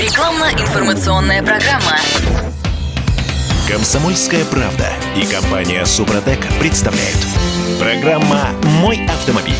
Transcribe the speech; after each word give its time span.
Рекламно-информационная 0.00 1.42
программа. 1.42 1.98
Комсомольская 3.68 4.46
правда 4.46 4.88
и 5.14 5.26
компания 5.26 5.84
Супротек 5.84 6.38
представляют. 6.58 7.18
Программа 7.78 8.48
«Мой 8.80 9.04
автомобиль». 9.04 9.52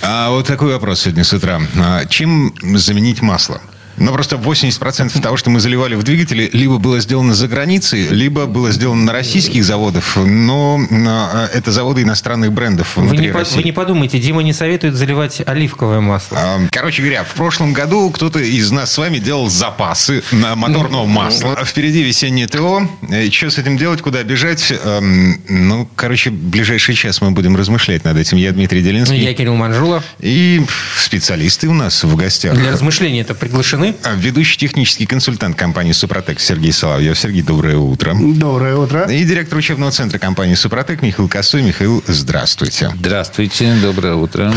А 0.00 0.30
вот 0.30 0.46
такой 0.46 0.72
вопрос 0.74 1.00
сегодня 1.00 1.24
с 1.24 1.32
утра. 1.32 1.60
А 1.76 2.04
Чем 2.04 2.54
заменить 2.62 3.22
масло? 3.22 3.60
Ну, 3.96 4.12
просто 4.12 4.36
80% 4.36 5.20
того, 5.20 5.36
что 5.36 5.50
мы 5.50 5.60
заливали 5.60 5.94
в 5.94 6.02
двигатели, 6.02 6.48
либо 6.52 6.78
было 6.78 7.00
сделано 7.00 7.34
за 7.34 7.48
границей, 7.48 8.08
либо 8.08 8.46
было 8.46 8.70
сделано 8.72 9.04
на 9.04 9.12
российских 9.12 9.64
заводах, 9.64 10.16
но 10.16 10.80
а, 10.90 11.48
это 11.52 11.70
заводы 11.72 12.02
иностранных 12.02 12.52
брендов 12.52 12.96
Вы 12.96 13.02
внутри 13.02 13.26
не, 13.26 13.32
по- 13.32 13.40
России. 13.40 13.56
вы 13.56 13.62
не 13.64 13.72
подумайте, 13.72 14.18
Дима 14.18 14.42
не 14.42 14.52
советует 14.52 14.94
заливать 14.94 15.42
оливковое 15.44 16.00
масло. 16.00 16.38
А, 16.40 16.60
Короче 16.70 17.02
говоря, 17.02 17.24
в 17.24 17.34
прошлом 17.34 17.72
году 17.72 18.10
кто-то 18.10 18.38
из 18.38 18.70
нас 18.70 18.92
с 18.92 18.98
вами 18.98 19.18
делал 19.18 19.48
запасы 19.48 20.22
на 20.32 20.56
моторного 20.56 21.06
масла. 21.06 21.54
А 21.58 21.64
Впереди 21.64 22.02
весеннее 22.02 22.46
ТО. 22.48 22.88
Э, 23.10 23.30
Что 23.30 23.50
с 23.50 23.58
этим 23.58 23.76
делать, 23.76 24.02
куда 24.02 24.22
бежать? 24.22 24.72
Эм, 24.84 25.40
Ну, 25.48 25.88
короче, 25.96 26.30
в 26.30 26.34
ближайший 26.34 26.94
час 26.94 27.20
мы 27.20 27.30
будем 27.30 27.56
размышлять 27.56 28.04
над 28.04 28.16
этим. 28.16 28.36
Я 28.38 28.52
Дмитрий 28.52 28.82
Делинский. 28.82 29.18
Я 29.22 29.34
Кирилл 29.34 29.54
Манжула. 29.54 30.02
И 30.20 30.62
специалисты 30.98 31.68
у 31.68 31.74
нас 31.74 32.04
в 32.04 32.14
гостях. 32.16 32.54
Для 32.54 32.72
размышлений 32.72 33.20
это 33.20 33.34
приглашены. 33.34 33.81
А 34.04 34.14
Ведущий 34.14 34.56
технический 34.58 35.06
консультант 35.06 35.56
компании 35.56 35.92
«Супротек» 35.92 36.38
Сергей 36.40 36.72
Соловьев. 36.72 37.18
Сергей, 37.18 37.42
доброе 37.42 37.76
утро. 37.76 38.14
Доброе 38.14 38.76
утро. 38.76 39.02
И 39.10 39.24
директор 39.24 39.58
учебного 39.58 39.90
центра 39.90 40.18
компании 40.18 40.54
«Супротек» 40.54 41.02
Михаил 41.02 41.28
Косой. 41.28 41.62
Михаил, 41.62 42.02
здравствуйте. 42.06 42.90
Здравствуйте, 42.94 43.74
доброе 43.82 44.14
утро. 44.14 44.52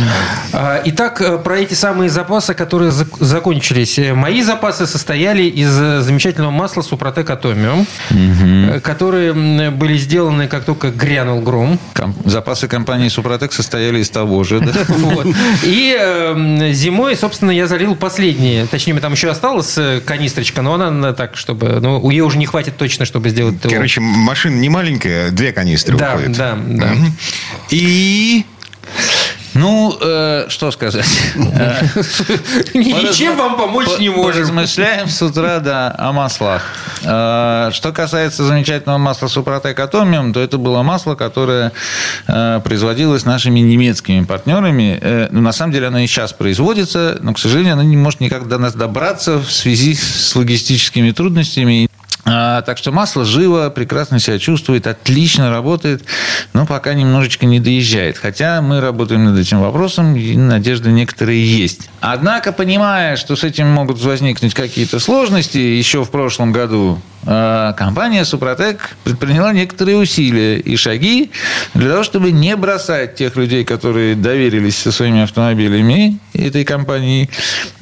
А, 0.53 0.81
Итак, 0.85 1.21
э, 1.21 1.37
про 1.39 1.57
эти 1.59 1.73
самые 1.73 2.09
запасы, 2.09 2.53
которые 2.53 2.91
зак- 2.91 3.23
закончились. 3.23 3.97
Э, 3.97 4.13
Мои 4.13 4.41
запасы 4.43 4.85
состояли 4.85 5.43
из 5.43 5.75
э, 5.79 6.01
замечательного 6.01 6.51
масла 6.51 6.81
Супротек 6.83 7.29
Атомиум, 7.29 7.87
э, 8.11 8.79
которые 8.81 9.33
были 9.71 9.97
сделаны, 9.97 10.47
как 10.47 10.65
только 10.65 10.91
грянул 10.91 11.41
гром. 11.41 11.79
Запасы 12.25 12.67
компании 12.67 13.09
«Супротек» 13.09 13.53
состояли 13.53 13.99
из 13.99 14.09
того 14.09 14.43
же. 14.43 14.59
да? 14.59 14.71
И 15.63 16.71
зимой, 16.73 17.15
собственно, 17.15 17.51
я 17.51 17.67
залил 17.67 17.95
последние. 17.95 18.65
Точнее, 18.67 18.99
там 18.99 19.14
еще 19.15 19.29
осталась 19.29 19.77
э, 19.77 20.01
канистрочка, 20.05 20.61
но 20.61 20.73
она 20.75 20.91
на- 20.91 21.13
так, 21.13 21.35
чтобы... 21.37 21.79
Ну, 21.81 22.09
ее 22.09 22.23
уже 22.23 22.37
не 22.37 22.45
хватит 22.45 22.77
точно, 22.77 23.05
чтобы 23.05 23.29
сделать. 23.29 23.55
Короче, 23.61 24.01
машина 24.01 24.55
не 24.55 24.69
маленькая, 24.69 25.31
две 25.31 25.51
канистры 25.53 25.97
Да, 25.97 26.13
уходят. 26.15 26.37
да, 26.37 26.51
да. 26.55 26.87
Мгм. 26.93 27.13
И... 27.69 28.45
Ну, 29.55 29.97
э, 30.01 30.45
что 30.49 30.69
сказать. 30.71 31.07
Ничем 32.73 33.37
вам 33.37 33.55
помочь 33.55 33.97
не 33.99 34.09
можем. 34.09 34.41
Размышляем 34.41 35.07
с 35.07 35.21
утра, 35.21 35.59
да, 35.59 35.95
о 35.97 36.11
маслах. 36.11 36.61
Э, 37.03 37.69
Что 37.71 37.93
касается 37.93 38.43
замечательного 38.43 38.97
масла 38.97 39.27
Супротек 39.27 39.79
Атомиум, 39.79 40.33
то 40.33 40.41
это 40.41 40.57
было 40.57 40.83
масло, 40.83 41.15
которое 41.15 41.71
э, 42.27 42.59
производилось 42.65 43.23
нашими 43.23 43.61
немецкими 43.61 44.25
партнерами. 44.25 44.99
Э, 45.01 45.27
ну, 45.31 45.39
На 45.39 45.53
самом 45.53 45.71
деле 45.71 45.87
оно 45.87 45.99
и 45.99 46.07
сейчас 46.07 46.33
производится, 46.33 47.17
но, 47.21 47.33
к 47.33 47.39
сожалению, 47.39 47.73
оно 47.73 47.83
не 47.83 47.95
может 47.95 48.19
никак 48.19 48.49
до 48.49 48.57
нас 48.57 48.73
добраться 48.73 49.39
в 49.39 49.49
связи 49.49 49.95
с 49.95 50.35
логистическими 50.35 51.11
трудностями. 51.11 51.89
А, 52.25 52.63
Так 52.63 52.79
что 52.79 52.91
масло 52.91 53.23
живо, 53.23 53.69
прекрасно 53.69 54.19
себя 54.19 54.39
чувствует, 54.39 54.87
отлично 54.87 55.51
работает, 55.51 56.03
но 56.53 56.65
пока 56.65 56.95
немножечко 56.95 57.45
не 57.45 57.59
доезжает. 57.59 58.17
Хотя 58.17 58.61
мы 58.61 58.81
работаем 58.81 59.25
над 59.25 59.37
этим 59.37 59.61
вопросом, 59.61 60.15
и 60.15 60.35
надежды 60.35 60.89
некоторые 60.89 61.45
есть. 61.45 61.89
Однако, 62.01 62.51
понимая, 62.51 63.15
что 63.15 63.35
с 63.35 63.43
этим 63.43 63.67
могут 63.67 64.01
возникнуть 64.01 64.55
какие-то 64.55 64.99
сложности, 64.99 65.57
еще 65.59 66.03
в 66.03 66.09
прошлом 66.09 66.51
году 66.51 66.99
а, 67.27 67.73
компания 67.73 68.23
Супротек 68.23 68.95
предприняла 69.03 69.51
некоторые 69.51 69.97
усилия 69.97 70.59
и 70.59 70.75
шаги 70.75 71.31
для 71.73 71.89
того, 71.89 72.03
чтобы 72.03 72.31
не 72.31 72.55
бросать 72.55 73.15
тех 73.15 73.35
людей, 73.35 73.65
которые 73.65 74.15
доверились 74.15 74.77
со 74.77 74.91
своими 74.91 75.23
автомобилями 75.23 76.19
этой 76.33 76.63
компании, 76.63 77.29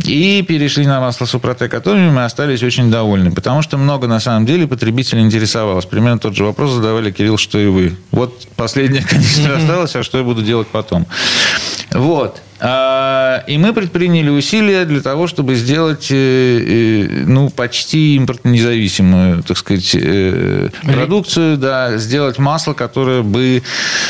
и 0.08 0.41
перешли 0.41 0.86
на 0.86 1.00
масло 1.00 1.25
Супротек 1.25 1.74
Атомиум 1.74 2.19
и 2.19 2.24
остались 2.24 2.64
очень 2.64 2.91
довольны, 2.91 3.31
потому 3.31 3.62
что 3.62 3.78
много 3.78 4.08
на 4.08 4.19
самом 4.19 4.46
деле 4.46 4.68
потребителей 4.68 5.22
интересовалось. 5.22 5.86
Примерно 5.86 6.19
тот 6.19 6.36
же 6.36 6.44
вопрос 6.44 6.72
задавали, 6.72 7.12
Кирилл, 7.12 7.38
что 7.38 7.59
и 7.59 7.68
вы. 7.68 7.96
Вот 8.12 8.47
последняя 8.56 9.02
канистра 9.09 9.58
осталась, 9.58 9.96
а 9.96 10.03
что 10.03 10.18
я 10.18 10.24
буду 10.24 10.42
делать 10.42 10.68
потом? 10.68 11.06
Вот. 11.92 12.42
А, 12.66 13.44
И 13.46 13.57
мы 13.57 13.74
предприняли 13.74 14.29
усилия 14.29 14.85
для 14.85 15.01
того, 15.01 15.28
чтобы 15.28 15.56
сделать 15.56 16.07
э, 16.12 16.16
э, 16.16 17.25
ну, 17.25 17.50
почти 17.50 18.16
импортно-независимую, 18.16 19.44
так 19.44 19.57
сказать, 19.57 19.94
э, 19.94 20.69
продукцию, 20.84 21.57
да, 21.57 21.97
сделать 21.97 22.38
масло, 22.40 22.72
которое 22.74 23.22
бы 23.22 23.63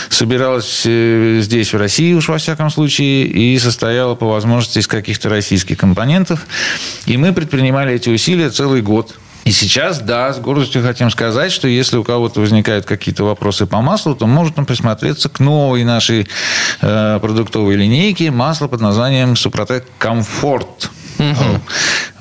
собиралось 0.09 0.83
здесь, 0.83 1.73
в 1.73 1.77
России, 1.77 2.13
уж 2.13 2.29
во 2.29 2.37
всяком 2.37 2.69
случае, 2.69 3.25
и 3.25 3.57
состояло 3.57 4.13
по 4.13 4.27
возможности 4.27 4.77
из 4.77 4.87
каких-то 4.87 5.29
российских 5.29 5.79
компонентов. 5.79 6.45
И 7.07 7.17
мы 7.17 7.33
предпринимали 7.33 7.93
эти 7.95 8.09
усилия 8.09 8.51
целый 8.51 8.83
год. 8.83 9.15
И 9.45 9.51
сейчас, 9.51 9.99
да, 9.99 10.31
с 10.31 10.39
гордостью 10.39 10.83
хотим 10.83 11.09
сказать, 11.09 11.51
что 11.51 11.67
если 11.67 11.97
у 11.97 12.03
кого-то 12.03 12.39
возникают 12.39 12.85
какие-то 12.85 13.23
вопросы 13.25 13.65
по 13.65 13.81
маслу, 13.81 14.15
то 14.15 14.25
можно 14.25 14.63
присмотреться 14.63 15.27
к 15.29 15.39
новой 15.39 15.83
нашей 15.83 16.27
э, 16.81 17.19
продуктовой 17.21 17.75
линейке 17.75 18.31
масло 18.31 18.67
под 18.67 18.81
названием 18.81 19.35
Супротек 19.35 19.85
Комфорт. 19.97 20.89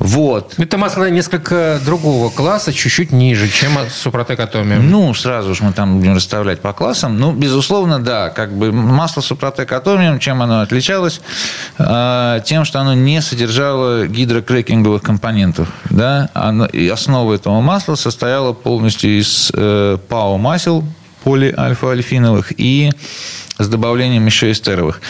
Вот. 0.02 0.54
Это 0.58 0.78
масло 0.78 1.08
несколько 1.10 1.78
другого 1.84 2.28
класса, 2.28 2.72
чуть-чуть 2.72 3.12
ниже, 3.12 3.48
чем 3.48 3.70
Супротек 3.88 4.40
Атомиум. 4.40 4.90
Ну, 4.90 5.14
сразу 5.14 5.54
же 5.54 5.62
мы 5.62 5.72
там 5.72 5.98
будем 5.98 6.16
расставлять 6.16 6.60
по 6.60 6.72
классам. 6.72 7.18
Ну, 7.20 7.30
безусловно, 7.32 8.00
да. 8.00 8.30
Как 8.30 8.52
бы 8.52 8.72
масло 8.72 9.20
Супротек 9.20 9.70
Атомиум, 9.72 10.18
чем 10.18 10.42
оно 10.42 10.60
отличалось? 10.60 11.20
А, 11.78 12.40
Тем, 12.40 12.64
что 12.64 12.80
оно 12.80 12.94
не 12.94 13.22
содержало 13.22 14.08
гидрокрекинговых 14.08 15.02
компонентов. 15.02 15.68
Да? 15.88 16.30
Оно- 16.34 16.66
и 16.66 16.88
основа 16.88 17.34
этого 17.34 17.60
масла 17.60 17.94
состояла 17.94 18.52
полностью 18.52 19.18
из 19.20 19.52
э, 19.54 19.98
ПАО-масел, 20.08 20.84
полиальфа-альфиновых, 21.22 22.52
и 22.56 22.90
с 23.58 23.68
добавлением 23.68 24.26
еще 24.26 24.50
эстеровых. 24.50 25.00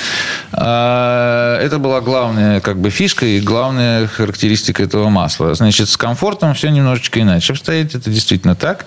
А, 0.53 1.58
Это 1.60 1.78
была 1.78 2.00
главная 2.00 2.60
как 2.60 2.78
бы, 2.78 2.91
фишка 2.91 3.25
и 3.25 3.41
главная 3.41 4.06
характеристика 4.06 4.82
этого 4.82 5.08
масла. 5.08 5.54
Значит, 5.54 5.88
с 5.88 5.97
комфортом 5.97 6.54
все 6.54 6.70
немножечко 6.70 7.20
иначе 7.20 7.52
обстоит. 7.52 7.94
Это 7.94 8.10
действительно 8.10 8.54
так. 8.54 8.86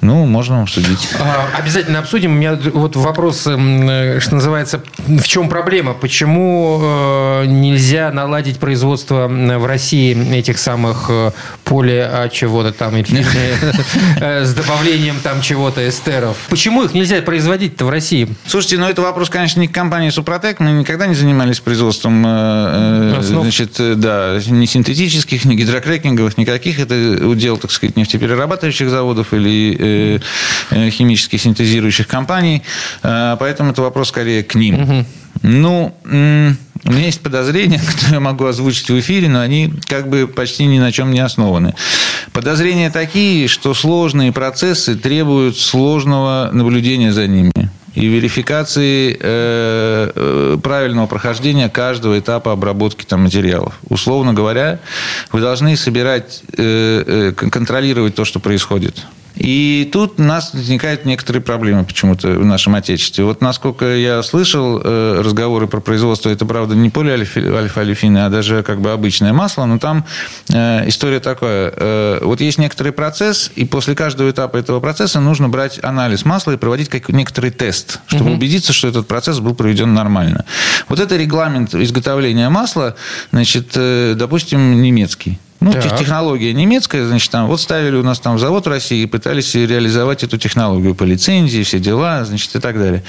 Ну, 0.00 0.26
можно 0.26 0.62
обсудить. 0.62 1.08
А, 1.20 1.48
Обязательно 1.58 2.00
обсудим. 2.00 2.32
У 2.32 2.34
меня 2.34 2.58
вот 2.72 2.96
вопрос, 2.96 3.46
м, 3.46 3.88
э, 3.88 4.20
что 4.20 4.34
называется, 4.34 4.82
в 4.98 5.24
чем 5.24 5.48
проблема? 5.48 5.94
Почему 5.94 6.80
э, 6.82 7.44
нельзя 7.46 8.10
наладить 8.10 8.58
производство 8.58 9.28
в 9.28 9.66
России 9.66 10.34
этих 10.34 10.58
самых 10.58 11.06
э, 11.08 11.30
поле 11.64 12.08
а 12.12 12.28
чего-то 12.28 12.72
там 12.72 12.94
э, 12.96 14.44
с 14.44 14.54
добавлением 14.54 15.20
там 15.22 15.40
чего-то 15.40 15.88
эстеров? 15.88 16.36
Почему 16.48 16.82
их 16.82 16.94
нельзя 16.94 17.20
производить-то 17.22 17.84
в 17.84 17.90
России? 17.90 18.28
Слушайте, 18.46 18.78
ну 18.78 18.88
это 18.88 18.95
вопрос, 19.02 19.30
конечно, 19.30 19.60
не 19.60 19.68
к 19.68 19.72
компании 19.72 20.10
Супротек. 20.10 20.60
Мы 20.60 20.72
никогда 20.72 21.06
не 21.06 21.14
занимались 21.14 21.60
производством 21.60 22.24
э, 22.26 23.12
э, 23.14 23.18
Основ. 23.18 23.42
значит, 23.42 23.78
э, 23.78 23.94
да, 23.94 24.38
ни 24.48 24.66
синтетических, 24.66 25.44
ни 25.44 25.54
гидрокрекинговых, 25.54 26.38
никаких. 26.38 26.78
Это 26.80 26.94
удел, 27.26 27.56
так 27.58 27.70
сказать, 27.70 27.96
нефтеперерабатывающих 27.96 28.88
заводов 28.90 29.32
или 29.32 29.76
э, 29.78 30.18
э, 30.70 30.90
химических 30.90 31.40
синтезирующих 31.40 32.06
компаний. 32.06 32.62
Э, 33.02 33.36
поэтому 33.38 33.72
это 33.72 33.82
вопрос 33.82 34.08
скорее 34.08 34.42
к 34.42 34.54
ним. 34.54 35.04
Ну, 35.42 35.94
м, 36.04 36.56
у 36.86 36.92
меня 36.92 37.06
есть 37.06 37.20
подозрения, 37.20 37.78
которые 37.92 38.14
я 38.14 38.20
могу 38.20 38.46
озвучить 38.46 38.88
в 38.88 38.98
эфире, 39.00 39.28
но 39.28 39.40
они 39.40 39.72
как 39.86 40.08
бы 40.08 40.26
почти 40.26 40.66
ни 40.66 40.78
на 40.78 40.92
чем 40.92 41.10
не 41.10 41.20
основаны. 41.20 41.74
Подозрения 42.32 42.90
такие, 42.90 43.48
что 43.48 43.74
сложные 43.74 44.32
процессы 44.32 44.94
требуют 44.94 45.58
сложного 45.58 46.50
наблюдения 46.52 47.12
за 47.12 47.26
ними 47.26 47.52
и 47.94 48.06
верификации 48.06 49.16
э, 49.18 50.10
э, 50.14 50.58
правильного 50.62 51.06
прохождения 51.06 51.70
каждого 51.70 52.18
этапа 52.18 52.52
обработки 52.52 53.04
там, 53.04 53.22
материалов. 53.22 53.74
Условно 53.88 54.34
говоря, 54.34 54.80
вы 55.32 55.40
должны 55.40 55.76
собирать, 55.76 56.42
э, 56.58 57.04
э, 57.06 57.32
кон- 57.32 57.50
контролировать 57.50 58.14
то, 58.14 58.26
что 58.26 58.38
происходит. 58.38 59.06
И 59.36 59.88
тут 59.92 60.18
у 60.18 60.22
нас 60.22 60.54
возникают 60.54 61.04
некоторые 61.04 61.42
проблемы 61.42 61.84
почему-то 61.84 62.28
в 62.28 62.44
нашем 62.44 62.74
Отечестве. 62.74 63.24
Вот 63.24 63.42
насколько 63.42 63.94
я 63.94 64.22
слышал 64.22 64.80
э, 64.82 65.20
разговоры 65.22 65.66
про 65.66 65.80
производство, 65.80 66.30
это, 66.30 66.46
правда, 66.46 66.74
не 66.74 66.88
полиальфа-алифины, 66.88 68.24
а 68.24 68.30
даже 68.30 68.62
как 68.62 68.80
бы 68.80 68.92
обычное 68.92 69.32
масло, 69.32 69.66
но 69.66 69.78
там 69.78 70.06
э, 70.52 70.88
история 70.88 71.20
такая. 71.20 71.72
Э, 71.76 72.18
вот 72.22 72.40
есть 72.40 72.58
некоторый 72.58 72.92
процесс, 72.92 73.50
и 73.54 73.66
после 73.66 73.94
каждого 73.94 74.30
этапа 74.30 74.56
этого 74.56 74.80
процесса 74.80 75.20
нужно 75.20 75.48
брать 75.48 75.78
анализ 75.82 76.24
масла 76.24 76.52
и 76.52 76.56
проводить 76.56 76.88
как 76.88 77.10
некоторый 77.10 77.50
тест, 77.50 78.00
чтобы 78.06 78.32
убедиться, 78.32 78.72
что 78.72 78.88
этот 78.88 79.06
процесс 79.06 79.40
был 79.40 79.54
проведен 79.54 79.92
нормально. 79.92 80.46
Вот 80.88 80.98
это 80.98 81.16
регламент 81.16 81.74
изготовления 81.74 82.48
масла, 82.48 82.96
значит, 83.32 83.72
допустим, 83.74 84.80
немецкий. 84.80 85.38
Ну, 85.66 85.72
Так. 85.72 85.82
тех- 85.82 85.96
технология 85.98 86.52
немецкая, 86.54 87.04
значит, 87.06 87.28
там 87.32 87.48
вот 87.48 87.60
ставили 87.60 87.96
у 87.96 88.02
нас 88.04 88.20
там 88.20 88.38
завод 88.38 88.66
в 88.66 88.68
России 88.68 89.02
и 89.02 89.06
пытались 89.06 89.52
реализовать 89.54 90.22
эту 90.22 90.38
технологию 90.38 90.94
по 90.94 91.02
лицензии, 91.02 91.62
все 91.64 91.80
дела, 91.80 92.24
значит, 92.24 92.54
и 92.54 92.60
так 92.60 92.78
далее. 92.78 93.02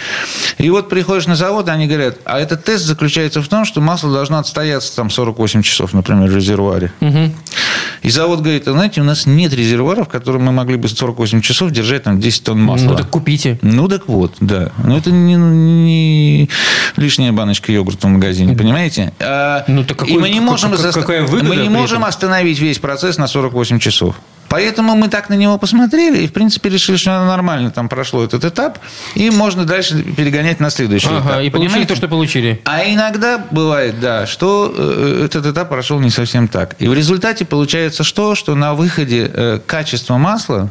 И 0.57 0.67
вот 0.71 0.89
приходишь 0.89 1.27
на 1.27 1.35
завод, 1.35 1.69
они 1.69 1.85
говорят, 1.85 2.15
а 2.25 2.39
этот 2.39 2.63
тест 2.63 2.83
заключается 2.85 3.43
в 3.43 3.47
том, 3.47 3.63
что 3.63 3.79
масло 3.79 4.11
должно 4.11 4.39
отстояться 4.39 4.95
там 4.95 5.09
48 5.11 5.61
часов, 5.61 5.93
например, 5.93 6.29
в 6.31 6.35
резервуаре. 6.35 6.91
И 8.03 8.09
завод 8.09 8.39
говорит, 8.41 8.67
а 8.67 8.71
знаете, 8.71 9.01
у 9.01 9.03
нас 9.03 9.25
нет 9.25 9.53
резервуара, 9.53 10.03
в 10.03 10.07
котором 10.07 10.43
мы 10.45 10.51
могли 10.51 10.77
бы 10.77 10.87
48 10.87 11.41
часов 11.41 11.71
держать 11.71 12.03
там 12.03 12.19
10 12.19 12.43
тонн 12.43 12.61
масла. 12.61 12.89
Ну, 12.91 12.95
так 12.95 13.09
купите. 13.09 13.59
Ну, 13.61 13.87
так 13.87 14.07
вот, 14.07 14.35
да. 14.39 14.71
Но 14.83 14.97
это 14.97 15.11
не, 15.11 15.35
не 15.35 16.49
лишняя 16.95 17.31
баночка 17.31 17.71
йогурта 17.71 18.07
в 18.07 18.09
магазине, 18.11 18.55
понимаете? 18.55 19.13
А, 19.19 19.63
Ну, 19.67 19.83
так 19.83 19.97
какой- 19.97 20.13
и 20.13 20.17
мы 20.17 20.29
не 20.29 20.39
можем, 20.39 20.71
как- 20.71 20.79
заста- 20.79 21.01
какая 21.01 21.23
выгода 21.23 21.43
мы 21.49 21.55
не 21.57 21.69
можем 21.69 21.97
этом? 21.99 22.09
Остановить 22.47 22.59
весь 22.59 22.79
процесс 22.79 23.17
на 23.17 23.27
48 23.27 23.79
часов. 23.79 24.15
Поэтому 24.49 24.95
мы 24.95 25.09
так 25.09 25.27
на 25.29 25.33
него 25.33 25.57
посмотрели 25.57 26.19
и, 26.23 26.27
в 26.27 26.31
принципе, 26.31 26.69
решили, 26.69 26.95
что 26.95 27.11
нормально 27.25 27.69
там 27.69 27.89
прошло 27.89 28.23
этот 28.23 28.45
этап, 28.45 28.79
и 29.15 29.29
можно 29.29 29.65
дальше 29.65 30.01
перегонять 30.03 30.61
на 30.61 30.69
следующий 30.69 31.09
Ага, 31.09 31.19
этап. 31.19 31.41
и 31.41 31.49
получили 31.49 31.67
Понимаете? 31.69 31.87
то, 31.89 31.95
что 31.97 32.07
получили. 32.07 32.61
А 32.63 32.85
иногда 32.85 33.45
бывает, 33.51 33.99
да, 33.99 34.25
что 34.25 34.73
э, 34.73 35.23
этот 35.25 35.45
этап 35.47 35.67
прошел 35.67 35.99
не 35.99 36.09
совсем 36.09 36.47
так. 36.47 36.75
И 36.79 36.87
в 36.87 36.93
результате 36.93 37.43
получается 37.43 38.05
что? 38.05 38.35
Что 38.35 38.55
на 38.55 38.73
выходе 38.73 39.29
э, 39.33 39.59
качество 39.65 40.17
масла, 40.17 40.69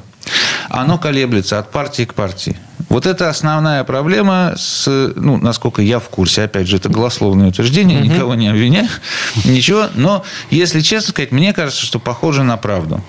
оно 0.71 0.97
колеблется 0.97 1.59
от 1.59 1.71
партии 1.71 2.05
к 2.05 2.15
партии. 2.15 2.57
Вот 2.89 3.05
это 3.07 3.29
основная 3.29 3.83
проблема, 3.85 4.55
с, 4.57 4.87
ну, 5.17 5.37
насколько 5.39 5.83
я 5.83 5.99
в 5.99 6.09
курсе, 6.09 6.43
опять 6.45 6.69
же, 6.69 6.77
это 6.77 6.89
голословное 6.89 7.49
утверждение, 7.49 8.01
никого 8.01 8.35
не 8.37 8.49
обвиняю, 8.49 8.89
ничего, 9.45 9.89
но, 9.95 10.25
если 10.51 10.81
честно 10.81 11.11
сказать, 11.11 11.33
мне 11.33 11.53
кажется, 11.53 11.85
что 11.85 11.99
похоже 11.99 12.45
на 12.45 12.57
правду. 12.57 13.03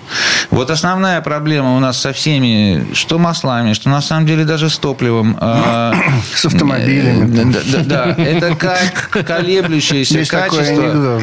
Вот 0.50 0.70
основная 0.70 1.20
проблема 1.20 1.76
у 1.76 1.80
нас 1.80 2.00
со 2.00 2.12
всеми, 2.12 2.86
что 2.94 3.18
маслами, 3.18 3.72
что 3.72 3.88
на 3.88 4.00
самом 4.02 4.26
деле 4.26 4.44
даже 4.44 4.68
с 4.68 4.78
топливом. 4.78 5.36
а, 5.40 5.94
С 6.34 6.44
автомобилями. 6.46 7.24
Э, 7.40 7.44
Да, 7.44 7.60
да, 7.84 8.14
да, 8.16 8.22
это 8.22 8.54
как 8.56 9.10
колеблющееся 9.26 10.24
качество. 10.28 11.20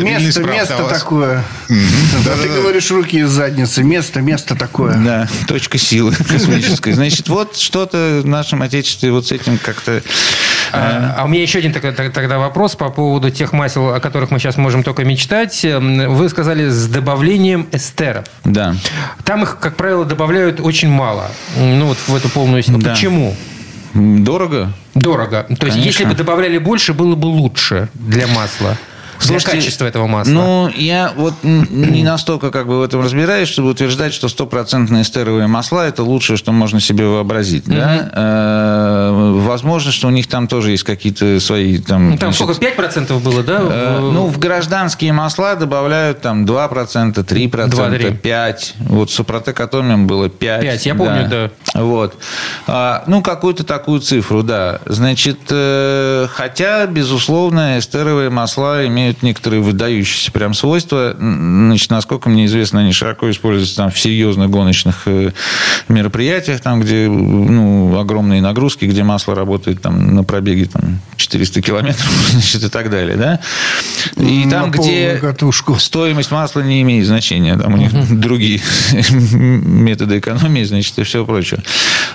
Место, 0.00 0.42
место 0.42 0.84
такое. 0.88 1.44
А 1.68 2.42
ты 2.42 2.48
говоришь 2.48 2.90
руки 2.90 3.18
из 3.18 3.30
задницы. 3.30 3.82
Место, 3.82 4.20
место 4.20 4.54
такое. 4.54 4.94
Да, 4.96 5.28
точка 5.46 5.78
силы 5.78 6.14
космической. 6.28 6.92
Значит, 6.92 7.17
вот 7.26 7.56
что-то 7.56 8.20
в 8.22 8.26
нашем 8.26 8.62
Отечестве 8.62 9.10
вот 9.10 9.26
с 9.26 9.32
этим 9.32 9.58
как-то... 9.58 10.02
А, 10.72 11.16
а 11.18 11.24
у 11.24 11.28
меня 11.28 11.42
еще 11.42 11.58
один 11.58 11.72
тогда 11.72 12.38
вопрос 12.38 12.76
по 12.76 12.90
поводу 12.90 13.30
тех 13.30 13.52
масел, 13.52 13.94
о 13.94 14.00
которых 14.00 14.30
мы 14.30 14.38
сейчас 14.38 14.56
можем 14.58 14.82
только 14.82 15.04
мечтать. 15.04 15.64
Эм, 15.64 16.14
Вы 16.14 16.28
сказали 16.28 16.68
с 16.68 16.86
добавлением 16.88 17.66
эстеров. 17.72 18.26
Да. 18.44 18.74
Там 19.24 19.42
их, 19.44 19.58
как 19.58 19.76
правило, 19.76 20.04
добавляют 20.04 20.60
очень 20.60 20.90
мало. 20.90 21.30
Ну, 21.56 21.86
вот 21.86 21.98
в 22.06 22.14
эту 22.14 22.28
полную... 22.28 22.62
Ну, 22.66 22.78
Да. 22.78 22.90
Почему? 22.90 23.34
Дорого? 23.94 24.72
Дорого. 24.94 25.44
То 25.44 25.66
есть, 25.66 25.76
Конечно. 25.76 25.84
если 25.84 26.04
бы 26.04 26.14
добавляли 26.14 26.58
больше, 26.58 26.92
было 26.92 27.14
бы 27.14 27.26
лучше 27.26 27.88
для 27.94 28.26
масла. 28.26 28.76
Для 29.18 29.38
Слушайте, 29.40 29.50
качества 29.58 29.86
этого 29.86 30.06
масла. 30.06 30.30
Ну, 30.32 30.68
я 30.74 31.12
вот 31.16 31.34
не 31.42 32.02
настолько 32.02 32.50
как 32.50 32.66
бы 32.66 32.78
в 32.78 32.82
этом 32.82 33.02
разбираюсь, 33.02 33.48
чтобы 33.48 33.70
утверждать, 33.70 34.14
что 34.14 34.28
стопроцентные 34.28 35.02
эстеровые 35.02 35.46
масла– 35.46 35.86
это 35.88 36.02
лучшее, 36.02 36.36
что 36.36 36.52
можно 36.52 36.80
себе 36.80 37.06
вообразить. 37.06 37.64
Да? 37.66 38.10
Э, 38.12 39.34
Возможно, 39.38 39.92
что 39.92 40.08
у 40.08 40.10
них 40.10 40.26
там 40.26 40.46
тоже 40.48 40.70
есть 40.72 40.84
какие-то 40.84 41.40
свои... 41.40 41.78
Там, 41.78 42.10
Ну, 42.10 42.18
там 42.18 42.32
значит, 42.32 42.56
сколько? 42.56 42.82
5% 42.82 43.18
было, 43.20 43.42
да? 43.42 43.60
Э, 43.62 43.98
Ну, 44.00 44.26
в 44.26 44.38
гражданские 44.38 45.12
масла 45.12 45.54
добавляют 45.56 46.20
там 46.20 46.44
2%, 46.44 47.14
3%, 47.14 47.68
2-3. 47.68 48.20
5%. 48.20 48.72
Вот 48.80 49.10
Супротек 49.10 49.58
Атомиум 49.60 50.06
было 50.06 50.26
5%. 50.26 50.60
Пять, 50.60 50.86
я 50.86 50.94
помню, 50.94 51.28
да. 51.28 51.50
Вот. 51.74 52.14
А, 52.66 53.04
ну, 53.06 53.22
какую-то 53.22 53.64
такую 53.64 54.00
цифру, 54.00 54.42
да. 54.42 54.80
Значит, 54.86 55.38
э, 55.50 56.26
хотя, 56.30 56.86
безусловно, 56.86 57.78
эстеровые 57.78 58.30
масла 58.30 58.86
имеют 58.86 59.07
некоторые 59.22 59.60
выдающиеся 59.60 60.32
прям 60.32 60.54
свойства. 60.54 61.14
Значит, 61.18 61.90
насколько 61.90 62.28
мне 62.28 62.46
известно, 62.46 62.80
они 62.80 62.92
широко 62.92 63.30
используются 63.30 63.76
там 63.76 63.90
в 63.90 63.98
серьезных 63.98 64.50
гоночных 64.50 65.02
э, 65.06 65.32
мероприятиях, 65.88 66.60
там, 66.60 66.80
где 66.80 67.08
ну, 67.08 67.98
огромные 67.98 68.40
нагрузки, 68.40 68.84
где 68.84 69.02
масло 69.02 69.34
работает 69.34 69.82
там, 69.82 70.14
на 70.14 70.24
пробеге 70.24 70.66
там, 70.66 71.00
400 71.16 71.62
километров 71.62 72.10
значит, 72.30 72.62
и 72.62 72.68
так 72.68 72.90
далее. 72.90 73.16
Да? 73.16 73.40
И 74.16 74.44
На 74.44 74.50
там, 74.50 74.70
где 74.70 75.16
катушку. 75.16 75.78
стоимость 75.78 76.30
масла 76.30 76.60
не 76.60 76.82
имеет 76.82 77.06
значения, 77.06 77.56
там 77.56 77.74
у 77.74 77.76
них 77.76 77.92
другие 78.20 78.60
методы 79.10 80.18
экономии, 80.18 80.64
значит, 80.64 80.98
и 80.98 81.02
все 81.02 81.24
прочее. 81.24 81.62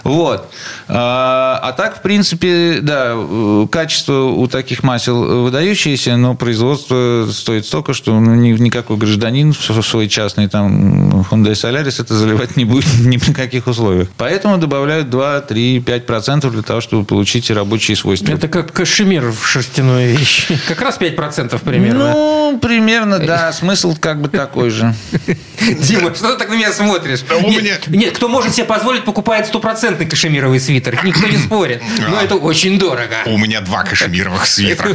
Вот. 0.04 0.52
А, 0.88 1.60
а 1.62 1.72
так, 1.74 1.98
в 1.98 2.02
принципе, 2.02 2.80
да, 2.82 3.14
э, 3.16 3.68
качество 3.72 4.24
у 4.24 4.48
таких 4.48 4.84
масел 4.84 5.44
выдающееся, 5.44 6.18
но 6.18 6.36
производство 6.36 6.83
стоит 6.86 7.66
столько, 7.66 7.94
что 7.94 8.20
ну, 8.20 8.36
ни- 8.36 8.58
никакой 8.60 8.98
гражданин 8.98 9.54
в 9.54 9.82
свой 9.84 10.08
частный 10.08 10.48
там 10.48 11.22
Hyundai 11.32 11.54
Solaris 11.54 12.02
это 12.02 12.16
заливать 12.16 12.58
не 12.58 12.66
будет 12.66 12.86
ни 13.00 13.18
при 13.18 13.34
каких 13.34 13.68
условиях. 13.68 14.10
Поэтому 14.18 14.58
добавляют 14.58 15.10
2, 15.10 15.42
3, 15.42 15.80
5% 15.80 16.50
для 16.52 16.62
того, 16.62 16.82
чтобы 16.82 17.06
получить 17.06 17.50
рабочие 17.52 17.96
свойства. 17.98 18.32
Это 18.32 18.48
как 18.48 18.72
кашемир 18.74 19.32
в 19.32 19.46
шерстяной 19.46 20.08
вещи. 20.16 20.60
Как 20.68 20.82
раз 20.82 20.98
5% 21.00 21.60
примерно. 21.64 22.12
Ну, 22.14 22.60
примерно, 22.62 23.20
да. 23.20 23.52
Смысл 23.54 23.96
как 24.00 24.22
бы 24.22 24.30
такой 24.30 24.70
же. 24.70 24.94
Дима, 25.60 26.14
что 26.16 26.32
ты 26.34 26.38
так 26.40 26.50
на 26.50 26.56
меня 26.56 26.72
смотришь? 26.72 27.24
нет, 27.42 27.88
меня- 27.88 28.06
нет, 28.06 28.16
кто 28.16 28.28
может 28.28 28.54
себе 28.54 28.66
позволить, 28.66 29.04
покупает 29.06 29.46
стопроцентный 29.48 30.06
кашемировый 30.06 30.60
свитер. 30.60 31.00
Никто 31.04 31.28
не 31.28 31.38
спорит. 31.38 31.82
Но 32.10 32.20
это 32.22 32.36
очень 32.36 32.80
дорого. 32.80 33.16
У 33.26 33.38
меня 33.38 33.62
два 33.62 33.84
кашемировых 33.84 34.46
свитера. 34.46 34.90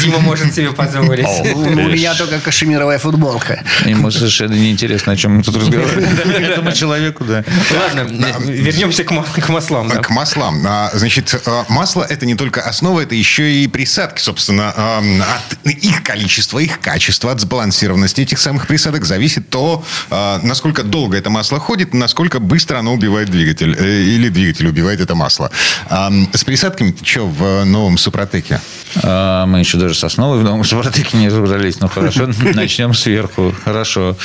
Дима 0.00 0.18
может 0.20 0.37
себе 0.52 0.72
позволить. 0.72 1.26
У 1.54 1.64
меня 1.70 2.14
только 2.14 2.38
кашемировая 2.40 2.98
футболка. 2.98 3.62
Ему 3.84 4.10
совершенно 4.10 4.54
неинтересно, 4.54 5.12
о 5.12 5.16
чем 5.16 5.36
мы 5.36 5.42
тут 5.42 5.56
разговариваем. 5.56 6.44
Этому 6.44 6.72
человеку, 6.72 7.24
да. 7.24 7.44
Ладно, 7.76 8.06
вернемся 8.44 9.04
к 9.04 9.10
ма- 9.10 9.24
к 9.24 9.48
маслам. 9.48 9.90
К 9.90 10.10
маслам. 10.10 10.62
А, 10.66 10.90
Значит, 10.94 11.40
а, 11.46 11.64
масло– 11.68 12.04
это 12.08 12.26
не 12.26 12.34
только 12.34 12.60
основа, 12.62 13.00
это 13.00 13.14
еще 13.14 13.50
и 13.52 13.66
присадки. 13.68 14.20
Собственно, 14.20 14.72
а, 14.76 14.98
от 14.98 15.58
их 15.70 16.02
количества, 16.02 16.58
их 16.58 16.80
качества, 16.80 17.32
от 17.32 17.40
сбалансированности 17.40 18.20
этих 18.22 18.38
самых 18.38 18.66
присадок 18.66 19.04
зависит 19.04 19.48
то, 19.50 19.84
а, 20.10 20.40
насколько 20.42 20.82
долго 20.82 21.16
это 21.16 21.30
масло 21.30 21.58
ходит, 21.58 21.94
насколько 21.94 22.40
быстро 22.40 22.78
оно 22.78 22.92
убивает 22.94 23.30
двигатель. 23.30 23.74
э, 23.78 24.02
Или 24.02 24.28
двигатель 24.28 24.66
убивает 24.68 25.00
это 25.00 25.14
масло. 25.14 25.50
А, 25.88 26.10
С 26.32 26.44
присадками 26.44 26.94
что 27.02 27.26
в 27.26 27.64
новом 27.64 27.98
Супротеке? 27.98 28.60
Мы 29.02 29.58
еще 29.60 29.76
даже 29.78 29.94
с 29.94 30.04
основой 30.28 30.40
в 30.40 30.44
новом 30.44 30.64
Супротеке 30.64 31.16
не 31.16 31.28
разобрались. 31.28 31.80
Ну, 31.80 31.88
хорошо, 31.88 32.28
начнем 32.54 32.94
сверху. 32.94 33.54
Хорошо. 33.64 34.16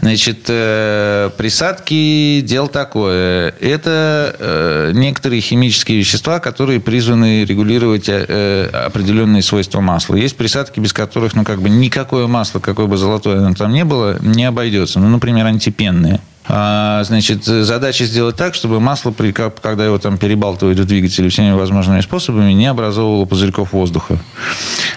Значит, 0.00 0.46
э, 0.48 1.30
присадки– 1.36 2.40
дело 2.44 2.68
такое. 2.68 3.54
Это 3.60 4.34
э, 4.38 4.92
некоторые 4.94 5.40
химические 5.40 5.98
вещества, 5.98 6.38
которые 6.38 6.80
призваны 6.80 7.44
регулировать 7.44 8.08
э, 8.08 8.70
определенные 8.72 9.42
свойства 9.42 9.80
масла. 9.80 10.14
Есть 10.14 10.36
присадки, 10.36 10.80
без 10.80 10.92
которых, 10.92 11.34
ну, 11.34 11.44
как 11.44 11.60
бы 11.60 11.68
никакое 11.68 12.26
масло, 12.26 12.58
какое 12.60 12.86
бы 12.86 12.96
золотое 12.96 13.38
оно 13.38 13.54
там 13.54 13.72
не 13.72 13.84
было, 13.84 14.18
не 14.20 14.44
обойдется. 14.44 15.00
Ну, 15.00 15.08
например, 15.08 15.46
антипенные. 15.46 16.20
А, 16.48 17.02
Значит, 17.04 17.44
задача 17.44 18.04
сделать 18.04 18.36
так, 18.36 18.54
чтобы 18.54 18.80
масло, 18.80 19.10
при- 19.10 19.32
как- 19.32 19.60
когда 19.60 19.84
его 19.84 19.98
там 19.98 20.18
перебалтывают 20.18 20.78
в 20.78 20.84
двигателе 20.84 21.28
всеми 21.28 21.52
возможными 21.52 22.00
способами, 22.00 22.52
не 22.52 22.66
образовывало 22.66 23.24
пузырьков 23.26 23.72
воздуха. 23.72 24.18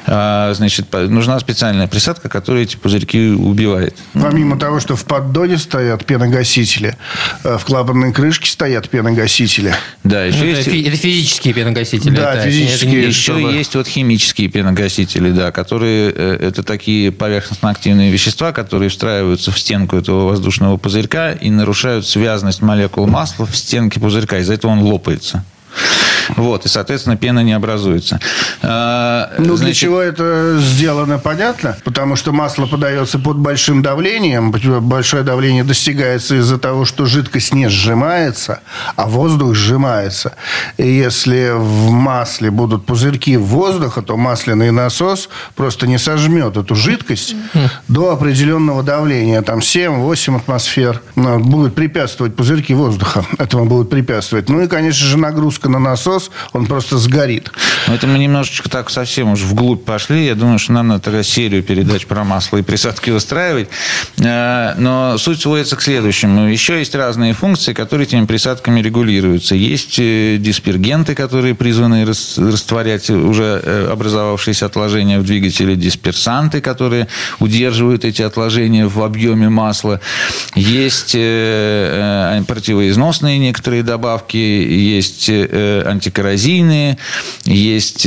А, 0.08 0.54
Значит, 0.56 0.92
нужна 0.94 1.40
специальная 1.40 1.88
присадка, 1.88 2.30
которая 2.30 2.64
эти 2.64 2.76
пузырьки 2.78 3.30
убивает. 3.32 3.96
Помимо 4.14 4.58
того, 4.60 4.80
что 4.80 4.96
в 4.96 5.06
поддоне 5.06 5.58
стоят 5.58 6.06
пеногасители, 6.06 6.98
э, 7.44 7.58
в 7.58 7.66
клапанной 7.66 8.12
крышке 8.14 8.50
стоят 8.50 8.90
пеногасители. 8.90 9.74
Да, 10.04 10.24
еще 10.26 10.38
Ну, 10.40 10.46
Это 10.46 10.70
есть... 10.72 10.88
это 10.88 10.98
физические 10.98 11.54
пеногасители. 11.54 12.16
Да, 12.16 12.34
это- 12.36 12.50
физические. 12.50 12.92
это 12.92 13.02
не- 13.02 13.08
Еще 13.08 13.22
чтобы- 13.34 13.52
есть 13.54 13.76
вот 13.76 13.88
химические 13.88 14.48
пеногасители, 14.50 15.32
да, 15.32 15.52
которые 15.52 16.12
э, 16.16 16.38
это 16.42 16.64
такие 16.64 17.12
поверхностно-активные 17.12 18.12
вещества, 18.12 18.52
которые 18.52 18.90
встраиваются 18.90 19.52
в 19.52 19.60
стенку 19.60 19.98
этого 19.98 20.28
воздушного 20.30 20.78
пузырька 20.78 21.35
и 21.40 21.50
нарушают 21.50 22.08
связность 22.08 22.62
молекул 22.62 23.08
масла 23.08 23.46
в 23.46 23.56
стенке 23.56 24.00
пузырька. 24.00 24.40
Из-за 24.40 24.54
этого 24.54 24.72
он 24.72 24.82
лопается. 24.82 25.44
Вот, 26.30 26.66
и, 26.66 26.70
соответственно, 26.70 27.18
пена 27.18 27.42
не 27.42 27.54
образуется. 27.54 28.20
А, 28.62 29.32
ну, 29.38 29.56
для 29.58 29.74
чего 29.74 30.02
это 30.02 30.58
сделано, 30.60 31.20
понятно? 31.20 31.78
Потому 31.84 32.16
что 32.16 32.32
масло 32.32 32.66
подается 32.66 33.20
под 33.20 33.38
большим 33.38 33.82
давлением. 33.82 34.52
Большое 34.52 35.24
давление 35.24 35.64
достигается 35.64 36.36
из-за 36.36 36.58
того, 36.58 36.86
что 36.86 37.06
жидкость 37.06 37.54
не 37.54 37.70
сжимается, 37.70 38.62
а 38.96 39.06
воздух 39.06 39.54
сжимается. 39.56 40.34
И 40.78 40.88
если 40.88 41.52
в 41.56 41.92
масле 41.92 42.50
будут 42.50 42.86
пузырьки 42.86 43.38
воздуха, 43.38 44.02
то 44.02 44.18
масляный 44.18 44.72
насос 44.72 45.30
просто 45.56 45.88
не 45.88 46.00
сожмет 46.00 46.58
эту 46.58 46.76
жидкость 46.76 47.36
до 47.88 48.12
определенного 48.12 48.82
давления. 48.84 49.42
Там 49.42 49.60
7-8 49.60 50.38
атмосфер. 50.38 51.02
Ну, 51.16 51.40
будет 51.40 51.76
препятствовать 51.76 52.36
пузырьки 52.36 52.74
воздуха. 52.74 53.26
Этому 53.38 53.66
будут 53.66 53.90
препятствовать. 53.90 54.50
Ну 54.50 54.62
и, 54.62 54.68
конечно 54.68 55.06
же, 55.06 55.18
нагрузка 55.18 55.65
на 55.70 55.80
насос, 55.80 56.32
он 56.54 56.66
просто 56.66 56.98
сгорит. 56.98 57.52
Но 57.88 57.96
это 57.96 58.08
мы 58.08 58.18
немножечко 58.18 58.70
так 58.70 58.90
совсем 58.90 59.32
уже 59.32 59.46
вглубь 59.46 59.84
пошли. 59.84 60.26
Я 60.26 60.36
думаю, 60.36 60.60
что 60.60 60.74
нам 60.74 60.88
надо 60.88 61.02
тогда 61.02 61.24
серию 61.24 61.64
передач 61.64 62.06
про 62.06 62.24
масло 62.24 62.58
и 62.58 62.62
присадки 62.62 63.12
устраивать. 63.12 63.70
Э, 64.20 64.74
но 64.78 65.18
суть 65.18 65.42
сводится 65.42 65.76
к 65.76 65.82
следующему. 65.82 66.48
Еще 66.48 66.80
есть 66.80 66.96
разные 66.96 67.34
функции, 67.34 67.74
которые 67.74 68.08
этими 68.08 68.26
присадками 68.26 68.82
регулируются. 68.82 69.56
Есть 69.56 70.00
э, 70.00 70.38
диспергенты, 70.40 71.16
которые 71.16 71.56
призваны 71.56 72.06
растворять 72.06 73.10
уже 73.10 73.62
э, 73.64 73.90
образовавшиеся 73.92 74.66
отложения 74.66 75.20
в 75.20 75.24
двигателе, 75.24 75.76
дисперсанты, 75.76 76.62
которые 76.62 77.08
удерживают 77.40 78.06
эти 78.06 78.22
отложения 78.22 78.88
в 78.88 79.02
объеме 79.04 79.50
масла. 79.50 80.02
Есть 80.56 81.14
противоизносные 82.48 83.38
некоторые 83.38 83.84
добавки, 83.84 84.38
есть 84.38 85.30
антикоррозийные, 85.56 86.98
есть 87.46 88.06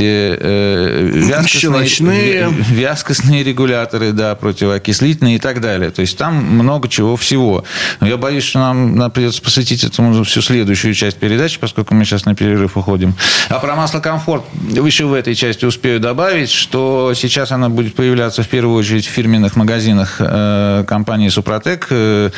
вязкостные, 1.19 2.49
вязкостные 2.49 3.43
регуляторы, 3.43 4.11
да, 4.11 4.35
противоокислительные 4.35 5.35
и 5.35 5.39
так 5.39 5.61
далее. 5.61 5.91
То 5.91 6.01
есть 6.01 6.17
там 6.17 6.35
много 6.35 6.89
чего 6.89 7.15
всего. 7.15 7.63
Но 7.99 8.07
я 8.07 8.17
боюсь, 8.17 8.43
что 8.43 8.59
нам, 8.59 8.95
нам 8.95 9.11
придется 9.11 9.41
посвятить 9.41 9.83
этому 9.83 10.23
всю 10.23 10.41
следующую 10.41 10.93
часть 10.93 11.17
передачи, 11.17 11.59
поскольку 11.59 11.93
мы 11.93 12.05
сейчас 12.05 12.25
на 12.25 12.35
перерыв 12.35 12.77
уходим. 12.77 13.15
А 13.49 13.59
про 13.59 13.75
масло 13.75 13.99
комфорт 13.99 14.43
еще 14.69 15.05
в 15.05 15.13
этой 15.13 15.35
части 15.35 15.65
успею 15.65 15.99
добавить, 15.99 16.49
что 16.49 17.13
сейчас 17.15 17.51
она 17.51 17.69
будет 17.69 17.95
появляться 17.95 18.43
в 18.43 18.47
первую 18.47 18.77
очередь 18.77 19.05
в 19.05 19.09
фирменных 19.09 19.55
магазинах 19.55 20.17
э, 20.19 20.83
компании 20.87 21.29
Супротек 21.29 21.87
э, 21.89 22.29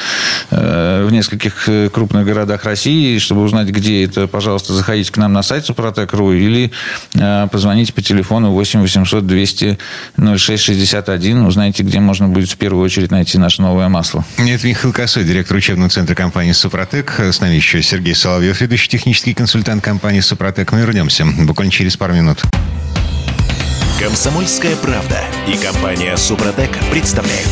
э, 0.52 1.06
в 1.08 1.12
нескольких 1.12 1.68
крупных 1.92 2.26
городах 2.26 2.64
России. 2.64 3.18
Чтобы 3.18 3.42
узнать, 3.42 3.70
где 3.70 4.04
это, 4.06 4.28
пожалуйста, 4.28 4.74
заходите 4.74 5.01
к 5.10 5.18
нам 5.18 5.34
на 5.34 5.42
сайт 5.42 5.66
Супротек.ру 5.66 6.34
или 6.34 6.72
позвоните 7.52 7.94
по 7.94 8.02
телефону 8.02 8.52
8 8.52 8.82
800 8.82 9.26
200 9.26 9.80
0661. 10.18 11.46
Узнаете, 11.46 11.84
где 11.84 12.00
можно 12.00 12.28
будет 12.28 12.50
в 12.50 12.58
первую 12.58 12.84
очередь 12.84 13.12
найти 13.12 13.38
наше 13.38 13.62
новое 13.62 13.88
масло. 13.90 14.24
Это 14.38 14.68
Михаил 14.68 14.94
Косой, 14.94 15.24
директор 15.24 15.58
учебного 15.58 15.90
центра 15.90 16.14
компании 16.14 16.52
«Супротек». 16.52 17.20
С 17.20 17.40
нами 17.40 17.56
еще 17.56 17.82
Сергей 17.82 18.14
Соловьев, 18.16 18.60
ведущий 18.62 18.90
технический 18.90 19.34
консультант 19.34 19.84
компании 19.84 20.20
«Супротек». 20.20 20.72
Мы 20.72 20.82
вернемся 20.82 21.26
буквально 21.26 21.72
через 21.72 21.98
пару 21.98 22.14
минут. 22.14 22.42
Комсомольская 24.00 24.76
правда 24.78 25.20
и 25.48 25.56
компания 25.58 26.18
«Супротек» 26.18 26.72
представляют. 26.92 27.50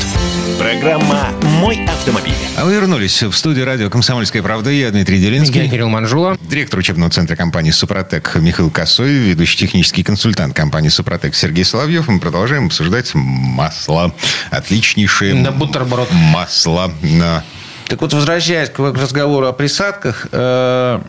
Программа 0.59 1.29
«Мой 1.61 1.85
автомобиль». 1.85 2.33
А 2.57 2.65
вы 2.65 2.73
вернулись 2.73 3.23
в 3.23 3.31
студию 3.31 3.65
радио 3.65 3.89
«Комсомольская 3.89 4.43
правда». 4.43 4.69
Я 4.69 4.91
Дмитрий 4.91 5.17
Делинский. 5.17 5.63
Я 5.63 5.69
Кирилл 5.69 5.87
Манжула. 5.87 6.37
Директор 6.41 6.79
учебного 6.79 7.09
центра 7.09 7.37
компании 7.37 7.71
«Супротек» 7.71 8.35
Михаил 8.35 8.69
Косой. 8.69 9.09
Ведущий 9.09 9.57
технический 9.57 10.03
консультант 10.03 10.53
компании 10.53 10.89
«Супротек» 10.89 11.33
Сергей 11.33 11.63
Соловьев. 11.63 12.09
Мы 12.09 12.19
продолжаем 12.19 12.65
обсуждать 12.65 13.11
масло. 13.13 14.13
Отличнейшее 14.51 15.33
На 15.33 15.53
бутерброд. 15.53 16.11
масло. 16.11 16.91
На 17.01 17.45
так 17.87 18.01
вот, 18.01 18.13
возвращаясь 18.13 18.69
к 18.69 18.79
разговору 18.79 19.47
о 19.47 19.53
присадках, 19.53 20.27
э, 20.31 21.01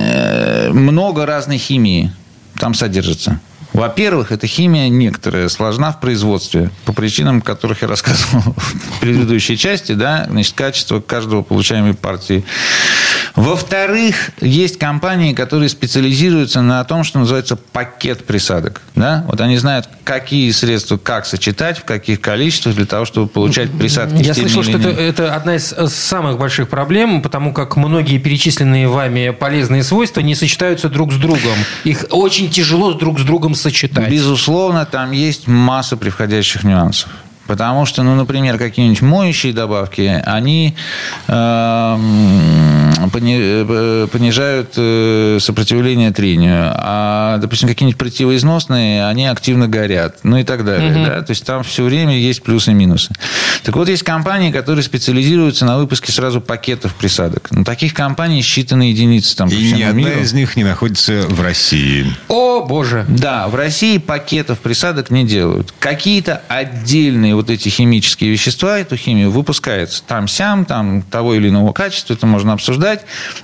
э, 0.00 0.70
много 0.72 1.26
разной 1.26 1.58
химии 1.58 2.10
там 2.58 2.74
содержится. 2.74 3.38
Во-первых, 3.72 4.32
эта 4.32 4.46
химия 4.46 4.88
некоторая 4.88 5.48
сложна 5.48 5.92
в 5.92 6.00
производстве, 6.00 6.70
по 6.84 6.92
причинам, 6.92 7.40
которых 7.40 7.82
я 7.82 7.88
рассказывал 7.88 8.54
в 8.56 9.00
предыдущей 9.00 9.56
части, 9.56 9.92
да, 9.92 10.26
значит, 10.28 10.54
качество 10.54 11.00
каждого 11.00 11.42
получаемой 11.42 11.94
партии. 11.94 12.44
Во-вторых, 13.38 14.30
есть 14.40 14.78
компании, 14.78 15.32
которые 15.32 15.68
специализируются 15.68 16.60
на 16.60 16.82
том, 16.82 17.04
что 17.04 17.20
называется 17.20 17.54
пакет 17.54 18.24
присадок. 18.24 18.82
Да? 18.96 19.24
Вот 19.28 19.40
они 19.40 19.56
знают, 19.58 19.88
какие 20.02 20.50
средства, 20.50 20.96
как 20.96 21.24
сочетать, 21.24 21.78
в 21.78 21.84
каких 21.84 22.20
количествах 22.20 22.74
для 22.74 22.86
того, 22.86 23.04
чтобы 23.04 23.28
получать 23.28 23.70
присадки. 23.70 24.24
Я 24.24 24.34
слышал, 24.34 24.64
что 24.64 24.78
это, 24.78 24.88
это 24.88 25.34
одна 25.36 25.54
из 25.54 25.72
самых 25.88 26.38
больших 26.38 26.68
проблем, 26.68 27.22
потому 27.22 27.52
как 27.52 27.76
многие 27.76 28.18
перечисленные 28.18 28.88
вами 28.88 29.30
полезные 29.30 29.84
свойства 29.84 30.20
не 30.20 30.34
сочетаются 30.34 30.88
друг 30.88 31.12
с 31.12 31.16
другом. 31.16 31.58
Их 31.84 32.06
очень 32.10 32.50
тяжело 32.50 32.94
друг 32.94 33.20
с 33.20 33.22
другом 33.22 33.54
сочетать. 33.58 34.10
Безусловно, 34.10 34.86
там 34.86 35.12
есть 35.12 35.46
масса 35.46 35.96
приходящих 35.96 36.64
нюансов. 36.64 37.10
Потому 37.46 37.86
что, 37.86 38.02
ну, 38.02 38.14
например, 38.14 38.58
какие-нибудь 38.58 39.00
моющие 39.00 39.54
добавки, 39.54 40.22
они 40.26 40.76
э, 41.26 42.87
понижают 43.10 44.74
э, 44.76 45.38
сопротивление 45.40 46.10
трению. 46.10 46.72
А, 46.74 47.38
допустим, 47.38 47.68
какие-нибудь 47.68 47.98
противоизносные, 47.98 49.06
они 49.06 49.26
активно 49.26 49.68
горят. 49.68 50.18
Ну 50.22 50.38
и 50.38 50.44
так 50.44 50.64
далее. 50.64 50.92
Угу. 50.92 51.04
Да? 51.04 51.22
То 51.22 51.30
есть 51.30 51.44
там 51.44 51.62
все 51.62 51.84
время 51.84 52.18
есть 52.18 52.42
плюсы 52.42 52.72
и 52.72 52.74
минусы. 52.74 53.12
Так 53.62 53.76
вот, 53.76 53.88
есть 53.88 54.02
компании, 54.02 54.50
которые 54.50 54.82
специализируются 54.82 55.64
на 55.64 55.78
выпуске 55.78 56.12
сразу 56.12 56.40
пакетов 56.40 56.94
присадок. 56.94 57.48
Но 57.50 57.64
таких 57.64 57.94
компаний 57.94 58.40
считанные 58.40 58.90
единицы 58.90 59.36
там 59.36 59.48
и 59.48 59.72
ни 59.72 59.82
одна 59.82 59.92
миру. 59.92 60.20
из 60.20 60.32
них 60.32 60.56
не 60.56 60.64
находится 60.64 61.26
в 61.28 61.40
России. 61.40 62.06
О, 62.28 62.64
боже! 62.64 63.04
Да, 63.08 63.48
в 63.48 63.54
России 63.54 63.98
пакетов 63.98 64.58
присадок 64.60 65.10
не 65.10 65.26
делают. 65.26 65.74
Какие-то 65.78 66.42
отдельные 66.48 67.34
вот 67.34 67.50
эти 67.50 67.68
химические 67.68 68.30
вещества, 68.30 68.78
эту 68.78 68.96
химию 68.96 69.30
выпускается 69.30 70.02
там-сям, 70.06 70.64
там 70.64 71.02
того 71.02 71.34
или 71.34 71.48
иного 71.48 71.72
качества, 71.72 72.14
это 72.14 72.26
можно 72.26 72.52
обсуждать. 72.52 72.87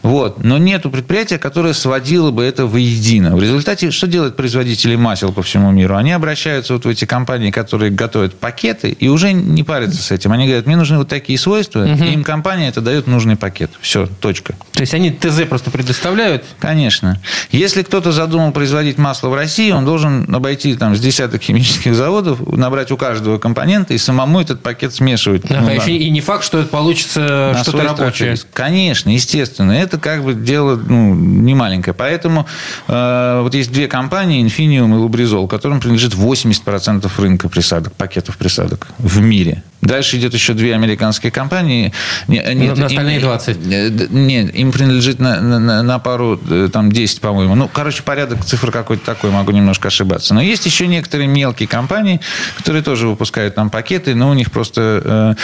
Вот. 0.03 0.43
Но 0.43 0.59
нету 0.59 0.91
предприятия, 0.91 1.39
которое 1.39 1.75
сводило 1.75 2.31
бы 2.31 2.45
это 2.45 2.67
воедино. 2.67 3.37
В 3.37 3.43
результате 3.43 3.91
что 3.91 4.07
делают 4.07 4.37
производители 4.37 4.97
масел 4.97 5.33
по 5.33 5.43
всему 5.43 5.71
миру? 5.71 5.97
Они 5.97 6.13
обращаются 6.13 6.75
вот 6.75 6.85
в 6.85 6.89
эти 6.89 7.05
компании, 7.05 7.51
которые 7.51 7.91
готовят 7.91 8.35
пакеты, 8.35 8.91
и 8.91 9.09
уже 9.09 9.33
не 9.33 9.63
парятся 9.63 10.03
с 10.03 10.11
этим. 10.11 10.33
Они 10.33 10.47
говорят, 10.47 10.67
мне 10.67 10.77
нужны 10.77 10.99
вот 10.99 11.09
такие 11.09 11.39
свойства, 11.39 11.85
угу. 11.85 12.05
и 12.05 12.13
им 12.13 12.25
компания 12.25 12.69
это 12.69 12.81
дает 12.81 13.07
нужный 13.07 13.37
пакет. 13.37 13.71
Все, 13.81 14.07
точка. 14.21 14.55
То 14.75 14.81
есть 14.81 14.93
они 14.93 15.13
ТЗ 15.13 15.43
просто 15.49 15.71
предоставляют? 15.71 16.45
Конечно. 16.59 17.21
Если 17.53 17.83
кто-то 17.83 18.11
задумал 18.11 18.51
производить 18.51 18.99
масло 18.99 19.29
в 19.29 19.35
России, 19.35 19.71
он 19.71 19.85
должен 19.85 20.27
обойти 20.35 20.75
там 20.75 20.97
с 20.97 21.01
десяток 21.01 21.43
химических 21.43 21.95
заводов, 21.95 22.41
набрать 22.45 22.91
у 22.91 22.97
каждого 22.97 23.39
компонента, 23.39 23.95
и 23.95 23.99
самому 23.99 24.41
этот 24.41 24.65
пакет 24.65 24.93
смешивать. 24.93 25.45
Ага, 25.49 25.61
ну, 25.61 25.71
еще 25.71 25.97
и 25.97 26.11
не 26.11 26.21
факт, 26.21 26.43
что 26.43 26.59
это 26.59 26.69
получится 26.71 27.57
что-то 27.63 27.85
рабочее. 27.85 28.37
Конечно, 28.53 29.11
естественно. 29.11 29.71
Это 29.71 29.97
как 30.01 30.25
бы 30.25 30.35
дело 30.35 30.75
ну, 30.75 31.15
не 31.15 31.55
маленькое. 31.55 31.95
Поэтому 31.95 32.49
э, 32.89 33.41
вот 33.45 33.55
есть 33.55 33.71
две 33.71 33.87
компании, 33.87 34.45
Infineum 34.45 34.89
и 34.89 35.09
Lubrizol, 35.09 35.47
которым 35.47 35.79
принадлежит 35.79 36.15
80% 36.15 37.09
рынка 37.19 37.49
присадок, 37.49 37.93
пакетов 37.93 38.37
присадок 38.37 38.89
в 38.99 39.21
мире. 39.21 39.63
Дальше 39.85 40.17
идет 40.17 40.33
еще 40.35 40.55
две 40.55 40.75
американские 40.75 41.31
компании. 41.31 41.93
Нет, 42.27 42.77
на 42.77 42.87
остальные 42.87 43.21
20. 43.21 43.57
Э, 43.71 43.91
нет, 44.11 44.55
им 44.55 44.73
принадлежит 44.73 45.21
на, 45.21 45.41
на, 45.41 45.83
на 45.83 45.99
пару, 45.99 46.41
э, 46.49 46.69
там, 46.73 46.91
10, 46.91 47.21
по-моему. 47.21 47.55
Ну, 47.55 47.69
короче, 47.69 48.03
порядок 48.03 48.45
цифр 48.45 48.73
какой-то 48.73 49.05
такой, 49.05 49.31
могу 49.31 49.53
немножко 49.53 49.89
ошибаться. 49.89 50.35
Но 50.35 50.41
есть 50.41 50.65
еще 50.65 50.87
некоторые 50.87 51.29
мелкие 51.29 51.69
компании, 51.69 52.21
которые 52.57 52.83
тоже 52.83 53.07
выпускают 53.07 53.55
там 53.55 53.69
пакеты, 53.69 54.15
но 54.15 54.31
у 54.31 54.35
них 54.35 54.51
просто 54.51 55.37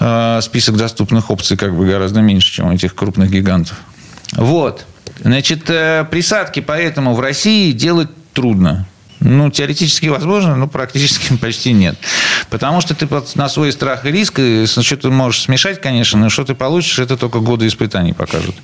э, 0.00 0.38
э, 0.38 0.40
список 0.42 0.76
доступных 0.76 1.30
опций 1.30 1.56
как 1.56 1.76
бы 1.76 1.86
гораздо 1.86 2.20
меньше, 2.20 2.50
чем 2.50 2.68
у 2.68 2.72
этих 2.72 2.94
крупных 2.94 3.30
гигантов. 3.30 3.76
Вот. 4.32 4.86
Значит, 5.22 5.68
э, 5.68 6.06
присадки 6.10 6.60
поэтому 6.60 7.14
в 7.14 7.20
России 7.20 7.72
делать 7.72 8.08
трудно. 8.32 8.86
Ну, 9.20 9.50
теоретически 9.50 10.06
возможно, 10.06 10.56
но 10.56 10.68
практически 10.68 11.36
почти 11.40 11.72
нет. 11.72 11.96
Потому 12.50 12.80
что 12.80 12.94
ты 12.94 13.08
на 13.34 13.48
свой 13.48 13.72
страх 13.72 14.04
и 14.06 14.10
риск, 14.10 14.40
что 14.66 14.96
ты 14.96 15.10
можешь 15.10 15.42
смешать, 15.42 15.80
конечно, 15.80 16.18
но 16.18 16.28
что 16.28 16.44
ты 16.44 16.54
получишь, 16.54 16.98
это 16.98 17.16
только 17.16 17.40
годы 17.40 17.66
испытаний 17.66 18.12
покажут. 18.12 18.54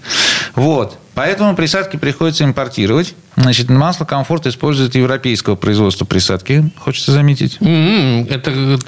Вот. 0.55 0.99
Поэтому 1.15 1.55
присадки 1.55 1.97
приходится 1.97 2.45
импортировать. 2.45 3.15
Значит, 3.37 3.69
масло 3.71 4.05
комфорт 4.05 4.47
использует 4.47 4.95
европейского 4.95 5.57
производства 5.57 6.05
присадки, 6.05 6.71
хочется 6.79 7.13
заметить. 7.13 7.57
М-м, 7.61 8.27
Это 8.31 8.51
э, 8.51 8.79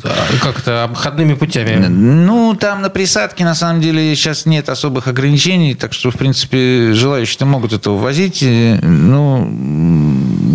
как-то 0.41 0.85
обходными 0.85 1.35
путями. 1.35 1.87
Ну, 1.87 2.55
там 2.55 2.83
на 2.83 2.89
присадке, 2.91 3.45
на 3.45 3.55
самом 3.55 3.81
деле, 3.81 4.15
сейчас 4.15 4.47
нет 4.47 4.69
особых 4.69 5.09
ограничений, 5.09 5.75
так 5.75 5.93
что, 5.93 6.11
в 6.11 6.17
принципе, 6.17 6.93
желающие 6.95 7.47
могут 7.47 7.73
это 7.73 7.91
ввозить. 7.91 8.43
Э, 8.43 8.79
Ну, 8.83 9.49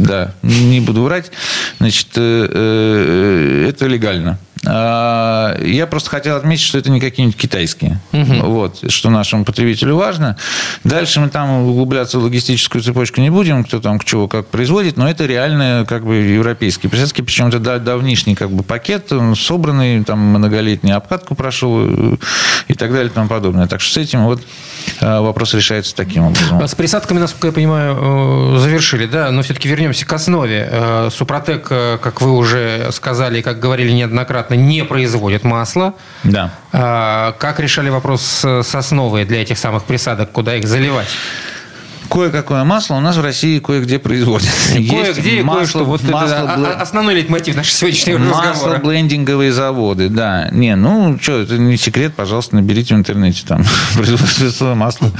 да, 0.05 0.33
не 0.41 0.79
буду 0.79 1.03
врать. 1.03 1.31
Значит, 1.79 2.07
э, 2.15 3.65
это 3.69 3.87
легально. 3.87 4.39
А, 4.65 5.57
Я 5.63 5.87
просто 5.87 6.09
хотел 6.09 6.35
отметить, 6.35 6.63
что 6.63 6.77
это 6.77 6.91
не 6.91 6.99
какие-нибудь 6.99 7.37
китайские. 7.39 7.99
Вот, 8.11 8.91
что 8.91 9.09
нашему 9.09 9.43
потребителю 9.45 9.95
важно. 9.95 10.37
Дальше 10.83 11.19
мы 11.19 11.29
там 11.29 11.63
углубляться 11.67 12.19
в 12.19 12.23
логистическую 12.23 12.81
цепочку 12.83 13.21
не 13.21 13.29
будем, 13.29 13.63
кто 13.63 13.79
там 13.79 13.97
к 13.99 14.05
чего 14.05 14.27
как 14.27 14.47
производит, 14.47 14.97
но 14.97 15.09
это 15.09 15.25
реально 15.25 15.85
как 15.87 16.05
бы 16.05 16.15
европейские 16.15 16.89
присадки, 16.89 17.21
причем 17.21 17.47
это 17.47 17.59
да- 17.59 17.79
давнишний 17.79 18.35
как 18.35 18.51
бы 18.51 18.63
пакет, 18.63 19.11
он 19.11 19.35
собранный, 19.35 20.03
там 20.03 20.19
многолетний 20.19 20.93
обкатку 20.93 21.35
прошел 21.35 21.79
э, 21.81 22.17
и 22.67 22.73
так 22.73 22.91
далее 22.91 23.07
и 23.07 23.09
тому 23.13 23.27
подобное. 23.27 23.67
Так 23.67 23.81
что 23.81 23.93
с 23.93 23.97
этим 23.97 24.25
вот 24.25 24.41
э, 24.99 25.19
вопрос 25.19 25.53
решается 25.53 25.95
таким 25.95 26.23
образом. 26.25 26.67
С 26.67 26.75
присадками, 26.75 27.19
насколько 27.19 27.47
я 27.47 27.53
понимаю, 27.53 28.55
э, 28.55 28.59
завершили, 28.59 29.05
да? 29.07 29.31
Но 29.31 29.41
все-таки 29.41 29.67
вернемся 29.67 30.05
к 30.05 30.13
основе. 30.13 30.67
Э, 30.71 31.09
Супротек, 31.11 31.67
э, 31.69 31.97
как 32.01 32.21
вы 32.21 32.31
уже 32.31 32.89
сказали 32.91 33.39
и 33.39 33.41
как 33.41 33.59
говорили 33.59 33.91
неоднократно, 33.91 34.50
не 34.55 34.83
производит 34.85 35.43
масло. 35.43 35.93
Да. 36.23 36.51
А 36.71 37.33
Как 37.33 37.59
решали 37.59 37.89
вопрос 37.89 38.21
с 38.21 38.63
с 38.63 38.75
основой 38.75 39.25
для 39.25 39.41
этих 39.41 39.57
самых 39.57 39.83
присадок, 39.83 40.31
куда 40.31 40.55
их 40.55 40.67
заливать? 40.67 41.07
Кое-какое 42.09 42.65
масло 42.65 42.95
у 42.95 42.99
нас 42.99 43.15
в 43.15 43.21
России 43.21 43.59
кое-где 43.59 43.97
производят. 43.97 44.49
Кое-где 44.73 45.39
и 45.39 45.43
кое-что. 45.43 45.85
Вот 45.85 46.03
масло 46.03 46.33
это 46.35 46.53
а- 46.53 46.57
бле- 46.57 46.67
а- 46.73 46.81
основной 46.81 47.15
лейтмотив 47.15 47.55
нашего 47.55 47.73
сегодняшнего 47.77 48.17
Масло 48.17 48.49
разговора. 48.49 48.79
блендинговые 48.79 49.53
заводы, 49.53 50.09
да. 50.09 50.49
Не, 50.51 50.75
ну, 50.75 51.17
что, 51.21 51.39
это 51.39 51.57
не 51.57 51.77
секрет, 51.77 52.13
пожалуйста, 52.13 52.55
наберите 52.57 52.95
в 52.95 52.97
интернете 52.97 53.43
там 53.47 53.63
производство 53.95 54.73
масла 54.75 55.11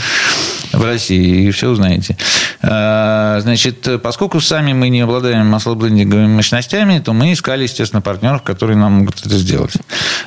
в 0.72 0.84
России, 0.84 1.48
и 1.48 1.52
все 1.52 1.70
узнаете. 1.70 2.18
А, 2.62 3.40
Значит, 3.42 3.88
поскольку 4.02 4.40
сами 4.40 4.74
мы 4.74 4.90
не 4.90 5.02
обладаем 5.02 5.48
маслоблендинговыми 5.48 6.28
мощностями, 6.28 7.00
то 7.00 7.14
мы 7.14 7.34
искали, 7.34 7.64
естественно, 7.64 8.02
партнеров, 8.02 8.44
которые 8.44 8.78
нам 8.78 8.94
могут 8.94 9.20
это 9.26 9.38
сделать. 9.38 9.74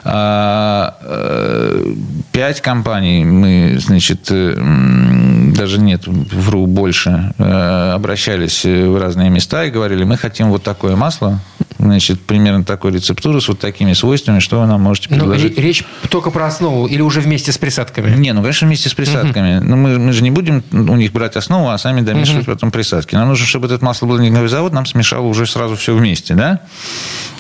А, 0.05 0.97
э, 1.03 1.95
Пять 2.33 2.61
компаний 2.61 3.25
мы, 3.25 3.77
значит, 3.79 4.25
даже 4.25 5.79
нет, 5.81 6.03
вру 6.07 6.67
больше, 6.67 7.33
э, 7.39 7.93
обращались 7.95 8.65
в 8.65 8.99
разные 9.01 9.31
места 9.31 9.65
и 9.65 9.71
говорили, 9.71 10.05
мы 10.05 10.17
хотим 10.17 10.51
вот 10.51 10.63
такое 10.63 10.97
масло, 10.97 11.41
значит, 11.89 12.21
примерно 12.21 12.65
такой 12.65 12.93
рецептуры 12.93 13.41
с 13.41 13.49
вот 13.49 13.59
такими 13.59 13.93
свойствами, 13.93 14.39
что 14.41 14.61
вы 14.61 14.67
нам 14.67 14.81
можете 14.83 15.09
Ну, 15.11 15.17
предложить. 15.17 15.57
ре- 15.57 15.63
речь 15.63 15.85
только 16.11 16.31
про 16.31 16.47
основу 16.47 16.87
или 16.87 17.01
уже 17.01 17.21
вместе 17.21 17.53
с 17.53 17.59
присадками? 17.59 18.17
Не, 18.17 18.33
ну, 18.33 18.41
конечно, 18.43 18.67
вместе 18.67 18.89
с 18.89 18.95
присадками. 18.95 19.59
Но 19.59 19.77
мы, 19.77 19.99
мы 19.99 20.13
же 20.13 20.23
не 20.23 20.31
будем 20.31 20.63
у 20.73 20.97
них 20.97 21.13
брать 21.13 21.37
основу, 21.37 21.69
а 21.69 21.79
сами 21.79 22.01
домешивать 22.01 22.47
потом 22.47 22.71
присадки. 22.71 23.15
Нам 23.15 23.29
нужно, 23.29 23.47
чтобы 23.47 23.67
этот 23.67 23.83
маслоблендинговый 23.83 24.49
завод 24.49 24.73
нам 24.73 24.87
смешал 24.87 25.27
уже 25.27 25.47
сразу 25.47 25.77
все 25.77 25.95
вместе, 25.95 26.35
да? 26.35 26.61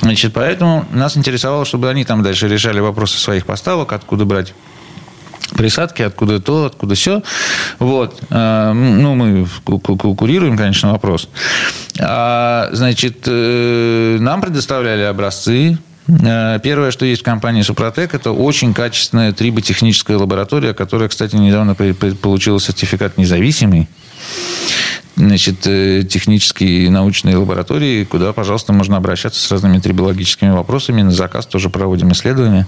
Значит, 0.01 0.33
поэтому 0.35 0.85
нас 0.93 1.17
интересовало, 1.17 1.65
чтобы 1.65 1.89
они 1.89 2.05
там 2.05 2.23
дальше 2.23 2.49
решали 2.49 2.81
вопросы 2.81 3.19
своих 3.19 3.47
поставок, 3.47 3.93
откуда 3.93 4.25
брать 4.25 4.55
присадки, 5.55 6.03
откуда 6.03 6.41
то, 6.41 6.67
откуда 6.67 6.95
все. 6.95 7.23
Вот. 7.79 8.21
А, 8.31 8.73
Ну, 8.73 9.15
мы 9.15 9.47
ку- 9.65 9.79
ку- 9.79 9.97
ку- 9.97 10.15
курируем, 10.15 10.57
конечно, 10.57 10.93
вопрос. 10.93 11.29
А, 12.01 12.69
Значит, 12.73 13.23
э, 13.27 14.17
нам 14.21 14.41
предоставляли 14.41 15.03
образцы. 15.03 15.79
Э, 16.07 16.59
Первое, 16.63 16.91
что 16.91 17.07
есть 17.07 17.23
в 17.23 17.25
компании 17.25 17.63
«Супротек», 17.63 18.15
это 18.15 18.31
очень 18.33 18.75
качественная 18.75 19.33
триботехническая 19.33 20.19
лаборатория, 20.19 20.75
которая, 20.75 21.09
кстати, 21.09 21.35
недавно 21.37 21.75
получила 21.75 22.61
сертификат 22.61 23.17
независимый 23.17 23.89
значит, 25.17 25.67
э, 25.67 26.03
технические 26.09 26.87
и 26.87 26.89
научные 26.89 27.37
лаборатории, 27.37 28.05
куда, 28.05 28.33
пожалуйста, 28.33 28.73
можно 28.73 28.97
обращаться 28.97 29.41
с 29.41 29.51
разными 29.51 29.79
трибологическими 29.79 30.51
вопросами. 30.51 31.03
На 31.03 31.11
заказ 31.13 31.47
тоже 31.47 31.71
проводим 31.71 32.13
исследования. 32.13 32.67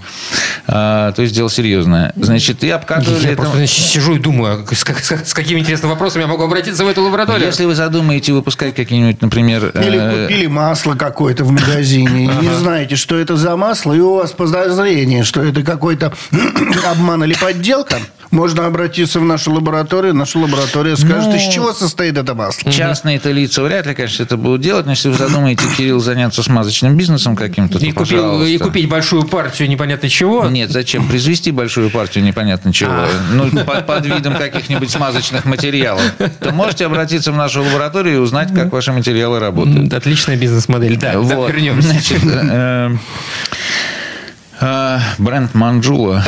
А, 0.67 1.11
то 1.11 1.21
есть 1.21 1.33
дело 1.35 1.49
серьезное. 1.49 2.13
Значит, 2.15 2.63
и 2.63 2.69
обкатывали 2.69 3.23
Я 3.23 3.29
это- 3.31 3.41
просто 3.41 3.57
значит, 3.57 3.85
сижу 3.85 4.15
и 4.15 4.19
думаю, 4.19 4.65
а 4.69 4.75
с, 4.75 4.83
как- 4.83 4.99
с 4.99 5.33
какими 5.33 5.59
интересными 5.59 5.91
вопросами 5.91 6.23
я 6.23 6.27
могу 6.27 6.43
обратиться 6.43 6.83
в 6.85 6.87
эту 6.87 7.03
лабораторию. 7.03 7.47
Если 7.47 7.65
вы 7.65 7.75
задумаете 7.75 8.33
выпускать 8.33 8.75
какие-нибудь, 8.75 9.21
например... 9.21 9.65
Или 9.75 9.97
э, 9.99 10.23
купили 10.27 10.47
масло 10.47 10.95
какое-то 10.95 11.43
в 11.43 11.51
магазине, 11.51 12.25
и 12.25 12.27
не 12.27 12.53
знаете, 12.55 12.95
что 12.95 13.17
это 13.17 13.35
за 13.35 13.55
масло, 13.57 13.93
и 13.93 13.99
у 13.99 14.15
вас 14.15 14.31
подозрение, 14.31 15.23
что 15.23 15.41
это 15.43 15.63
какой-то 15.63 16.13
обман 16.89 17.23
или 17.23 17.33
подделка, 17.35 17.97
можно 18.31 18.65
обратиться 18.65 19.19
в 19.19 19.23
нашу 19.23 19.53
лабораторию, 19.53 20.13
наша 20.13 20.39
лаборатория 20.39 20.95
скажет, 20.95 21.27
Ну, 21.27 21.35
из 21.35 21.53
чего 21.53 21.73
состоит 21.73 22.17
это 22.17 22.33
масло. 22.35 22.71
Частные-то 22.71 23.31
лица 23.31 23.63
вряд 23.63 23.85
ли, 23.85 23.93
конечно, 23.95 24.23
это 24.23 24.37
будут 24.37 24.61
делать, 24.61 24.85
но 24.85 24.91
если 24.91 25.09
вы 25.09 25.17
задумаете, 25.17 25.63
Кирилл, 25.77 25.99
заняться 25.99 26.43
смазочным 26.43 26.97
бизнесом 26.97 27.35
каким-то, 27.35 27.79
то, 27.79 27.85
и, 27.85 27.91
купил, 27.91 28.43
и 28.43 28.57
купить 28.57 28.89
большую 28.89 29.23
партию 29.23 29.69
непонятно 29.69 30.09
чего. 30.09 30.45
Нет, 30.45 30.71
зачем? 30.71 31.07
Произвести 31.07 31.51
большую 31.51 31.89
партию 31.89 32.23
непонятно 32.23 32.73
чего. 32.73 32.91
А. 32.91 33.09
Ну, 33.33 33.49
под, 33.65 33.85
под 33.85 34.05
видом 34.05 34.35
каких-нибудь 34.35 34.89
смазочных 34.89 35.45
материалов. 35.45 36.03
То 36.39 36.51
можете 36.51 36.85
обратиться 36.85 37.31
в 37.31 37.35
нашу 37.35 37.63
лабораторию 37.63 38.15
и 38.15 38.17
узнать, 38.19 38.53
как 38.53 38.71
ваши 38.71 38.91
материалы 38.91 39.39
работают. 39.39 39.93
Отличная 39.93 40.35
бизнес-модель. 40.35 40.97
Да, 40.97 41.13
да, 41.13 41.19
Вот. 41.19 41.49
вернемся. 41.49 41.87
Значит, 41.89 42.23
э, 42.23 42.89
э, 42.91 42.95
бренд 45.17 45.53
Манджула 45.53 46.23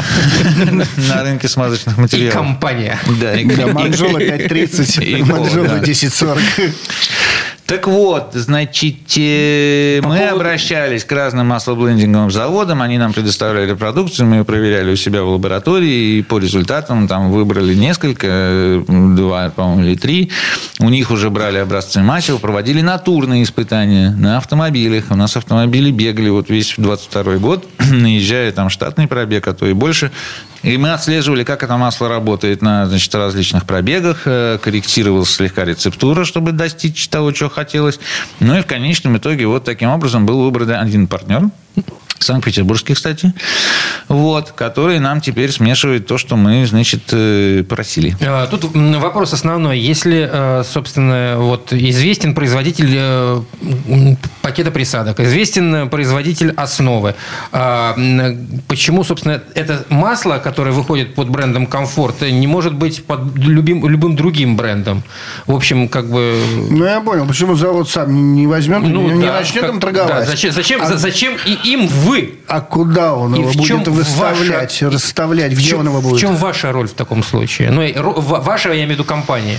на 1.10 1.24
рынке 1.24 1.48
смазочных 1.48 1.98
И 1.98 2.02
материалов. 2.02 2.34
компания. 2.34 3.00
Да, 3.20 3.34
и- 3.34 3.46
Да, 3.46 3.63
и- 3.63 3.72
Манжула 3.74 4.20
и 4.20 4.30
5.30, 4.30 5.24
кола, 5.28 5.39
Манжула 5.39 5.68
да. 5.68 5.80
10.40. 5.80 6.39
Так 7.69 7.86
вот, 7.86 8.32
значит, 8.34 8.95
э, 9.15 10.01
мы 10.01 10.17
поводу- 10.17 10.36
обращались 10.38 11.03
к 11.03 11.12
разным 11.12 11.45
маслоблендинговым 11.49 12.32
заводам, 12.32 12.82
они 12.82 12.97
нам 12.97 13.13
предоставляли 13.13 13.73
продукцию, 13.73 14.25
мы 14.25 14.38
ее 14.38 14.43
проверяли 14.43 14.91
у 14.91 14.95
себя 14.95 15.21
в 15.21 15.29
лаборатории, 15.29 16.17
и 16.17 16.23
по 16.23 16.39
результатам 16.39 17.08
там 17.08 17.32
выбрали 17.32 17.75
несколько, 17.75 18.84
два, 18.88 19.51
по-моему, 19.51 19.84
или 19.84 19.95
три. 19.95 20.32
У 20.79 20.89
них 20.89 21.12
уже 21.12 21.29
брали 21.29 21.60
образцы 21.60 22.01
масел, 22.01 22.39
проводили 22.39 22.82
натурные 22.82 23.43
испытания 23.43 24.15
на 24.17 24.38
автомобилях. 24.38 25.05
У 25.12 25.15
нас 25.15 25.38
автомобили 25.38 25.91
бегали 25.91 26.29
вот 26.29 26.49
весь 26.49 26.73
22 26.75 27.38
год, 27.38 27.67
наезжая 27.91 28.51
там 28.51 28.71
штатный 28.71 29.08
пробег, 29.08 29.47
а 29.47 29.53
то 29.53 29.67
и 29.67 29.73
больше. 29.73 30.12
И 30.63 30.78
мы 30.78 30.93
отслеживали, 30.93 31.43
как 31.43 31.63
это 31.63 31.78
масло 31.78 32.10
работает 32.10 32.62
на 32.62 32.86
значит, 32.88 33.13
различных 33.15 33.65
пробегах, 33.65 34.24
э, 34.26 34.58
корректировалась 34.62 35.30
слегка 35.30 35.65
рецептура, 35.65 36.26
чтобы 36.26 36.52
достичь 36.52 37.08
того, 37.08 37.32
чего 37.32 37.50
хотелось. 37.50 38.00
Ну 38.39 38.58
и 38.58 38.62
в 38.62 38.65
конечном 38.65 39.17
итоге 39.17 39.48
вот 39.48 39.63
таким 39.63 39.89
образом 39.89 40.26
был 40.26 40.43
выбран 40.43 40.72
один 40.72 41.08
партнер, 41.08 41.50
Санкт-Петербургский, 42.19 42.93
кстати, 42.93 43.34
вот, 44.08 44.51
который 44.51 44.99
нам 44.99 45.21
теперь 45.21 45.51
смешивает 45.51 46.08
то, 46.08 46.17
что 46.17 46.36
мы, 46.36 46.65
значит, 46.65 47.01
э, 47.12 47.63
просили. 47.67 48.15
А, 48.21 48.47
Тут 48.47 48.65
вопрос 48.73 49.34
основной. 49.34 49.79
Если, 49.79 50.29
э, 50.32 50.63
собственно, 50.65 51.36
вот 51.38 51.71
известен 51.73 52.34
производитель 52.36 52.89
э, 52.91 53.41
пакета 54.41 54.71
присадок, 54.71 55.19
известен 55.19 55.89
производитель 55.89 56.51
основы, 56.58 57.15
а, 57.51 57.95
почему, 58.67 59.03
собственно, 59.03 59.41
это 59.55 59.86
масло, 59.89 60.38
которое 60.38 60.71
выходит 60.71 61.15
под 61.15 61.29
брендом 61.29 61.65
«Комфорт», 61.67 62.21
не 62.21 62.47
может 62.47 62.73
быть 62.73 63.05
под 63.05 63.36
любим, 63.38 63.88
любым 63.88 64.15
другим 64.15 64.55
брендом? 64.58 65.03
В 65.47 65.55
общем, 65.55 65.88
как 65.88 66.10
бы... 66.10 66.38
Ну, 66.69 66.84
я 66.86 66.99
понял, 67.01 67.25
почему 67.27 67.55
завод 67.55 67.89
сам 67.89 68.34
не 68.34 68.47
возьмет, 68.47 68.82
не 68.82 68.89
Ну, 68.89 69.21
да, 69.21 69.34
начнет 69.39 69.62
как- 69.62 69.71
им 69.73 69.79
торговать. 69.79 70.10
да, 70.10 70.25
зачем, 70.25 70.51
зачем, 70.51 70.82
А- 70.82 70.86
за- 70.88 70.97
зачем 70.97 71.36
и 71.45 71.58
им 71.69 71.88
вы? 71.88 72.09
А 72.48 72.62
куда 72.62 73.13
он 73.15 73.36
И 73.36 73.39
его 73.39 73.50
в 73.50 73.63
чем 73.65 73.80
будет 73.80 73.89
выставлять, 73.95 74.72
ваша- 74.82 74.89
расставлять? 74.89 75.54
В 75.54 75.58
Где 75.58 75.69
чем, 75.69 75.80
он 75.82 75.88
его 75.88 76.00
в 76.00 76.04
будет? 76.04 76.19
чем 76.19 76.36
ваша 76.36 76.72
роль 76.72 76.88
в 76.88 76.93
таком 76.93 77.24
случае? 77.24 77.72
Ну, 77.72 77.84
ваша, 78.22 78.69
я 78.69 78.76
имею 78.76 78.89
в 78.89 78.91
виду, 78.93 79.04
компания. 79.04 79.58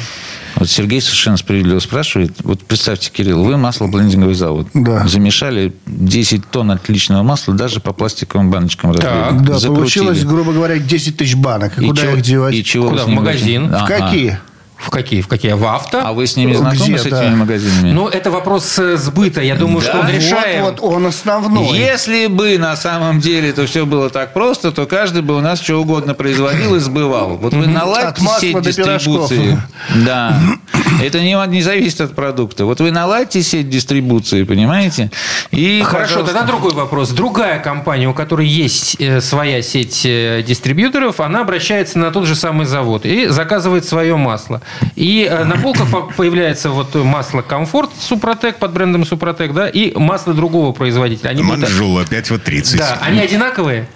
Вот 0.56 0.68
Сергей 0.68 1.00
совершенно 1.00 1.36
справедливо 1.36 1.78
спрашивает. 1.78 2.32
Вот 2.42 2.60
представьте, 2.64 3.10
Кирилл, 3.10 3.44
вы 3.44 3.56
маслоблендинговый 3.56 4.34
завод. 4.34 4.66
Да. 4.74 5.06
Замешали 5.06 5.72
10 5.86 6.44
тонн 6.50 6.72
отличного 6.72 7.22
масла 7.22 7.54
даже 7.54 7.80
по 7.80 7.92
пластиковым 7.92 8.50
баночкам 8.50 8.90
разбили. 8.90 9.10
Да, 9.46 9.58
Закрутили. 9.58 9.74
получилось, 9.76 10.24
грубо 10.24 10.52
говоря, 10.52 10.78
10 10.78 11.16
тысяч 11.16 11.36
банок. 11.36 11.78
И 11.78 11.84
И 11.84 11.88
куда 11.88 12.02
чё- 12.02 12.16
их 12.16 12.22
девать? 12.22 12.54
И 12.54 12.64
чего 12.64 12.90
Куда, 12.90 13.04
вы 13.04 13.12
в 13.12 13.14
магазин? 13.14 13.68
будете? 13.68 13.78
В 13.78 13.82
Ага. 13.84 13.98
какие? 13.98 14.38
В 14.80 14.90
какие? 14.90 15.20
В 15.20 15.28
какие? 15.28 15.52
В 15.52 15.64
авто? 15.66 16.00
А 16.02 16.12
вы 16.12 16.26
с 16.26 16.36
ними 16.36 16.54
знакомы, 16.54 16.94
Где, 16.94 16.98
с 16.98 17.04
да. 17.04 17.22
этими 17.22 17.34
магазинами? 17.34 17.92
Ну, 17.92 18.08
это 18.08 18.30
вопрос 18.30 18.78
э, 18.78 18.96
сбыта. 18.96 19.42
Я 19.42 19.54
думаю, 19.54 19.82
что 19.82 19.98
он 19.98 20.06
Да. 20.06 20.12
решаем. 20.12 20.64
Вот, 20.64 20.80
вот 20.80 20.94
он 20.94 21.06
основной. 21.06 21.76
Если 21.78 22.26
бы 22.28 22.56
на 22.58 22.76
самом 22.76 23.20
деле 23.20 23.50
это 23.50 23.66
все 23.66 23.84
было 23.84 24.08
так 24.08 24.32
просто, 24.32 24.72
то 24.72 24.86
каждый 24.86 25.20
бы 25.22 25.36
у 25.36 25.40
нас 25.40 25.60
что 25.60 25.76
угодно 25.76 26.14
производил 26.14 26.76
и 26.76 26.78
сбывал. 26.78 27.36
Вот 27.36 27.52
вы 27.52 27.66
наладьте 27.66 28.24
сеть 28.40 28.60
дистрибуции. 28.62 29.60
Да. 29.96 30.40
Это 31.02 31.20
не, 31.20 31.36
не 31.48 31.62
зависит 31.62 32.00
от 32.00 32.14
продукта. 32.14 32.64
Вот 32.64 32.80
вы 32.80 32.90
наладьте 32.90 33.42
сеть 33.42 33.70
дистрибуции, 33.70 34.42
понимаете? 34.44 35.10
И, 35.50 35.82
Хорошо, 35.84 36.16
пожалуйста. 36.16 36.34
тогда 36.34 36.46
другой 36.46 36.72
вопрос. 36.74 37.10
Другая 37.10 37.58
компания, 37.60 38.08
у 38.08 38.12
которой 38.12 38.46
есть 38.46 38.96
э, 38.98 39.20
своя 39.20 39.62
сеть 39.62 40.02
э, 40.04 40.42
дистрибьюторов, 40.46 41.20
она 41.20 41.40
обращается 41.40 41.98
на 41.98 42.10
тот 42.10 42.26
же 42.26 42.34
самый 42.34 42.66
завод 42.66 43.06
и 43.06 43.28
заказывает 43.28 43.84
свое 43.84 44.16
масло. 44.16 44.60
И 44.96 45.26
э, 45.30 45.44
на 45.44 45.56
полках 45.56 45.90
по- 45.90 46.02
появляется 46.02 46.70
вот 46.70 46.94
масло 46.94 47.42
Комфорт 47.42 47.90
Супротек 47.98 48.56
под 48.56 48.72
брендом 48.72 49.04
Супротек, 49.06 49.52
да, 49.52 49.68
и 49.68 49.96
масло 49.96 50.34
другого 50.34 50.72
производителя. 50.72 51.30
Они 51.30 51.42
будут- 51.42 51.60
Манжула 51.60 52.04
5 52.04 52.30
вот 52.30 52.42
30. 52.44 52.78
Да, 52.78 52.98
они 53.00 53.20
одинаковые? 53.20 53.88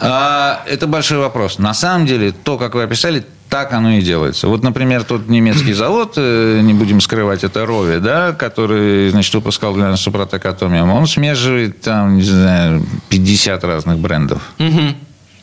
А, 0.00 0.62
это 0.66 0.86
большой 0.86 1.18
вопрос. 1.18 1.58
На 1.58 1.74
самом 1.74 2.06
деле, 2.06 2.32
то, 2.32 2.56
как 2.56 2.74
вы 2.74 2.84
описали, 2.84 3.22
так 3.50 3.72
оно 3.72 3.90
и 3.92 4.00
делается. 4.00 4.48
Вот, 4.48 4.62
например, 4.62 5.02
тот 5.04 5.28
немецкий 5.28 5.72
завод, 5.74 6.14
э, 6.16 6.60
не 6.62 6.72
будем 6.72 7.00
скрывать, 7.00 7.44
это 7.44 7.66
Рови, 7.66 7.98
да, 7.98 8.32
который, 8.32 9.10
значит, 9.10 9.34
выпускал 9.34 9.74
для 9.74 9.88
нас 9.90 10.00
Супротек 10.00 10.46
Атомиум, 10.46 10.90
он 10.90 11.06
смешивает 11.06 11.80
там, 11.82 12.16
не 12.16 12.22
знаю, 12.22 12.86
50 13.10 13.62
разных 13.64 13.98
брендов. 13.98 14.40
Мгм. 14.58 14.94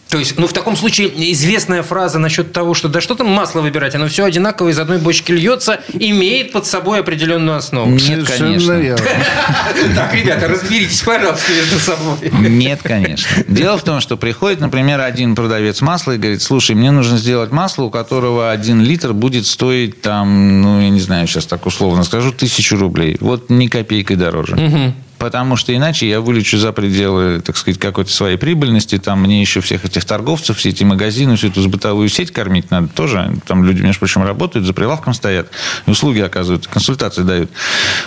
То 0.09 0.17
есть, 0.17 0.37
ну, 0.37 0.47
в 0.47 0.53
таком 0.53 0.77
случае 0.77 1.09
известная 1.33 1.83
фраза 1.83 2.19
насчет 2.19 2.53
того, 2.53 2.73
что 2.73 2.87
да 2.87 3.01
что 3.01 3.15
там 3.15 3.27
масло 3.27 3.61
выбирать, 3.61 3.95
оно 3.95 4.07
все 4.07 4.23
одинаково 4.25 4.69
из 4.69 4.79
одной 4.79 4.99
бочки 4.99 5.31
льется, 5.31 5.81
имеет 5.93 6.51
под 6.51 6.65
собой 6.65 6.99
определенную 7.01 7.57
основу. 7.57 7.89
Нет, 7.89 8.25
Совершенно 8.25 8.59
конечно. 8.59 8.97
Так, 9.95 10.13
ребята, 10.13 10.47
разберитесь, 10.47 11.01
пожалуйста, 11.01 11.51
между 11.51 11.79
собой. 11.79 12.31
Нет, 12.49 12.79
конечно. 12.83 13.43
Дело 13.47 13.77
в 13.77 13.83
том, 13.83 13.99
что 13.99 14.17
приходит, 14.17 14.59
например, 14.59 15.01
один 15.01 15.35
продавец 15.35 15.81
масла 15.81 16.13
и 16.13 16.17
говорит, 16.17 16.41
слушай, 16.41 16.75
мне 16.75 16.91
нужно 16.91 17.17
сделать 17.17 17.51
масло, 17.51 17.83
у 17.83 17.89
которого 17.89 18.51
один 18.51 18.81
литр 18.81 19.13
будет 19.13 19.45
стоить 19.45 20.01
там, 20.01 20.61
ну, 20.61 20.81
я 20.81 20.89
не 20.89 20.99
знаю, 20.99 21.27
сейчас 21.27 21.45
так 21.45 21.65
условно 21.65 22.03
скажу, 22.03 22.31
тысячу 22.31 22.77
рублей. 22.77 23.17
Вот 23.19 23.49
ни 23.49 23.67
копейкой 23.67 24.15
дороже. 24.15 24.93
Потому 25.17 25.55
что 25.55 25.75
иначе 25.75 26.07
я 26.07 26.21
вылечу 26.21 26.57
за 26.57 26.71
пределы, 26.71 27.41
так 27.41 27.57
сказать, 27.57 27.79
какой-то 27.79 28.11
своей 28.11 28.37
прибыльности. 28.37 28.97
Там 28.97 29.21
мне 29.21 29.41
еще 29.41 29.61
всех 29.61 29.83
этих 29.83 30.05
торговцев, 30.05 30.57
все 30.57 30.69
эти 30.69 30.83
магазины, 30.83 31.35
всю 31.35 31.47
эту 31.47 31.67
бытовую 31.67 32.07
сеть 32.09 32.31
кормить 32.31 32.69
надо 32.69 32.87
тоже. 32.89 33.33
Там 33.47 33.63
люди, 33.63 33.81
между 33.81 33.99
прочим, 33.99 34.23
работают, 34.23 34.67
за 34.67 34.73
прилавком 34.73 35.13
стоят, 35.13 35.49
услуги 35.87 36.19
оказывают, 36.19 36.67
консультации 36.67 37.23
дают. 37.23 37.49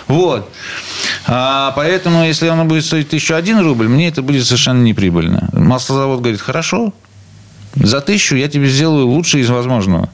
Вот. 0.07 0.49
А, 1.27 1.73
поэтому, 1.75 2.23
если 2.23 2.47
оно 2.47 2.65
будет 2.65 2.85
стоить 2.85 3.07
1001 3.07 3.59
рубль, 3.59 3.87
мне 3.87 4.07
это 4.07 4.21
будет 4.21 4.45
совершенно 4.45 4.81
неприбыльно. 4.81 5.49
Маслозавод 5.51 6.21
говорит, 6.21 6.39
хорошо, 6.39 6.93
за 7.75 8.01
тысячу 8.01 8.35
я 8.35 8.47
тебе 8.47 8.67
сделаю 8.67 9.07
лучшее 9.07 9.43
из 9.43 9.49
возможного. 9.49 10.09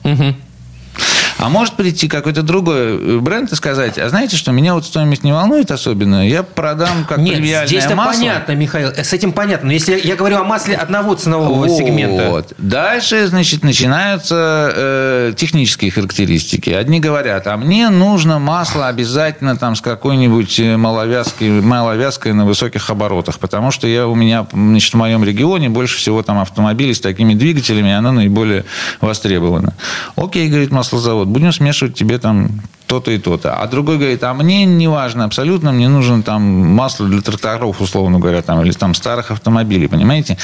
А 1.39 1.49
может 1.49 1.75
прийти 1.75 2.07
какой-то 2.07 2.41
другой 2.41 2.97
э, 2.97 3.17
бренд 3.19 3.51
и 3.51 3.55
сказать, 3.55 3.97
а 3.99 4.09
знаете 4.09 4.37
что, 4.37 4.51
меня 4.51 4.73
вот 4.73 4.85
стоимость 4.85 5.23
не 5.23 5.31
волнует 5.31 5.69
особенно, 5.69 6.27
я 6.27 6.41
продам 6.41 7.05
как 7.07 7.19
Нет, 7.19 7.35
премиальное 7.35 7.67
здесь-то 7.67 7.95
масло. 7.95 8.19
понятно, 8.19 8.51
Михаил, 8.53 8.89
с 8.89 9.13
этим 9.13 9.31
понятно. 9.31 9.67
Но 9.67 9.73
если 9.73 9.99
я, 9.99 10.15
говорю 10.15 10.37
о 10.37 10.43
масле 10.43 10.75
одного 10.75 11.13
ценового 11.13 11.69
сегмента. 11.69 12.29
Вот. 12.29 12.53
Дальше, 12.57 13.27
значит, 13.27 13.63
начинаются 13.63 14.71
э, 14.75 15.33
технические 15.35 15.91
характеристики. 15.91 16.71
Одни 16.71 16.99
говорят, 16.99 17.45
а 17.47 17.55
мне 17.57 17.89
нужно 17.89 18.39
масло 18.39 18.87
обязательно 18.87 19.57
там 19.57 19.75
с 19.75 19.81
какой-нибудь 19.81 20.59
э, 20.59 20.75
маловязкой, 20.75 21.61
маловязкой 21.61 22.33
на 22.33 22.45
высоких 22.45 22.89
оборотах, 22.89 23.37
потому 23.37 23.69
что 23.69 23.87
я, 23.87 24.07
у 24.07 24.15
меня, 24.15 24.47
значит, 24.51 24.93
в 24.93 24.97
моем 24.97 25.23
регионе 25.23 25.69
больше 25.69 25.97
всего 25.97 26.23
там 26.23 26.39
автомобилей 26.39 26.95
с 26.95 26.99
такими 26.99 27.35
двигателями, 27.35 27.89
и 27.89 27.93
оно 27.93 28.11
наиболее 28.11 28.65
востребовано. 29.01 29.73
Окей, 30.15 30.49
говорит 30.49 30.71
маслозавод, 30.71 31.26
будем 31.27 31.51
смешивать 31.51 31.95
тебе 31.95 32.17
там 32.17 32.61
то-то 32.87 33.11
и 33.11 33.17
то-то. 33.17 33.53
А 33.53 33.67
другой 33.67 33.97
говорит, 33.97 34.23
а 34.23 34.33
мне 34.33 34.65
не 34.65 34.87
важно 34.87 35.25
абсолютно, 35.25 35.71
мне 35.73 35.89
нужно 35.89 36.23
там 36.23 36.41
масло 36.41 37.05
для 37.07 37.21
тракторов, 37.21 37.81
условно 37.81 38.17
говоря, 38.19 38.41
там, 38.41 38.61
или 38.61 38.71
там 38.71 38.93
старых 38.93 39.29
автомобилей, 39.31 39.87
понимаете? 39.87 40.37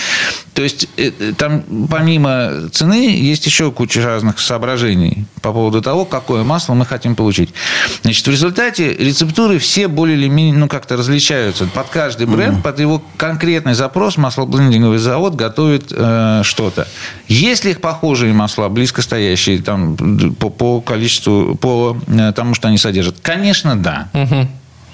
То 0.54 0.62
есть 0.62 0.90
э, 0.98 1.12
э, 1.20 1.34
там 1.38 1.64
помимо 1.90 2.70
цены 2.72 3.16
есть 3.16 3.46
еще 3.46 3.72
куча 3.72 4.04
разных 4.04 4.40
соображений 4.40 5.26
по 5.42 5.54
поводу 5.54 5.82
того, 5.82 6.04
какое 6.06 6.44
масло 6.44 6.74
мы 6.74 6.86
хотим 6.86 7.16
получить. 7.16 7.54
Значит, 8.02 8.28
в 8.28 8.32
результате 8.32 8.94
рецептуры 8.94 9.58
все 9.58 9.88
более 9.88 10.18
или 10.18 10.28
менее, 10.28 10.56
ну, 10.56 10.68
как-то 10.68 10.98
различаются. 10.98 11.66
Под 11.66 11.88
каждый 11.88 12.28
бренд, 12.28 12.62
под 12.62 12.80
его 12.80 13.02
конкретный 13.16 13.74
запрос 13.74 14.18
маслоблендинговый 14.18 14.98
завод 14.98 15.36
готовит 15.36 15.92
э, 15.92 16.42
что-то. 16.44 16.88
Есть 17.30 17.64
ли 17.64 17.72
их 17.72 17.80
похожие 17.80 18.34
масла, 18.34 18.68
близко 18.68 19.02
стоящие 19.02 19.62
там, 19.62 19.96
по, 20.36 20.50
по 20.50 20.73
количеству, 20.82 21.56
по 21.56 21.98
э, 22.08 22.32
тому, 22.34 22.54
что 22.54 22.68
они 22.68 22.78
содержат? 22.78 23.20
Конечно, 23.22 23.76
да. 23.76 24.10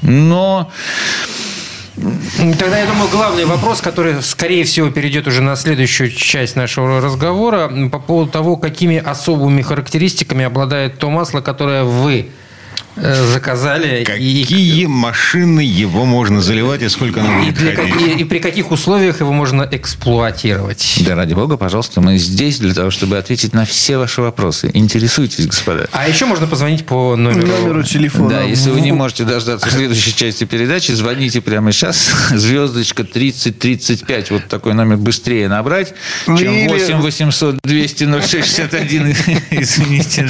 Но 0.02 0.72
Тогда, 2.58 2.80
я 2.80 2.86
думаю, 2.86 3.10
главный 3.10 3.46
вопрос, 3.46 3.82
который, 3.82 4.22
скорее 4.22 4.63
всего, 4.63 4.89
перейдет 4.89 5.28
уже 5.28 5.42
на 5.42 5.56
следующую 5.58 6.10
часть 6.12 6.56
нашего 6.56 7.02
разговора, 7.02 7.70
по 7.92 8.00
поводу 8.00 8.32
того, 8.32 8.56
какими 8.56 8.98
особыми 8.98 9.62
характеристиками 9.62 10.46
обладает 10.46 10.98
то 10.98 11.10
масло, 11.10 11.42
которое 11.42 11.84
вы 11.84 12.30
э, 13.02 13.26
заказали. 13.34 14.02
и- 14.02 14.06
Какие 14.06 14.86
машины 14.86 15.62
его 15.62 16.06
можно 16.06 16.42
заливать 16.42 16.82
и 16.82 16.90
сколько 16.90 17.22
оно 17.22 17.40
И, 17.42 17.46
будет 17.46 17.56
для 17.56 17.76
ходить? 17.76 17.94
какие- 17.94 18.18
и 18.18 18.24
при 18.24 18.40
каких 18.40 18.72
условиях 18.72 19.20
его 19.20 19.32
можно 19.34 19.68
эксплуатировать? 19.72 21.00
Да, 21.06 21.16
ради 21.16 21.34
бога, 21.34 21.58
пожалуйста, 21.58 22.02
мы 22.02 22.18
здесь 22.18 22.60
для 22.60 22.74
того, 22.74 22.92
чтобы 22.92 23.18
ответить 23.18 23.54
на 23.54 23.66
все 23.66 23.98
ваши 23.98 24.22
вопросы. 24.22 24.72
Интересуйтесь, 24.74 25.46
господа. 25.48 25.88
А 25.92 26.08
еще 26.08 26.26
можно 26.26 26.48
позвонить 26.48 26.86
по 26.86 27.16
номеру... 27.16 27.48
Номеру 27.48 27.84
телефона. 27.84 28.30
Да, 28.30 28.42
если 28.42 28.70
вы 28.72 28.82
не 28.82 28.92
можете 28.92 29.24
дождаться 29.24 29.70
следующей 29.70 30.16
части 30.16 30.44
передачи, 30.46 30.92
звоните 30.92 31.42
прямо 31.42 31.72
сейчас. 31.72 32.10
Звездочка 32.32 33.04
3035. 33.04 34.32
Вот 34.32 34.48
такой 34.48 34.74
номер 34.74 34.98
быстрее 34.98 35.48
набрать, 35.48 35.94
чем 36.26 36.38
Или- 36.38 36.68
8 36.68 36.98
800 37.02 37.58
200 37.64 38.04
0661. 38.22 39.16
Извините. 39.52 40.30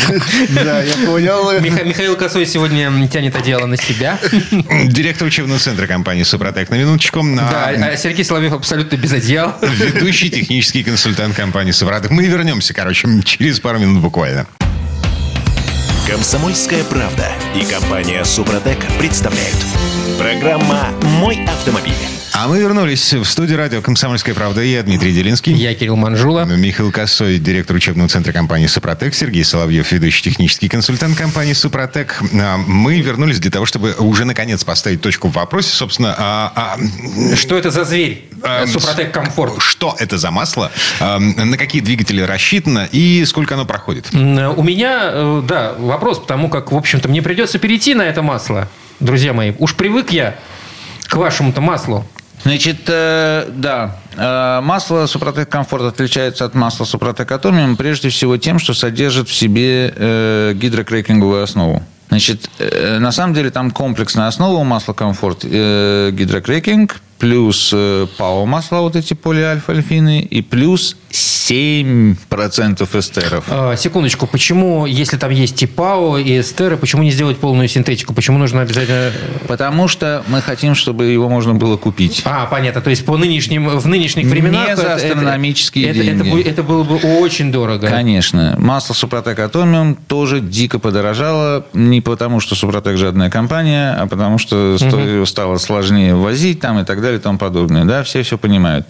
Да, 0.50 0.82
я 0.82 0.94
понял. 1.06 1.52
Миха- 1.60 1.84
Михаил 1.86 2.16
Косой 2.16 2.46
сегодня 2.60 3.08
тянет 3.08 3.36
одеяло 3.38 3.68
на 3.68 3.78
себя. 3.78 4.20
Директор 4.88 5.26
учебного 5.26 5.60
центра 5.62 5.88
компании 5.88 6.24
«Супротек» 6.24 6.70
на 6.70 6.76
минуточку. 6.76 7.24
Да, 7.24 7.70
А, 7.70 7.92
а 7.94 7.96
Сергей 7.96 8.26
Соловьев 8.26 8.52
абсолютно 8.52 8.98
без 8.98 9.14
одеяла. 9.14 9.58
Ведущий 9.62 10.30
технический 10.30 10.84
консультант 10.84 11.38
компании 11.38 11.72
«Супротек». 11.72 12.12
Мы 12.12 12.26
вернемся, 12.26 12.74
короче, 12.74 13.08
через 13.24 13.62
пару 13.62 13.80
минут 13.80 14.02
буквально. 14.02 14.46
Комсомольская 16.06 16.84
правда 16.84 17.32
и 17.56 17.64
компания 17.64 18.26
Супротек 18.26 18.80
представляют. 19.00 19.56
Программа 20.20 20.90
«Мой 21.22 21.46
автомобиль». 21.46 21.94
А 22.34 22.50
мы 22.50 22.60
вернулись 22.60 23.14
в 23.14 23.24
студию 23.24 23.58
радио 23.58 23.82
«Комсомольская 23.82 24.36
правда». 24.36 24.62
Я 24.62 24.84
Дмитрий 24.84 25.14
Делинский. 25.14 25.54
Я 25.54 25.74
Кирилл 25.74 25.96
Манжула. 25.96 26.44
Михаил 26.44 26.92
Косой, 26.92 27.38
директор 27.40 27.74
учебного 27.74 28.10
центра 28.10 28.34
компании 28.34 28.68
«Супротек», 28.68 29.16
Сергей 29.16 29.46
Соловьев, 29.46 29.90
ведущий 29.94 30.22
технический 30.24 30.68
консультант 30.68 31.18
компании 31.18 31.54
«Супротек». 31.54 32.22
А, 32.34 32.58
Мы 32.58 33.00
вернулись 33.00 33.40
для 33.40 33.50
того, 33.50 33.66
чтобы 33.66 33.94
уже 33.94 34.26
наконец 34.26 34.62
поставить 34.66 35.00
точку 35.02 35.30
в 35.30 35.34
вопросе, 35.36 35.70
собственно, 35.70 36.14
а, 36.18 36.52
а, 36.78 37.36
Что 37.38 37.58
это 37.58 37.72
за 37.72 37.86
зверь? 37.86 38.28
Эм, 38.44 38.68
Супротек 38.68 39.14
Комфорт. 39.14 39.54
что 39.62 39.96
это 40.00 40.18
за 40.18 40.32
масло, 40.32 40.70
а, 41.00 41.18
на 41.18 41.58
какие 41.58 41.82
двигатели 41.82 42.22
рассчитано 42.22 42.90
и 42.92 43.24
сколько 43.24 43.54
оно 43.56 43.64
проходит. 43.66 44.14
М, 44.14 44.54
У 44.58 44.64
меня, 44.64 45.12
э, 45.14 45.44
да, 45.48 45.76
вопрос, 45.78 46.20
потому 46.20 46.50
как, 46.50 46.74
в 46.74 46.76
общем-то, 46.76 47.08
мне 47.08 47.22
придется 47.22 47.58
перейти 47.58 47.94
на 47.96 48.02
это 48.02 48.22
масло, 48.22 48.68
друзья 49.00 49.34
мои. 49.34 49.54
Уж 49.58 49.76
привык 49.76 50.12
я 50.12 50.36
к 51.08 51.16
вашему-то 51.16 51.62
маслу. 51.62 52.06
Значит, 52.44 52.82
э, 52.88 53.50
да, 53.54 53.98
э, 54.16 54.62
масло 54.62 55.06
Супротек 55.08 55.50
Комфорт 55.50 55.84
отличается 55.84 56.46
от 56.46 56.56
масла 56.56 56.86
Супротек 56.86 57.30
Атомиум 57.32 57.76
прежде 57.76 58.10
всего 58.10 58.38
тем, 58.38 58.60
что 58.60 58.74
содержит 58.74 59.28
в 59.28 59.34
себе 59.34 59.94
э, 59.96 60.54
гидрокрекинговую 60.56 61.44
основу. 61.44 61.84
Значит, 62.10 62.50
на 62.60 63.12
самом 63.12 63.36
деле 63.36 63.52
там 63.52 63.70
комплексная 63.70 64.28
основа 64.28 64.58
у 64.58 64.64
масла 64.64 64.94
Комфорт, 64.94 65.44
гидрокрекинг 65.44 67.02
плюс 67.20 67.72
э, 67.74 68.08
ПАО 68.18 68.46
масла, 68.46 68.80
вот 68.80 68.96
эти 68.96 69.14
полиальфа-альфины, 69.14 70.22
и 70.22 70.42
плюс 70.42 70.96
7% 71.12 73.00
эстеров. 73.00 73.46
А, 73.50 73.76
секундочку, 73.76 74.28
почему, 74.28 74.86
если 74.86 75.18
там 75.18 75.32
есть 75.32 75.62
и 75.64 75.68
ПАО, 75.68 76.18
и 76.18 76.40
эстеры, 76.40 76.78
почему 76.78 77.04
не 77.04 77.12
сделать 77.12 77.38
полную 77.38 77.68
синтетику? 77.68 78.14
Почему 78.14 78.38
нужно 78.38 78.62
обязательно... 78.62 79.12
Потому 79.48 79.88
что 79.88 80.24
мы 80.28 80.42
хотим, 80.42 80.76
чтобы 80.76 81.06
его 81.06 81.28
можно 81.30 81.56
было 81.56 81.78
купить. 81.78 82.22
А, 82.26 82.46
понятно. 82.46 82.82
То 82.82 82.90
есть 82.90 83.06
по 83.06 83.18
нынешним, 83.18 83.68
в 83.68 83.88
нынешних 83.88 84.28
временах... 84.28 84.70
Не 84.70 84.76
за 84.76 84.94
астрономические 84.94 85.90
это, 85.90 86.04
деньги. 86.04 86.42
Это, 86.42 86.50
это, 86.50 86.64
было 86.64 86.84
бы 86.84 86.96
очень 87.20 87.52
дорого. 87.52 87.88
Конечно. 87.88 88.56
Масло 88.58 88.94
Супротек 88.94 89.40
Атомиум 89.40 89.96
тоже 89.96 90.40
дико 90.40 90.80
подорожало. 90.80 91.66
Не 91.74 92.02
потому, 92.02 92.40
что 92.40 92.56
Супротек 92.56 92.98
жадная 92.98 93.30
компания, 93.30 93.96
а 94.00 94.08
потому, 94.08 94.38
что 94.38 94.78
угу. 94.80 95.26
стало 95.26 95.58
сложнее 95.58 96.16
возить 96.16 96.60
там 96.60 96.80
и 96.80 96.86
так 96.86 97.02
далее 97.02 97.09
и 97.16 97.20
тому 97.20 97.38
подобное. 97.38 97.86
Да, 97.86 98.04
все 98.04 98.24
все 98.24 98.38
понимают. 98.38 98.86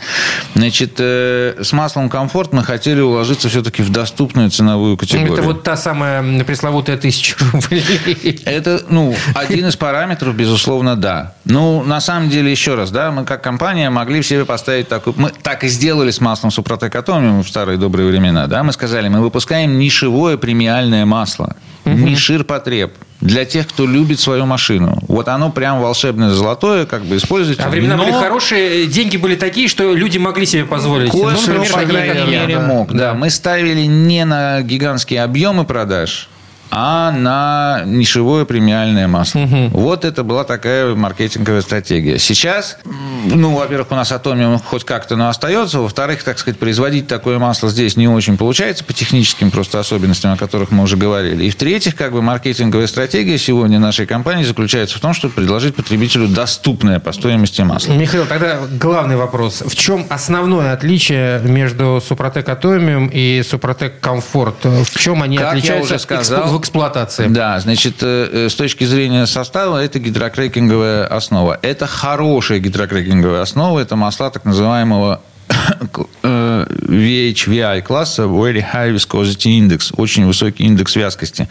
Значит, 0.55 0.95
э, 0.97 1.55
с 1.62 1.71
маслом 1.73 2.10
комфорт 2.10 2.53
мы 2.53 2.63
хотели 2.63 3.01
уложиться 3.01 3.49
все-таки 3.49 3.82
в 3.82 3.91
доступную 3.91 4.49
ценовую 4.49 4.97
категорию. 4.97 5.34
Это 5.34 5.43
вот 5.43 5.63
та 5.63 5.77
самая 5.77 6.43
пресловутая 6.43 6.97
тысяча 6.97 7.36
рублей. 7.51 8.41
Это, 8.45 8.82
ну, 8.89 9.15
один 9.34 9.67
из 9.67 9.75
параметров, 9.75 10.36
безусловно, 10.36 10.95
да. 10.95 11.34
Ну, 11.45 11.84
на 11.84 12.01
самом 12.01 12.29
деле, 12.29 12.51
еще 12.51 12.75
раз, 12.75 12.91
да, 12.91 13.12
мы 13.12 13.25
как 13.25 13.43
компания 13.43 13.89
могли 13.89 14.21
в 14.21 14.27
себе 14.27 14.45
поставить 14.45 14.88
такую... 14.88 15.15
Мы 15.17 15.32
так 15.41 15.63
и 15.63 15.67
сделали 15.67 16.12
с 16.12 16.21
маслом 16.21 16.51
Супротек 16.51 16.95
Атомиум 16.95 17.43
в 17.43 17.47
старые 17.47 17.77
добрые 17.77 18.10
времена, 18.10 18.47
да, 18.47 18.63
мы 18.63 18.71
сказали, 18.71 19.08
мы 19.10 19.21
выпускаем 19.21 19.77
нишевое 19.79 20.38
премиальное 20.38 21.05
масло. 21.05 21.55
Угу. 21.93 21.99
Не 21.99 22.15
ширпотреб 22.15 22.93
для 23.21 23.45
тех, 23.45 23.67
кто 23.67 23.86
любит 23.86 24.19
свою 24.19 24.45
машину. 24.45 24.97
Вот 25.08 25.28
оно 25.28 25.52
прям 25.52 25.82
волшебное 25.82 26.30
золотое, 26.30 26.86
как 26.86 27.04
бы 27.04 27.17
используйте. 27.17 27.62
А 27.62 27.69
времена 27.69 27.95
Но... 27.95 28.04
были 28.04 28.13
хорошие, 28.13 28.88
деньги 28.88 29.17
были 29.17 29.36
такие, 29.36 29.67
что 29.67 29.93
люди 29.93 30.17
могли 30.17 30.45
себе 30.45 30.65
позволить. 30.65 31.12
Кое 31.12 31.34
ну, 31.34 31.41
например, 31.41 31.71
по 31.71 31.82
крайней 31.82 32.32
мере, 32.32 32.56
да. 32.56 32.62
мог. 32.62 32.91
Да. 32.91 32.97
да, 32.97 33.13
мы 33.13 33.30
ставили 33.30 33.82
не 33.82 34.23
на 34.25 34.62
гигантские 34.62 35.23
объемы 35.23 35.65
продаж, 35.65 36.30
а 36.71 37.12
на 37.12 37.84
нишевое 37.86 38.45
премиальное 38.45 39.08
масло. 39.08 39.39
Угу. 39.39 39.69
Вот 39.71 40.05
это 40.05 40.23
была 40.23 40.43
такая 40.43 40.93
маркетинговая 40.95 41.62
стратегия. 41.62 42.19
Сейчас, 42.19 42.77
ну, 43.25 43.55
во-первых, 43.55 43.91
у 43.91 43.95
нас 43.95 44.12
Атомиум 44.12 44.60
хоть 44.60 44.84
как-то, 44.84 45.15
но 45.15 45.29
остается. 45.29 45.79
Во-вторых, 45.79 46.23
так 46.23 46.38
сказать, 46.38 46.60
производить 46.60 47.08
такое 47.08 47.39
масло 47.39 47.69
здесь 47.69 47.97
не 47.97 48.08
очень 48.08 48.38
получается 48.38 48.84
по 48.84 48.93
техническим 48.93 49.51
просто 49.51 49.79
особенностям, 49.79 50.34
о 50.34 50.38
которых 50.38 50.71
мы 50.71 50.84
уже 50.84 50.97
говорили. 50.97 51.45
И 51.45 51.49
в-третьих, 51.49 51.95
как 51.95 52.12
бы 52.12 52.21
маркетинговая 52.21 52.88
стратегия 52.88 53.38
сегодня 53.38 53.79
нашей 53.79 54.05
компании 54.05 54.43
заключается 54.43 54.97
в 54.97 55.01
том, 55.01 55.13
чтобы 55.13 55.34
предложить 55.34 55.75
потребителю 55.75 56.27
доступное 56.27 56.99
по 56.99 57.12
стоимости 57.12 57.62
масло. 57.62 57.93
Михаил, 57.93 58.25
тогда 58.25 58.60
главный 58.79 59.15
вопрос. 59.15 59.63
В 59.65 59.75
чем 59.75 60.05
основное 60.10 60.73
отличие 60.73 61.39
между 61.39 62.01
Супротек 62.05 62.47
Атомиум 62.47 63.10
и 63.12 63.41
Супротек 63.47 63.99
Комфорт? 63.99 64.63
В 64.63 64.99
чем 64.99 65.23
они 65.23 65.38
как 65.38 65.49
отличаются? 65.49 65.93
Я 65.93 65.95
уже 65.95 65.99
сказал, 65.99 66.59
эксплуатации. 66.60 67.28
Да, 67.28 67.60
значит, 67.60 68.02
э, 68.02 68.45
э, 68.45 68.50
с 68.50 68.56
точки 68.56 68.84
зрения 68.84 69.26
состава, 69.26 69.84
это 69.84 70.00
гидрокрекинговая 70.00 71.06
основа. 71.08 71.58
Это 71.62 71.88
хорошая 71.88 72.60
гидрокрекинговая 72.60 73.41
основа, 73.41 73.80
это 73.80 73.95
масла 73.95 74.30
так 74.30 74.45
называемого 74.45 75.22
VHVI 76.50 77.82
класса 77.82 78.24
Very 78.24 78.64
High 78.74 78.96
Viscosity 78.96 79.60
Index, 79.60 79.94
очень 79.98 80.26
высокий 80.26 80.64
индекс 80.64 80.96
вязкости. 80.96 81.48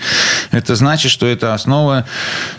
Это 0.50 0.74
значит, 0.74 1.10
что 1.10 1.26
эта 1.26 1.54
основа 1.54 2.04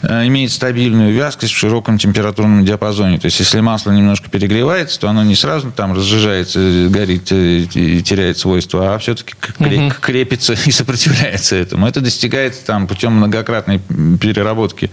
э, 0.02 0.28
имеет 0.28 0.52
стабильную 0.52 1.14
вязкость 1.14 1.54
в 1.54 1.58
широком 1.58 1.98
температурном 1.98 2.66
диапазоне. 2.66 3.20
То 3.20 3.26
есть, 3.26 3.40
если 3.40 3.60
масло 3.60 3.92
немножко 3.92 4.30
перегревается, 4.30 5.00
то 5.00 5.10
оно 5.10 5.24
не 5.24 5.36
сразу 5.36 5.72
там 5.72 5.94
разжижается, 5.94 6.88
горит 6.90 7.32
э, 7.32 7.66
и 7.74 8.02
теряет 8.02 8.38
свойства, 8.38 8.96
а 8.96 8.98
все-таки 9.00 9.36
крепится 10.02 10.54
и 10.66 10.72
сопротивляется 10.80 11.56
этому. 11.56 11.88
Это 11.88 12.02
достигается 12.02 12.66
там 12.66 12.88
путем 12.88 13.14
многократной 13.14 13.80
переработки 14.20 14.90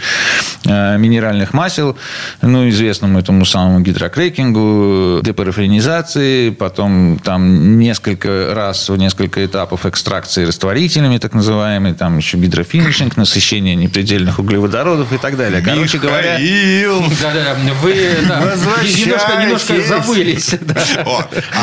э, 0.65 0.99
минеральных 0.99 1.55
масел, 1.55 1.97
ну, 2.43 2.69
известному 2.69 3.19
этому 3.19 3.45
самому 3.45 3.81
гидрокрекингу, 3.81 5.21
депарафинизации, 5.23 6.51
потом 6.51 7.19
там 7.23 7.36
несколько 7.39 8.55
раз, 8.55 8.89
в 8.89 8.97
несколько 8.97 9.45
этапов 9.45 9.87
экстракции 9.87 10.45
растворителями, 10.45 11.19
так 11.19 11.35
называемые, 11.35 11.95
там 11.95 12.17
еще 12.19 12.37
гидрофинишинг, 12.39 13.17
насыщение 13.17 13.75
непредельных 13.75 14.39
углеводородов 14.39 15.13
и 15.13 15.19
так 15.19 15.37
далее. 15.37 15.63
Короче 15.63 15.99
говоря... 15.99 16.39
Да-да, 17.23 17.57
вы 17.83 17.93
немножко, 17.93 19.37
немножко 19.41 19.81
забылись. 19.83 20.55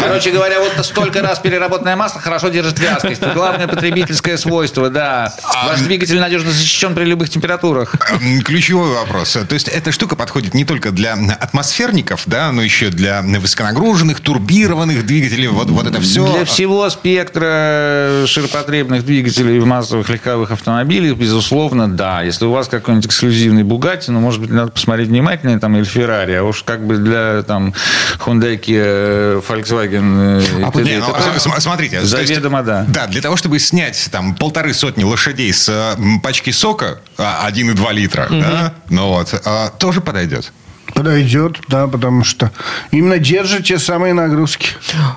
Короче 0.02 0.32
говоря, 0.32 0.60
вот 0.60 0.86
столько 0.86 1.22
раз 1.22 1.40
переработанное 1.40 1.96
масло 1.96 2.22
хорошо 2.22 2.50
держит 2.50 2.80
вязкость. 2.80 3.22
Главное 3.34 3.68
потребительское 3.68 4.38
свойство, 4.38 4.90
да. 4.90 5.34
А, 5.44 5.68
Ваш 5.68 5.82
двигатель 5.82 6.20
надежно 6.20 6.52
защищен 6.52 6.96
при 6.96 7.06
любых 7.06 7.30
температурах. 7.30 7.96
Ключевой 8.44 8.94
вопрос. 8.94 9.34
То 9.34 9.54
есть 9.54 9.68
эта 9.68 9.92
штука 9.92 10.16
подходит 10.16 10.54
не 10.54 10.66
только 10.66 10.92
для 10.92 11.14
атмосферников, 11.14 12.24
да, 12.26 12.52
но 12.52 12.62
еще 12.62 12.90
для 12.90 13.22
высоконагруженных, 13.22 14.20
турбированных 14.20 15.06
двигателей. 15.06 15.48
Вот, 15.64 15.84
вот 15.84 15.88
это 15.88 16.02
все. 16.02 16.30
Для 16.34 16.46
всего 16.46 16.90
спектра 16.90 18.24
ширпотребных 18.28 19.06
двигателей 19.06 19.60
в 19.60 19.66
массовых 19.66 20.10
легковых 20.10 20.52
автомобилях, 20.52 21.18
безусловно, 21.18 21.90
да. 21.90 22.22
Если 22.22 22.46
у 22.46 22.52
вас 22.52 22.68
какой-нибудь 22.68 23.08
эксклюзивный 23.08 23.64
Бугатти, 23.64 24.12
ну, 24.12 24.20
может 24.20 24.42
быть, 24.42 24.50
надо 24.50 24.72
посмотреть 24.72 25.08
внимательнее, 25.08 25.60
там, 25.60 25.76
или 25.78 25.84
Феррари, 25.84 26.34
а 26.34 26.44
уж 26.44 26.64
как 26.64 26.86
бы 26.86 26.98
для, 26.98 27.44
там, 27.44 27.74
Hyundai, 28.20 28.60
Kia, 28.60 29.44
Volkswagen... 29.48 30.44
А, 30.64 30.70
это, 30.70 30.82
не, 30.82 30.98
ну, 30.98 31.14
это, 31.14 31.62
смотрите. 31.62 32.04
Заведомо, 32.04 32.60
есть, 32.60 32.68
да. 32.68 32.86
Да, 32.88 33.08
для 33.08 33.22
того, 33.22 33.38
чтобы 33.38 33.60
снять, 33.60 34.10
там, 34.12 34.36
полторы 34.36 34.74
сотни 34.74 35.04
лошадей 35.04 35.54
с 35.54 35.98
пачки 36.22 36.52
сока 36.52 37.00
1,2 37.18 37.86
а, 37.88 37.94
литра, 37.94 38.26
угу. 38.26 38.40
да, 38.40 38.74
ну 38.90 39.08
вот, 39.08 39.42
а, 39.46 39.70
тоже 39.70 40.02
подойдет. 40.02 40.52
Подойдет, 40.94 41.60
да, 41.68 41.88
потому 41.88 42.24
что 42.24 42.52
именно 42.92 43.18
держит 43.18 43.66
те 43.66 43.80
самые 43.80 44.14
нагрузки. 44.14 44.70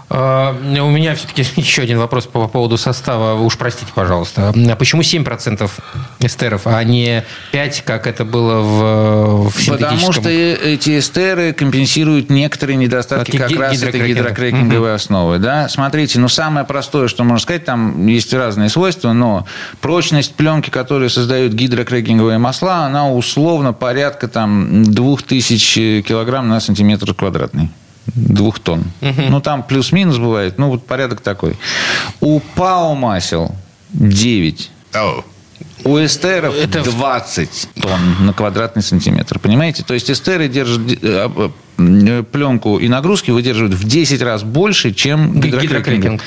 А, 0.08 0.56
у 0.62 0.90
меня 0.90 1.14
все-таки 1.14 1.44
еще 1.60 1.82
один 1.82 1.98
вопрос 1.98 2.26
по, 2.26 2.48
поводу 2.48 2.78
состава. 2.78 3.38
Уж 3.40 3.58
простите, 3.58 3.92
пожалуйста. 3.94 4.54
А 4.56 4.76
почему 4.76 5.02
7% 5.02 5.70
эстеров, 6.20 6.62
а 6.64 6.82
не 6.82 7.24
5%, 7.52 7.82
как 7.84 8.06
это 8.06 8.24
было 8.24 8.60
в, 8.60 9.50
в 9.50 9.62
синтетическом? 9.62 9.98
Потому 9.98 10.12
что 10.12 10.30
эти 10.30 10.98
эстеры 10.98 11.52
компенсируют 11.52 12.30
некоторые 12.30 12.76
недостатки 12.76 13.36
как 13.36 13.50
раз 13.52 13.82
этой 13.82 14.06
гидрокрекинговой 14.08 14.90
угу. 14.90 14.96
основы. 14.96 15.38
Да? 15.38 15.68
Смотрите, 15.68 16.18
ну 16.18 16.28
самое 16.28 16.64
простое, 16.64 17.08
что 17.08 17.22
можно 17.22 17.42
сказать, 17.42 17.64
там 17.64 18.06
есть 18.06 18.32
разные 18.32 18.70
свойства, 18.70 19.12
но 19.12 19.46
прочность 19.80 20.34
пленки, 20.34 20.70
которую 20.70 21.10
создают 21.10 21.52
гидрокрекинговые 21.52 22.38
масла, 22.38 22.86
она 22.86 23.10
условно 23.10 23.74
порядка 23.74 24.28
там 24.28 24.84
2000 24.84 25.65
тысяч 25.66 26.04
килограмм 26.04 26.48
на 26.48 26.60
сантиметр 26.60 27.12
квадратный 27.14 27.70
двух 28.14 28.60
тонн. 28.60 28.84
Угу. 29.00 29.22
Ну, 29.28 29.40
там 29.40 29.62
плюс-минус 29.64 30.18
бывает. 30.18 30.58
Ну, 30.58 30.68
вот 30.68 30.86
порядок 30.86 31.20
такой. 31.20 31.56
У 32.20 32.40
ПАО 32.40 32.94
масел 32.94 33.54
9. 33.90 34.70
Oh. 34.92 35.24
У 35.86 36.04
эстеров 36.04 36.54
это 36.54 36.82
20 36.82 37.68
тонн 37.80 38.26
на 38.26 38.32
квадратный 38.32 38.82
сантиметр. 38.82 39.38
Понимаете? 39.38 39.84
То 39.84 39.94
есть 39.94 40.10
эстеры 40.10 40.48
держат 40.48 40.80
э, 41.02 41.28
э, 41.78 42.22
пленку 42.24 42.78
и 42.78 42.88
нагрузки 42.88 43.30
выдерживают 43.30 43.74
в 43.74 43.84
10 43.84 44.20
раз 44.22 44.42
больше, 44.42 44.92
чем 44.92 45.40
гидрокрекинг. 45.40 46.20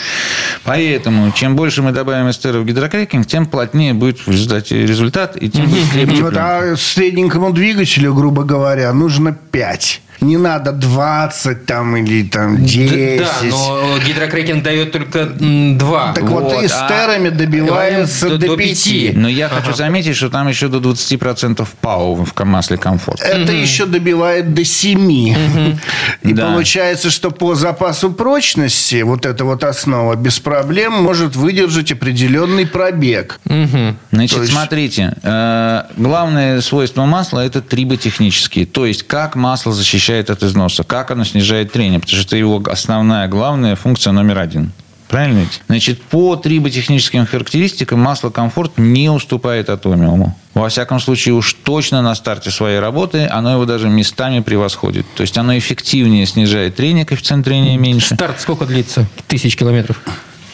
Поэтому, 0.63 1.31
чем 1.33 1.55
больше 1.55 1.81
мы 1.81 1.91
добавим 1.91 2.29
эстеров 2.29 2.63
в 2.63 2.65
гидрокрекинг, 2.65 3.27
тем 3.27 3.45
плотнее 3.45 3.93
будет 3.93 4.19
в 4.19 4.31
результате 4.31 4.85
результат, 4.85 5.35
и 5.35 5.49
тем 5.49 5.69
крепче 5.91 6.23
Вот, 6.23 6.33
а 6.37 6.75
средненькому 6.77 7.51
двигателю, 7.51 8.13
грубо 8.13 8.43
говоря, 8.43 8.93
нужно 8.93 9.33
5 9.33 10.01
не 10.21 10.37
надо 10.37 10.71
20 10.71 11.65
там 11.65 11.95
или 11.97 12.23
там 12.23 12.63
10. 12.63 13.19
Да, 13.19 13.27
но 13.49 13.97
гидрокрекинг 14.05 14.63
дает 14.63 14.91
только 14.91 15.25
2. 15.25 16.13
Так 16.13 16.23
вот, 16.23 16.43
вот 16.43 16.63
и 16.63 16.67
с 16.67 16.85
терами 16.87 17.29
добивается 17.29 18.29
до, 18.29 18.37
до 18.37 18.57
5. 18.57 18.83
5. 18.83 19.15
Но 19.15 19.29
я 19.29 19.45
ага. 19.47 19.61
хочу 19.61 19.75
заметить, 19.75 20.15
что 20.15 20.29
там 20.29 20.47
еще 20.47 20.67
до 20.67 20.79
20% 20.79 21.67
ПАУ 21.81 22.15
в 22.15 22.33
масле 22.45 22.77
комфорт. 22.77 23.21
Это 23.21 23.51
угу. 23.51 23.61
еще 23.61 23.85
добивает 23.85 24.53
до 24.53 24.65
7. 24.65 24.99
Угу. 24.99 25.79
И 26.23 26.33
да. 26.33 26.47
получается, 26.47 27.09
что 27.09 27.31
по 27.31 27.55
запасу 27.55 28.11
прочности 28.11 29.01
вот 29.01 29.25
эта 29.25 29.45
вот 29.45 29.63
основа 29.63 30.15
без 30.15 30.39
проблем 30.39 30.93
может 30.93 31.35
выдержать 31.35 31.91
определенный 31.91 32.67
пробег. 32.67 33.39
Угу. 33.45 33.95
Значит, 34.11 34.39
есть... 34.39 34.51
смотрите, 34.51 35.13
э, 35.23 35.83
главное 35.95 36.61
свойство 36.61 37.05
масла 37.05 37.45
это 37.45 37.61
триботехнические. 37.61 38.65
То 38.65 38.85
есть, 38.85 39.03
как 39.03 39.35
масло 39.35 39.71
защищает 39.71 40.08
от 40.11 40.43
износа, 40.43 40.83
как 40.83 41.11
оно 41.11 41.23
снижает 41.23 41.71
трение, 41.71 41.99
потому 41.99 42.17
что 42.17 42.27
это 42.27 42.35
его 42.35 42.61
основная, 42.65 43.27
главная 43.27 43.75
функция 43.75 44.11
номер 44.11 44.39
один. 44.39 44.71
Правильно 45.09 45.39
ведь? 45.39 45.61
Значит, 45.67 46.01
по 46.03 46.35
триботехническим 46.35 47.25
характеристикам 47.25 47.99
масло 47.99 48.29
комфорт 48.29 48.77
не 48.77 49.09
уступает 49.09 49.69
атомиуму. 49.69 50.37
Во 50.53 50.69
всяком 50.69 50.99
случае, 50.99 51.33
уж 51.33 51.53
точно 51.53 52.03
на 52.03 52.13
старте 52.13 52.51
своей 52.51 52.79
работы 52.79 53.27
оно 53.27 53.53
его 53.53 53.65
даже 53.65 53.89
местами 53.89 54.39
превосходит. 54.41 55.07
То 55.15 55.21
есть 55.21 55.35
оно 55.37 55.57
эффективнее 55.57 56.27
снижает 56.27 56.75
трение, 56.75 57.05
коэффициент 57.05 57.43
трения 57.43 57.77
меньше. 57.77 58.13
Старт 58.13 58.39
сколько 58.39 58.65
длится? 58.65 59.07
Тысяч 59.27 59.55
километров? 59.55 59.99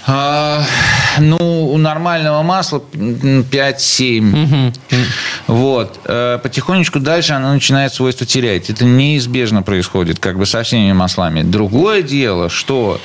А, 0.08 0.64
ну, 1.20 1.72
у 1.72 1.78
нормального 1.78 2.42
масла 2.42 2.82
5-7. 2.94 4.44
Угу. 4.44 4.74
Вот. 5.48 6.00
Э, 6.06 6.40
потихонечку 6.42 7.00
дальше 7.00 7.34
оно 7.34 7.54
начинает 7.54 7.94
свойства 7.94 8.26
терять. 8.26 8.70
Это 8.70 8.86
неизбежно 8.86 9.64
происходит, 9.64 10.20
как 10.20 10.38
бы 10.38 10.46
со 10.46 10.64
всеми 10.64 10.92
маслами. 10.94 11.44
Другое 11.44 12.02
дело, 12.02 12.50
что 12.50 13.00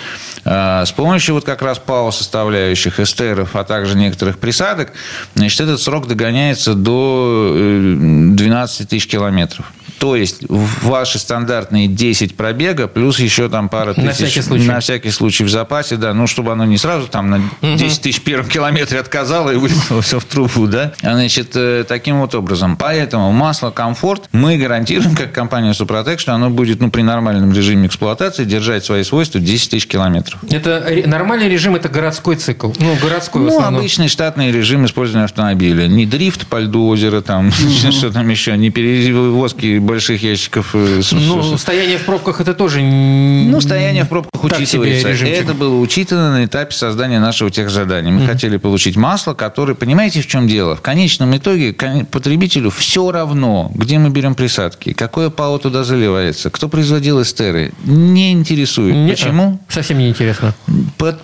э, 0.44 0.84
с 0.86 0.92
помощью 0.92 1.34
вот 1.34 1.44
как 1.44 1.62
раз 1.62 1.78
ПАО 1.78 2.10
составляющих, 2.10 3.00
эстеров, 3.00 3.56
а 3.56 3.64
также 3.64 3.96
некоторых 3.96 4.38
присадок, 4.38 4.92
значит, 5.34 5.60
этот 5.60 5.80
срок 5.80 6.06
догоняется 6.06 6.74
до 6.74 7.52
12 7.54 8.80
э, 8.80 8.84
тысяч 8.86 9.06
километров. 9.06 9.72
То 10.00 10.16
есть 10.16 10.44
ваши 10.48 11.18
стандартные 11.18 11.86
10 11.86 12.34
пробега, 12.34 12.88
плюс 12.88 13.20
еще 13.20 13.50
там 13.50 13.68
пара 13.68 13.92
тысяч. 13.92 14.06
На 14.06 14.12
всякий 14.14 14.40
случай. 14.40 14.66
На 14.66 14.80
всякий 14.80 15.10
случай 15.10 15.44
в 15.44 15.50
запасе, 15.50 15.96
да. 15.96 16.14
Ну, 16.14 16.26
чтобы 16.26 16.52
оно 16.52 16.64
не 16.64 16.78
сразу 16.78 17.06
там 17.06 17.28
на 17.28 17.42
10 17.60 18.00
тысяч 18.00 18.22
первом 18.22 18.48
километре 18.48 18.98
отказало 18.98 19.50
и 19.50 19.56
вылетело 19.56 20.00
все 20.00 20.18
в 20.18 20.24
трубу, 20.24 20.66
да. 20.66 20.94
Значит, 21.02 21.50
э, 21.54 21.84
таким 21.86 22.20
вот 22.20 22.34
образом. 22.34 22.78
Поэтому 22.78 23.30
масло 23.32 23.68
комфорт 23.70 24.30
мы 24.32 24.56
гарантируем, 24.56 25.14
как 25.14 25.32
компания 25.32 25.74
Супротек, 25.74 26.18
что 26.18 26.32
оно 26.32 26.48
будет, 26.48 26.80
ну, 26.80 26.90
при 26.90 27.02
нормальном 27.02 27.52
режиме 27.52 27.86
эксплуатации 27.86 28.44
держать 28.46 28.86
свои 28.86 29.02
свойства 29.02 29.38
10 29.38 29.70
тысяч 29.70 29.86
километров. 29.86 30.40
Это 30.50 30.82
нормальный 31.04 31.50
режим, 31.50 31.76
это 31.76 31.90
городской 31.90 32.36
цикл. 32.36 32.72
Ну, 32.78 32.96
городской 33.02 33.42
Ну, 33.42 33.60
обычный 33.60 34.08
штатный 34.08 34.50
режим 34.50 34.86
использования 34.86 35.26
автомобиля. 35.26 35.88
Не 35.88 36.06
дрифт 36.06 36.46
по 36.46 36.58
льду 36.58 36.86
озера, 36.86 37.20
там, 37.20 37.52
что 37.90 38.10
там 38.10 38.26
еще, 38.30 38.56
не 38.56 38.70
перевозки 38.70 39.89
больших 39.90 40.22
ящиков. 40.22 40.70
Э, 40.74 41.00
ну, 41.12 41.58
стояние 41.58 41.98
в 41.98 42.04
пробках 42.04 42.40
это 42.40 42.54
тоже... 42.54 42.80
Ну, 42.80 43.60
стояние 43.60 44.04
в 44.04 44.08
пробках 44.08 44.44
учитывается. 44.44 45.08
Это 45.08 45.54
было 45.54 45.76
учитано 45.76 46.32
на 46.32 46.44
этапе 46.44 46.72
создания 46.74 47.20
нашего 47.20 47.50
техзадания. 47.50 48.12
Мы 48.12 48.26
хотели 48.26 48.56
получить 48.56 48.96
масло, 48.96 49.34
которое... 49.34 49.74
Понимаете, 49.74 50.22
в 50.22 50.26
чем 50.26 50.46
дело? 50.46 50.76
В 50.76 50.80
конечном 50.80 51.36
итоге 51.36 51.72
потребителю 52.10 52.70
все 52.70 53.10
равно, 53.10 53.70
где 53.74 53.98
мы 53.98 54.10
берем 54.10 54.34
присадки, 54.34 54.92
какое 54.92 55.30
ПАО 55.30 55.58
туда 55.58 55.84
заливается, 55.84 56.50
кто 56.50 56.68
производил 56.68 57.20
эстеры, 57.22 57.72
не 57.84 58.32
интересует. 58.32 58.94
Нет, 58.94 59.18
почему? 59.18 59.60
Совсем 59.68 59.98
не 59.98 60.08
интересно. 60.08 60.54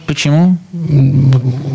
Почему? 0.07 0.59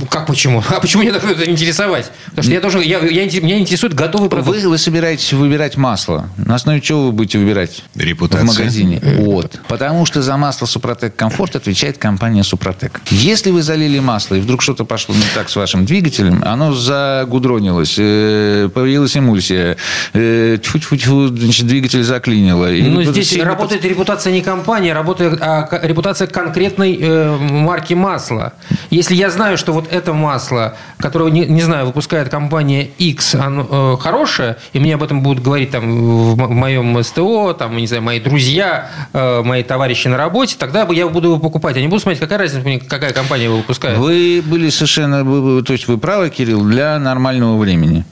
Как 0.09 0.27
почему? 0.27 0.63
А 0.71 0.79
почему 0.79 1.03
мне 1.03 1.11
должно 1.11 1.31
это 1.31 1.49
интересовать? 1.49 2.11
Потому 2.27 2.43
что 2.43 2.53
я 2.53 2.61
должен... 2.61 2.81
Я, 2.81 2.99
я, 2.99 3.25
меня 3.41 3.59
интересует 3.59 3.93
готовый 3.93 4.29
продукт. 4.29 4.57
Вы, 4.57 4.69
вы 4.69 4.77
собираетесь 4.77 5.33
выбирать 5.33 5.77
масло. 5.77 6.29
На 6.37 6.55
основе 6.55 6.80
чего 6.81 7.05
вы 7.05 7.11
будете 7.11 7.37
выбирать 7.37 7.83
Репутация. 7.95 8.45
в 8.45 8.47
магазине? 8.47 9.01
Вот. 9.17 9.59
Потому 9.67 10.05
что 10.05 10.21
за 10.21 10.37
масло 10.37 10.65
Супротек 10.65 11.15
Комфорт 11.15 11.55
отвечает 11.55 11.97
компания 11.97 12.43
Супротек. 12.43 13.01
Если 13.09 13.51
вы 13.51 13.61
залили 13.61 13.99
масло, 13.99 14.35
и 14.35 14.39
вдруг 14.39 14.61
что-то 14.61 14.85
пошло 14.85 15.15
не 15.15 15.23
так 15.35 15.49
с 15.49 15.55
вашим 15.55 15.85
двигателем, 15.85 16.43
оно 16.45 16.73
загудронилось, 16.73 17.95
э, 17.97 18.69
появилась 18.73 19.15
эмульсия, 19.15 19.77
э, 20.13 20.57
тьфу-тьфу-тьфу, 20.61 21.27
значит, 21.27 21.67
двигатель 21.67 22.03
заклинило. 22.03 22.67
Но 22.67 23.03
здесь 23.03 23.29
сильно... 23.29 23.45
работает 23.45 23.85
репутация 23.85 24.33
не 24.33 24.41
компании, 24.41 24.91
работает 24.91 25.39
а 25.41 25.67
репутация 25.83 26.27
конкретной 26.27 26.97
э, 26.99 27.37
марки 27.37 27.93
масла. 27.93 28.53
Если 28.89 29.15
я 29.15 29.29
знаю, 29.29 29.57
что 29.57 29.73
вот 29.73 29.91
это 29.91 30.13
масло, 30.13 30.75
которое, 30.97 31.31
не, 31.31 31.45
не 31.45 31.61
знаю, 31.61 31.85
выпускает 31.85 32.29
компания 32.29 32.89
X, 32.97 33.35
оно 33.35 33.95
э, 33.97 34.01
хорошее, 34.01 34.57
и 34.73 34.79
мне 34.79 34.95
об 34.95 35.03
этом 35.03 35.21
будут 35.21 35.43
говорить 35.43 35.71
там 35.71 35.91
в, 35.91 36.35
в 36.35 36.51
моем 36.79 37.03
СТО, 37.03 37.53
там, 37.53 37.75
не 37.77 37.87
знаю, 37.87 38.03
мои 38.03 38.19
друзья, 38.19 38.89
э, 39.13 39.41
мои 39.43 39.63
товарищи 39.63 40.07
на 40.07 40.17
работе, 40.17 40.55
тогда 40.57 40.87
я 40.91 41.07
буду 41.07 41.29
его 41.29 41.39
покупать. 41.39 41.75
Я 41.75 41.81
не 41.81 41.87
буду 41.87 42.01
смотреть, 42.01 42.19
какая 42.19 42.39
разница, 42.39 42.87
какая 42.87 43.13
компания 43.13 43.45
его 43.45 43.57
выпускает. 43.57 43.97
Вы 43.97 44.43
были 44.45 44.69
совершенно... 44.69 45.63
То 45.63 45.73
есть 45.73 45.87
вы 45.87 45.97
правы, 45.97 46.29
Кирилл, 46.29 46.63
для 46.63 46.99
нормального 46.99 47.57
времени. 47.57 48.05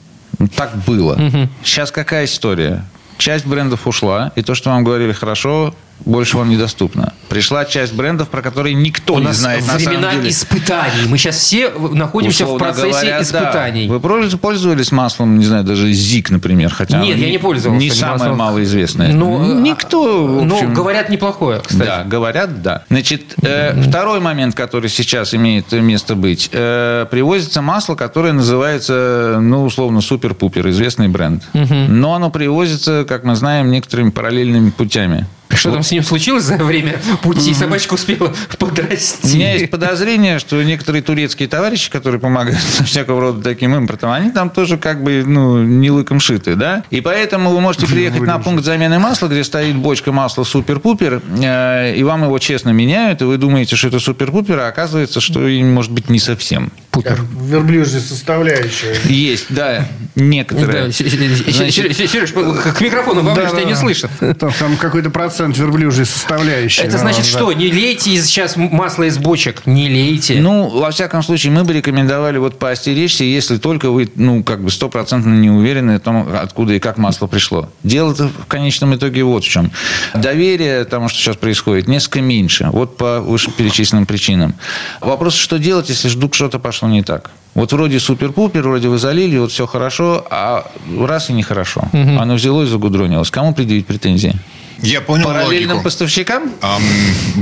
Так 0.56 0.76
было. 0.86 1.14
Угу. 1.14 1.48
Сейчас 1.62 1.90
какая 1.90 2.24
история? 2.24 2.84
Часть 3.18 3.46
брендов 3.46 3.86
ушла, 3.86 4.32
и 4.36 4.42
то, 4.42 4.54
что 4.54 4.70
вам 4.70 4.84
говорили 4.84 5.12
хорошо, 5.12 5.74
больше 6.04 6.36
вам 6.36 6.50
недоступно. 6.50 7.12
Пришла 7.28 7.64
часть 7.64 7.94
брендов, 7.94 8.28
про 8.28 8.42
которые 8.42 8.74
никто 8.74 9.14
У 9.14 9.18
не 9.18 9.32
знает 9.32 9.66
на 9.66 9.74
времена 9.74 10.10
самом 10.10 10.16
деле. 10.16 10.30
испытаний. 10.30 11.06
Мы 11.08 11.18
сейчас 11.18 11.36
все 11.36 11.70
находимся 11.70 12.44
Условно 12.44 12.64
в 12.64 12.68
процессе 12.68 12.90
говоря, 12.90 13.22
испытаний. 13.22 13.88
Да. 13.88 13.94
Вы 13.98 14.38
пользовались 14.38 14.92
маслом, 14.92 15.38
не 15.38 15.44
знаю, 15.44 15.64
даже 15.64 15.92
ЗИК, 15.92 16.30
например, 16.30 16.72
хотя 16.72 17.00
нет, 17.00 17.16
я 17.18 17.30
не 17.30 17.38
пользовался. 17.38 17.80
Не 17.84 17.90
самое 17.90 18.18
маслом. 18.18 18.36
малоизвестное. 18.38 19.12
Но, 19.12 19.38
ну, 19.38 19.60
Никто. 19.60 20.26
Но 20.26 20.60
ну, 20.62 20.72
говорят 20.72 21.08
неплохое, 21.08 21.60
кстати. 21.60 21.86
Да, 21.86 22.04
говорят, 22.04 22.62
да. 22.62 22.84
Значит, 22.88 23.34
э, 23.42 23.80
второй 23.82 24.20
момент, 24.20 24.54
который 24.54 24.90
сейчас 24.90 25.34
имеет 25.34 25.70
место 25.72 26.14
быть, 26.14 26.50
э, 26.52 27.06
привозится 27.10 27.62
масло, 27.62 27.94
которое 27.94 28.32
называется, 28.32 29.38
ну 29.40 29.64
условно, 29.64 30.00
супер-пупер, 30.00 30.68
известный 30.70 31.08
бренд. 31.08 31.44
Угу. 31.54 31.74
Но 31.88 32.14
оно 32.14 32.30
привозится, 32.30 33.04
как 33.08 33.24
мы 33.24 33.36
знаем, 33.36 33.70
некоторыми 33.70 34.10
параллельными 34.10 34.70
путями. 34.70 35.26
Что 35.54 35.72
там 35.72 35.82
с 35.82 35.90
ним 35.90 36.02
случилось 36.02 36.44
за 36.44 36.56
время 36.56 37.00
пути? 37.22 37.52
Собачка 37.54 37.94
успела 37.94 38.32
подрасти. 38.58 39.32
У 39.32 39.36
меня 39.36 39.54
есть 39.54 39.70
подозрение, 39.70 40.38
что 40.38 40.62
некоторые 40.62 41.02
турецкие 41.02 41.48
товарищи, 41.48 41.90
которые 41.90 42.20
помогают 42.20 42.60
всякого 42.84 43.20
рода 43.20 43.42
таким 43.42 43.74
импортом, 43.74 44.10
они 44.10 44.30
там 44.30 44.50
тоже 44.50 44.78
как 44.78 45.02
бы 45.02 45.24
ну, 45.26 45.62
не 45.62 45.90
лыком 45.90 46.20
шиты, 46.20 46.54
да? 46.54 46.84
И 46.90 47.00
поэтому 47.00 47.50
вы 47.50 47.60
можете 47.60 47.86
приехать 47.86 48.22
на 48.22 48.38
пункт 48.38 48.64
замены 48.64 48.98
масла, 48.98 49.28
где 49.28 49.44
стоит 49.44 49.76
бочка 49.76 50.12
масла 50.12 50.44
супер-пупер, 50.44 51.22
э, 51.42 51.94
и 51.96 52.02
вам 52.02 52.24
его 52.24 52.38
честно 52.38 52.70
меняют, 52.70 53.22
и 53.22 53.24
вы 53.24 53.36
думаете, 53.36 53.76
что 53.76 53.88
это 53.88 54.00
супер-пупер, 54.00 54.58
а 54.58 54.68
оказывается, 54.68 55.20
что 55.20 55.40
может 55.40 55.92
быть 55.92 56.08
не 56.08 56.18
совсем. 56.18 56.70
Пупер. 57.02 57.24
Верблюжья 57.40 58.00
составляющая. 58.00 58.94
Есть, 59.04 59.46
да, 59.48 59.86
некоторые. 60.14 60.92
Сереж, 60.92 62.32
к 62.32 62.80
микрофону 62.80 63.22
вам 63.22 63.36
тебя 63.36 63.64
не 63.64 63.74
слышат. 63.74 64.10
Там 64.38 64.76
какой-то 64.76 65.10
процент 65.10 65.56
верблюжьей 65.56 66.06
составляющей. 66.06 66.82
Это 66.82 66.98
значит 66.98 67.24
что? 67.24 67.52
Не 67.52 67.70
лейте 67.70 68.16
сейчас 68.22 68.56
масло 68.56 69.04
из 69.04 69.18
бочек. 69.18 69.62
Не 69.66 69.88
лейте. 69.88 70.40
Ну, 70.40 70.68
во 70.68 70.90
всяком 70.90 71.22
случае, 71.22 71.52
мы 71.52 71.64
бы 71.64 71.72
рекомендовали 71.72 72.38
вот 72.38 72.58
поостеречься, 72.58 73.24
если 73.24 73.56
только 73.56 73.90
вы, 73.90 74.10
ну, 74.14 74.42
как 74.42 74.62
бы 74.62 74.70
стопроцентно 74.70 75.34
не 75.34 75.50
уверены 75.50 75.98
в 75.98 76.00
том, 76.00 76.28
откуда 76.34 76.74
и 76.74 76.78
как 76.78 76.98
масло 76.98 77.26
пришло. 77.26 77.70
Дело-то 77.82 78.28
в 78.28 78.46
конечном 78.46 78.94
итоге 78.94 79.24
вот 79.24 79.44
в 79.44 79.48
чем. 79.48 79.70
Доверие 80.14 80.84
тому, 80.84 81.08
что 81.08 81.18
сейчас 81.18 81.36
происходит, 81.36 81.88
несколько 81.88 82.20
меньше. 82.20 82.68
Вот 82.72 82.96
по 82.96 83.20
вышеперечисленным 83.20 84.06
причинам. 84.06 84.54
Вопрос, 85.00 85.34
что 85.34 85.58
делать, 85.58 85.88
если 85.88 86.08
вдруг 86.08 86.34
что-то 86.34 86.58
пошло 86.58 86.88
не 86.90 87.02
так? 87.02 87.30
Вот 87.54 87.72
вроде 87.72 87.98
супер-пупер, 87.98 88.62
вроде 88.62 88.88
вы 88.88 88.98
залили, 88.98 89.38
вот 89.38 89.50
все 89.50 89.66
хорошо, 89.66 90.24
а 90.30 90.70
раз 90.98 91.30
и 91.30 91.32
нехорошо. 91.32 91.82
Угу. 91.92 92.18
Оно 92.20 92.34
взялось 92.34 92.68
и 92.68 92.70
загудронилось. 92.70 93.30
Кому 93.30 93.54
предъявить 93.54 93.86
претензии? 93.86 94.34
Я 94.82 95.00
понял 95.00 95.26
Параллельным 95.26 95.70
логику. 95.70 95.84
поставщикам? 95.84 96.50
А, 96.62 96.78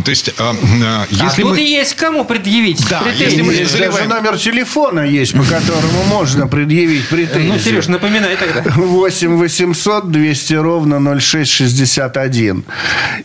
то 0.04 0.10
есть, 0.10 0.30
а, 0.38 0.54
если 1.10 1.42
а 1.42 1.44
мы... 1.44 1.50
тут 1.50 1.58
и 1.58 1.70
есть 1.70 1.94
кому 1.94 2.24
предъявить 2.24 2.84
да, 2.88 3.02
Если 3.16 3.42
мы 3.42 3.54
заливаем... 3.64 4.08
Даже 4.08 4.22
номер 4.22 4.38
телефона 4.38 5.00
есть, 5.00 5.34
по 5.34 5.42
которому 5.42 6.02
можно 6.08 6.46
предъявить 6.46 7.08
претензии. 7.08 7.48
Ну, 7.48 7.58
Сереж, 7.58 7.86
напоминай 7.88 8.36
тогда. 8.36 8.62
8 8.70 9.36
800 9.36 10.10
200 10.10 10.54
ровно 10.54 11.20
0661. 11.20 12.64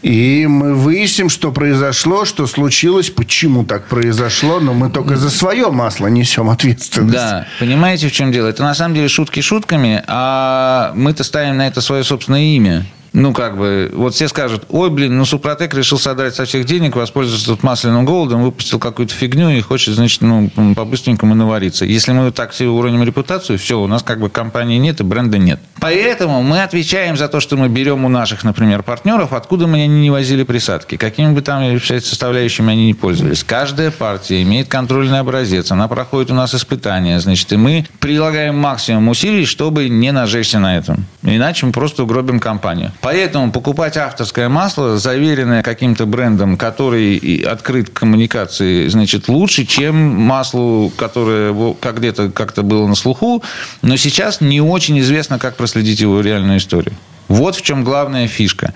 И 0.02 0.48
мы 0.48 0.76
выясним, 0.76 1.30
что 1.30 1.52
произошло, 1.52 2.26
что 2.26 2.48
случилось, 2.48 3.10
почему 3.10 3.66
так 3.66 3.88
произошло, 3.88 4.60
но 4.60 4.74
мы 4.74 4.90
только 4.90 5.16
за 5.16 5.30
свое 5.30 5.70
масло 5.72 6.08
несем 6.08 6.50
ответственность. 6.50 7.14
Да, 7.14 7.48
понимаете, 7.60 8.10
в 8.10 8.12
чем 8.12 8.32
дело? 8.32 8.48
Это 8.48 8.64
на 8.64 8.76
самом 8.76 8.96
деле 8.96 9.08
шутки 9.08 9.42
шутками, 9.42 10.04
а 10.08 10.92
мы-то 10.96 11.24
ставим 11.24 11.58
на 11.58 11.68
это 11.68 11.82
свое 11.82 12.04
собственное 12.04 12.56
имя 12.56 12.86
ну, 13.14 13.32
как 13.32 13.58
бы, 13.58 13.92
вот 13.94 14.16
все 14.16 14.28
скажут, 14.28 14.66
ой, 14.70 14.90
блин, 14.90 15.18
ну, 15.18 15.26
Супротек 15.26 15.74
решил 15.76 16.00
содрать 16.00 16.34
со 16.34 16.46
всех 16.46 16.66
денег, 16.66 16.96
воспользоваться 16.96 17.48
тут 17.48 17.62
масляным 17.62 18.06
голодом, 18.06 18.42
выпустил 18.42 18.80
какую-то 18.80 19.14
фигню 19.14 19.52
и 19.52 19.62
хочет, 19.62 19.94
значит, 19.94 20.22
ну, 20.22 20.50
по-быстренькому 20.76 21.36
навариться. 21.36 21.86
Если 21.86 22.12
мы 22.12 22.32
так 22.32 22.54
себе 22.54 22.70
уроним 22.70 23.04
репутацию, 23.04 23.60
все, 23.60 23.80
у 23.80 23.86
нас 23.86 24.02
как 24.02 24.20
бы 24.20 24.30
компании 24.30 24.80
нет 24.80 25.00
и 25.00 25.04
бренда 25.04 25.38
нет. 25.38 25.60
Поэтому 25.80 26.42
мы 26.42 26.64
отвечаем 26.64 27.16
за 27.16 27.28
то, 27.28 27.40
что 27.40 27.56
мы 27.56 27.70
берем 27.70 28.04
у 28.04 28.10
наших, 28.10 28.44
например, 28.44 28.82
партнеров, 28.82 29.34
откуда 29.34 29.68
мы 29.68 29.84
они 29.84 30.02
не 30.02 30.10
возили 30.10 30.44
присадки, 30.44 30.98
какими 30.98 31.34
бы 31.34 31.42
там 31.42 31.80
составляющими 31.80 32.72
они 32.72 32.88
не 32.88 32.94
пользовались. 32.94 33.44
Каждая 33.44 33.92
партия 33.92 34.42
имеет 34.42 34.70
контрольный 34.70 35.20
образец, 35.20 35.72
она 35.72 35.88
проходит 35.88 36.32
у 36.32 36.34
нас 36.34 36.56
испытания, 36.56 37.20
значит, 37.20 37.52
и 37.54 37.58
мы 37.58 37.86
прилагаем 38.00 38.58
максимум 38.58 39.10
усилий, 39.10 39.46
чтобы 39.46 39.90
не 39.90 40.12
нажечься 40.12 40.58
на 40.60 40.78
этом. 40.78 41.06
Иначе 41.22 41.66
мы 41.66 41.74
просто 41.74 42.04
угробим 42.04 42.40
компанию. 42.40 42.92
Поэтому 43.04 43.52
покупать 43.52 43.98
авторское 43.98 44.48
масло, 44.48 44.98
заверенное 44.98 45.62
каким-то 45.62 46.06
брендом, 46.06 46.58
который 46.58 47.44
открыт 47.44 47.90
к 47.90 48.00
коммуникации, 48.00 48.88
значит, 48.88 49.28
лучше, 49.28 49.66
чем 49.66 49.96
маслу, 49.98 50.90
которое 50.96 51.76
как 51.82 52.00
где-то 52.00 52.32
как-то 52.32 52.64
было 52.64 52.88
на 52.88 52.96
слуху, 52.96 53.44
но 53.82 53.98
сейчас 53.98 54.40
не 54.40 54.62
очень 54.62 54.98
известно, 55.02 55.38
как 55.38 55.58
проследить 55.58 56.00
его 56.00 56.22
реальную 56.22 56.60
историю. 56.60 56.96
Вот 57.28 57.58
в 57.58 57.62
чем 57.62 57.84
главная 57.84 58.28
фишка. 58.30 58.74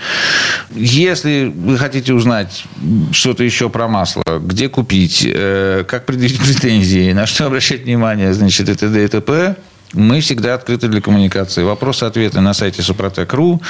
Если 0.76 1.50
вы 1.56 1.78
хотите 1.78 2.14
узнать 2.14 2.66
что-то 3.14 3.46
еще 3.46 3.70
про 3.70 3.88
масло, 3.88 4.24
где 4.42 4.68
купить, 4.68 5.26
э, 5.26 5.86
как 5.88 6.06
предъявить 6.06 6.42
претензии, 6.42 7.14
на 7.14 7.28
что 7.28 7.46
обращать 7.46 7.84
внимание, 7.84 8.34
значит, 8.34 8.68
это 8.68 8.90
ДТП, 8.90 9.58
мы 9.94 10.22
всегда 10.22 10.54
открыты 10.56 10.88
для 10.88 11.02
коммуникации. 11.02 11.64
Вопросы-ответы 11.64 12.42
на 12.42 12.54
сайте 12.54 12.82
Супротек.ру. 12.82 13.62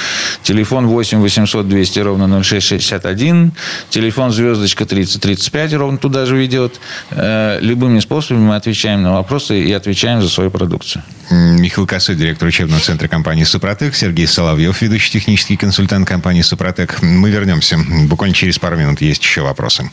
Телефон 0.42 0.86
8 0.86 1.20
800 1.20 1.68
200 1.68 1.98
ровно 2.00 2.42
0661. 2.42 3.52
Телефон 3.90 4.32
звездочка 4.32 4.84
3035 4.84 5.74
ровно 5.74 5.98
туда 5.98 6.26
же 6.26 6.36
ведет. 6.36 6.80
Э, 7.10 7.58
любыми 7.60 8.00
способами 8.00 8.44
мы 8.44 8.56
отвечаем 8.56 9.02
на 9.02 9.12
вопросы 9.14 9.60
и 9.60 9.72
отвечаем 9.72 10.22
за 10.22 10.28
свою 10.28 10.50
продукцию. 10.50 11.02
Михаил 11.30 11.86
Косой, 11.86 12.16
директор 12.16 12.48
учебного 12.48 12.80
центра 12.80 13.06
компании 13.06 13.44
«Супротек», 13.44 13.94
Сергей 13.94 14.26
Соловьев, 14.26 14.80
ведущий 14.80 15.12
технический 15.12 15.56
консультант 15.56 16.08
компании 16.08 16.42
«Супротек». 16.42 17.02
Мы 17.02 17.30
вернемся. 17.30 17.78
Буквально 18.06 18.34
через 18.34 18.58
пару 18.58 18.76
минут 18.76 19.00
есть 19.00 19.22
еще 19.22 19.42
вопросы. 19.42 19.90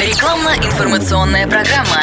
Рекламно-информационная 0.00 1.46
программа. 1.46 2.02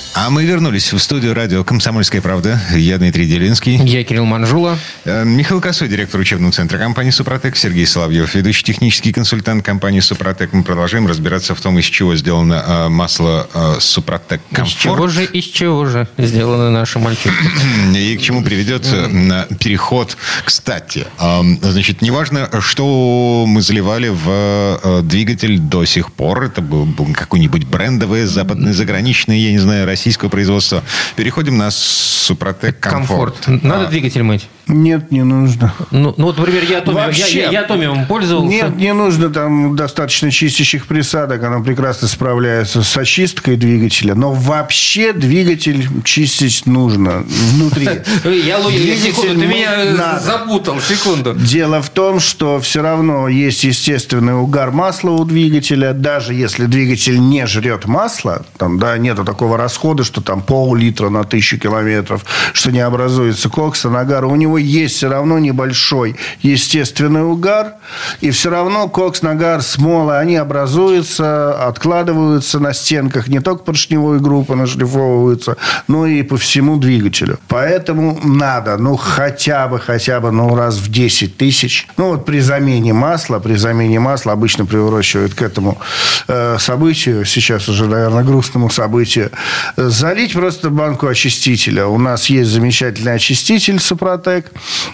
А 0.13 0.29
мы 0.29 0.43
вернулись 0.43 0.91
в 0.91 0.99
студию 0.99 1.33
радио 1.33 1.63
«Комсомольская 1.63 2.21
правда». 2.21 2.59
Я 2.75 2.97
Дмитрий 2.97 3.25
Делинский. 3.25 3.77
Я 3.77 4.03
Кирилл 4.03 4.25
Манжула. 4.25 4.77
Э, 5.05 5.23
Михаил 5.23 5.61
Косой, 5.61 5.87
директор 5.87 6.19
учебного 6.19 6.51
центра 6.51 6.77
компании 6.77 7.11
«Супротек». 7.11 7.55
Сергей 7.55 7.87
Соловьев, 7.87 8.35
ведущий 8.35 8.63
технический 8.63 9.13
консультант 9.13 9.63
компании 9.63 10.01
«Супротек». 10.01 10.51
Мы 10.51 10.63
продолжаем 10.63 11.07
разбираться 11.07 11.55
в 11.55 11.61
том, 11.61 11.79
из 11.79 11.85
чего 11.85 12.13
сделано 12.17 12.61
э, 12.67 12.89
масло 12.89 13.47
э, 13.53 13.75
«Супротек 13.79 14.41
Комфорт». 14.51 14.75
Из 14.75 14.81
чего 14.81 15.07
же, 15.07 15.23
из 15.23 15.45
чего 15.45 15.85
же 15.85 16.07
сделаны 16.17 16.71
наши 16.71 16.99
мальчики? 16.99 17.31
И 17.95 18.17
к 18.17 18.21
чему 18.21 18.43
приведет 18.43 18.83
переход. 19.59 20.17
Кстати, 20.43 21.07
значит, 21.61 22.01
неважно, 22.01 22.49
что 22.59 23.45
мы 23.47 23.61
заливали 23.61 24.09
в 24.09 25.01
двигатель 25.03 25.57
до 25.57 25.85
сих 25.85 26.11
пор. 26.11 26.43
Это 26.43 26.61
был 26.61 26.85
какой-нибудь 27.13 27.63
брендовый, 27.63 28.25
западный, 28.25 28.73
заграничный, 28.73 29.39
я 29.39 29.51
не 29.51 29.59
знаю, 29.59 29.85
российского 30.01 30.29
производства. 30.29 30.83
Переходим 31.15 31.57
на 31.59 31.69
Супротек 31.69 32.79
Комфорт. 32.79 33.35
Комфорт. 33.35 33.63
Надо 33.63 33.85
а, 33.85 33.87
двигатель 33.87 34.23
мыть? 34.23 34.47
Нет, 34.71 35.11
не 35.11 35.23
нужно. 35.23 35.73
Ну, 35.91 36.13
ну 36.15 36.25
вот, 36.25 36.37
например, 36.37 36.63
я 36.63 36.77
Атомиум, 36.79 37.05
Вообще, 37.05 37.39
я, 37.41 37.51
я, 37.51 37.65
я 37.67 38.05
пользовался. 38.07 38.47
Нет, 38.47 38.77
не 38.77 38.93
нужно 38.93 39.29
там 39.29 39.75
достаточно 39.75 40.31
чистящих 40.31 40.87
присадок. 40.87 41.43
Она 41.43 41.59
прекрасно 41.59 42.07
справляется 42.07 42.81
с 42.81 42.97
очисткой 42.97 43.57
двигателя. 43.57 44.15
Но 44.15 44.31
вообще 44.31 45.13
двигатель 45.13 45.87
чистить 46.03 46.65
нужно 46.65 47.23
внутри. 47.53 47.85
Я, 48.23 48.61
секунду, 48.61 49.41
ты 49.41 49.47
меня 49.47 50.19
запутал, 50.19 50.79
секунду. 50.79 51.33
Дело 51.33 51.81
в 51.81 51.89
том, 51.89 52.19
что 52.19 52.59
все 52.59 52.81
равно 52.81 53.27
есть 53.27 53.63
естественный 53.63 54.35
угар 54.35 54.71
масла 54.71 55.11
у 55.11 55.25
двигателя. 55.25 55.93
Даже 55.93 56.33
если 56.33 56.65
двигатель 56.65 57.19
не 57.19 57.45
жрет 57.45 57.85
масло, 57.85 58.45
там, 58.57 58.79
да, 58.79 58.97
нету 58.97 59.25
такого 59.25 59.57
расхода, 59.57 60.03
что 60.03 60.21
там 60.21 60.41
пол-литра 60.41 61.09
на 61.09 61.23
тысячу 61.23 61.57
километров, 61.57 62.25
что 62.53 62.71
не 62.71 62.79
образуется 62.79 63.49
кокса, 63.49 63.89
нагара, 63.89 64.27
у 64.27 64.35
него 64.35 64.60
есть 64.61 64.95
все 64.95 65.09
равно 65.09 65.39
небольшой 65.39 66.15
естественный 66.41 67.23
угар, 67.23 67.73
и 68.21 68.31
все 68.31 68.49
равно 68.49 68.87
кокс, 68.87 69.21
нагар, 69.21 69.61
смола, 69.61 70.19
они 70.19 70.35
образуются, 70.35 71.67
откладываются 71.67 72.59
на 72.59 72.73
стенках, 72.73 73.27
не 73.27 73.39
только 73.39 73.63
поршневой 73.63 74.19
группы 74.19 74.55
нашлифовываются, 74.55 75.57
но 75.87 76.05
и 76.07 76.23
по 76.23 76.37
всему 76.37 76.77
двигателю. 76.77 77.39
Поэтому 77.47 78.19
надо, 78.23 78.77
ну, 78.77 78.95
хотя 78.95 79.67
бы, 79.67 79.79
хотя 79.79 80.19
бы, 80.19 80.31
ну, 80.31 80.55
раз 80.55 80.77
в 80.77 80.89
10 80.89 81.37
тысяч. 81.37 81.87
Ну, 81.97 82.11
вот 82.11 82.25
при 82.25 82.39
замене 82.39 82.93
масла, 82.93 83.39
при 83.39 83.55
замене 83.55 83.99
масла 83.99 84.33
обычно 84.33 84.65
приурочивают 84.65 85.33
к 85.33 85.41
этому 85.41 85.77
э, 86.27 86.57
событию, 86.59 87.25
сейчас 87.25 87.69
уже, 87.69 87.87
наверное, 87.87 88.23
грустному 88.23 88.69
событию, 88.69 89.31
залить 89.75 90.33
просто 90.33 90.69
банку 90.69 91.07
очистителя. 91.07 91.87
У 91.87 91.97
нас 91.97 92.29
есть 92.29 92.49
замечательный 92.49 93.15
очиститель 93.15 93.79
Супротек, 93.79 94.40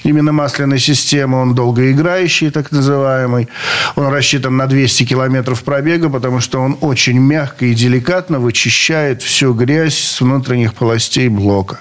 именно 0.04 0.32
масляной 0.32 0.80
системы. 0.80 1.42
Он 1.42 1.56
долгоиграющий, 1.56 2.50
так 2.50 2.72
называемый. 2.72 3.50
Он 3.96 4.08
рассчитан 4.08 4.58
на 4.58 4.68
200 4.68 5.06
километров 5.06 5.64
пробега, 5.64 6.10
потому 6.10 6.40
что 6.40 6.60
он 6.60 6.78
очень 6.82 7.20
мягко 7.20 7.66
и 7.66 7.74
деликатно 7.74 8.40
вычищает 8.40 9.22
всю 9.22 9.54
грязь 9.54 9.98
с 9.98 10.22
внутренних 10.22 10.74
полостей 10.74 11.28
блока. 11.28 11.80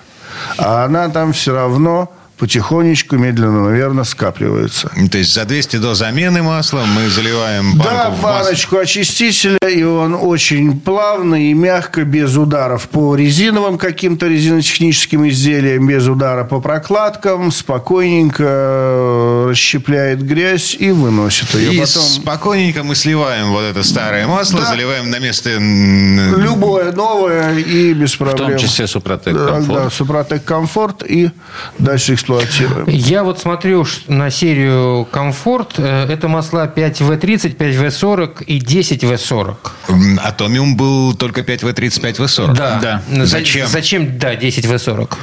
А 0.58 0.84
она 0.84 1.08
там 1.08 1.32
все 1.32 1.54
равно 1.54 2.12
потихонечку, 2.38 3.16
медленно, 3.16 3.62
но 3.62 3.70
верно 3.70 4.04
скапливается. 4.04 4.90
То 5.10 5.18
есть 5.18 5.32
за 5.32 5.44
200 5.44 5.76
до 5.76 5.94
замены 5.94 6.42
масла 6.42 6.82
мы 6.84 7.08
заливаем 7.08 7.76
банку 7.76 7.84
Да, 7.84 8.10
в 8.10 8.20
баночку 8.20 8.76
очистителя, 8.76 9.58
и 9.68 9.82
он 9.82 10.14
очень 10.14 10.78
плавно 10.78 11.50
и 11.50 11.54
мягко, 11.54 12.04
без 12.04 12.36
ударов 12.36 12.88
по 12.88 13.16
резиновым 13.16 13.78
каким-то 13.78 14.26
резинотехническим 14.26 15.28
изделиям, 15.28 15.86
без 15.86 16.06
удара 16.06 16.44
по 16.44 16.60
прокладкам, 16.60 17.50
спокойненько 17.50 18.44
э, 18.46 19.46
расщепляет 19.50 20.22
грязь 20.22 20.76
и 20.78 20.90
выносит 20.90 21.54
ее. 21.54 21.74
И 21.74 21.80
Потом... 21.80 22.02
спокойненько 22.02 22.82
мы 22.82 22.94
сливаем 22.94 23.50
вот 23.50 23.62
это 23.62 23.82
старое 23.82 24.26
масло, 24.26 24.60
да. 24.60 24.66
заливаем 24.66 25.10
на 25.10 25.18
место... 25.18 25.50
Любое 25.56 26.92
новое 26.92 27.58
и 27.58 27.94
без 27.94 28.14
проблем. 28.16 28.48
В 28.48 28.50
том 28.50 28.58
числе 28.58 28.86
Супротек 28.86 29.36
Комфорт. 29.36 29.84
Да, 29.84 29.90
Супротек 29.90 30.44
Комфорт 30.44 31.02
и 31.02 31.30
дальше 31.78 32.14
эксплуатируем. 32.26 32.88
Я 32.88 33.24
вот 33.24 33.38
смотрю 33.38 33.86
на 34.08 34.30
серию 34.30 35.06
«Комфорт». 35.10 35.74
Э, 35.78 36.06
это 36.08 36.28
масла 36.28 36.66
5В30, 36.66 37.56
5В40 37.56 38.44
и 38.44 38.58
10В40. 38.58 39.56
Атомиум 40.22 40.76
был 40.76 41.14
только 41.14 41.42
5В30, 41.42 42.00
5В40. 42.00 42.54
Да. 42.54 42.80
да. 42.82 43.26
Зачем? 43.26 43.66
Зачем, 43.66 44.18
да, 44.18 44.34
10В40? 44.34 45.14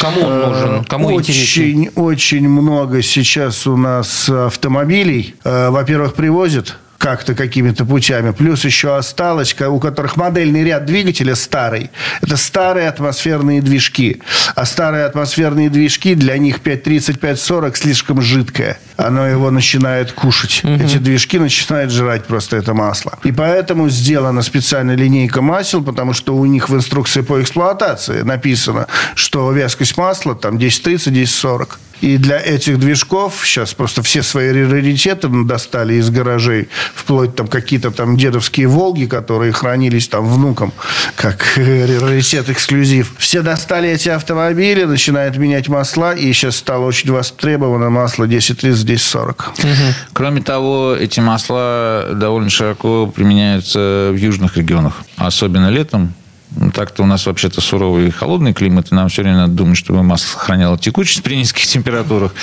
Кому 0.00 0.20
он 0.22 0.32
э, 0.32 0.46
нужен? 0.46 0.84
Кому 0.84 1.08
очень, 1.08 1.34
интереснее? 1.34 1.90
Очень 1.94 2.48
много 2.48 3.02
сейчас 3.02 3.66
у 3.66 3.76
нас 3.76 4.28
автомобилей. 4.28 5.34
Э, 5.44 5.70
во-первых, 5.70 6.14
привозят 6.14 6.76
как-то 6.98 7.34
какими-то 7.34 7.84
путями. 7.84 8.32
Плюс 8.32 8.64
еще 8.64 8.96
осталось, 8.96 9.54
у 9.60 9.78
которых 9.78 10.16
модельный 10.16 10.64
ряд 10.64 10.84
двигателя 10.84 11.34
старый. 11.34 11.90
Это 12.22 12.36
старые 12.36 12.88
атмосферные 12.88 13.62
движки. 13.62 14.22
А 14.54 14.64
старые 14.64 15.04
атмосферные 15.04 15.70
движки 15.70 16.14
для 16.14 16.38
них 16.38 16.60
5.30-5.40 16.60 17.76
слишком 17.76 18.22
жидкое. 18.22 18.78
Оно 18.96 19.26
его 19.26 19.50
начинает 19.50 20.12
кушать. 20.12 20.62
Угу. 20.64 20.72
Эти 20.72 20.98
движки 20.98 21.38
начинают 21.38 21.92
жрать 21.92 22.24
просто 22.24 22.56
это 22.56 22.74
масло. 22.74 23.18
И 23.24 23.32
поэтому 23.32 23.88
сделана 23.88 24.42
специальная 24.42 24.96
линейка 24.96 25.42
масел, 25.42 25.82
потому 25.82 26.12
что 26.12 26.34
у 26.34 26.46
них 26.46 26.68
в 26.68 26.74
инструкции 26.74 27.20
по 27.20 27.40
эксплуатации 27.40 28.22
написано, 28.22 28.86
что 29.14 29.52
вязкость 29.52 29.96
масла 29.96 30.34
там 30.34 30.56
10.30, 30.56 31.12
10.40. 31.12 31.68
И 32.00 32.18
для 32.18 32.38
этих 32.38 32.78
движков 32.78 33.42
сейчас 33.44 33.74
просто 33.74 34.02
все 34.02 34.22
свои 34.22 34.50
раритеты 34.50 35.28
достали 35.44 35.94
из 35.94 36.10
гаражей, 36.10 36.68
вплоть 36.94 37.34
там 37.34 37.48
какие-то 37.48 37.90
там 37.90 38.16
дедовские 38.16 38.68
«Волги», 38.68 39.06
которые 39.06 39.52
хранились 39.52 40.08
там 40.08 40.26
внукам, 40.26 40.72
как 41.16 41.44
раритет 41.56 42.50
эксклюзив. 42.50 43.14
Все 43.18 43.42
достали 43.42 43.88
эти 43.88 44.08
автомобили, 44.08 44.84
начинают 44.84 45.36
менять 45.36 45.68
масла, 45.68 46.14
и 46.14 46.32
сейчас 46.32 46.56
стало 46.56 46.86
очень 46.86 47.10
востребовано 47.10 47.90
масло 47.90 48.24
1030-1040. 48.24 49.28
Угу. 49.28 49.94
Кроме 50.12 50.42
того, 50.42 50.94
эти 50.94 51.20
масла 51.20 52.10
довольно 52.14 52.50
широко 52.50 53.06
применяются 53.06 54.10
в 54.12 54.16
южных 54.16 54.56
регионах, 54.56 55.02
особенно 55.16 55.70
летом. 55.70 56.14
Ну, 56.58 56.70
так-то 56.70 57.02
у 57.02 57.06
нас 57.06 57.26
вообще-то 57.26 57.60
суровый 57.60 58.08
и 58.08 58.10
холодный 58.10 58.54
климат, 58.54 58.90
и 58.90 58.94
нам 58.94 59.08
все 59.08 59.22
время 59.22 59.36
надо 59.36 59.52
думать, 59.52 59.76
чтобы 59.76 60.02
масло 60.02 60.26
сохраняло 60.26 60.78
текучесть 60.78 61.22
при 61.22 61.36
низких 61.36 61.66
температурах. 61.66 62.34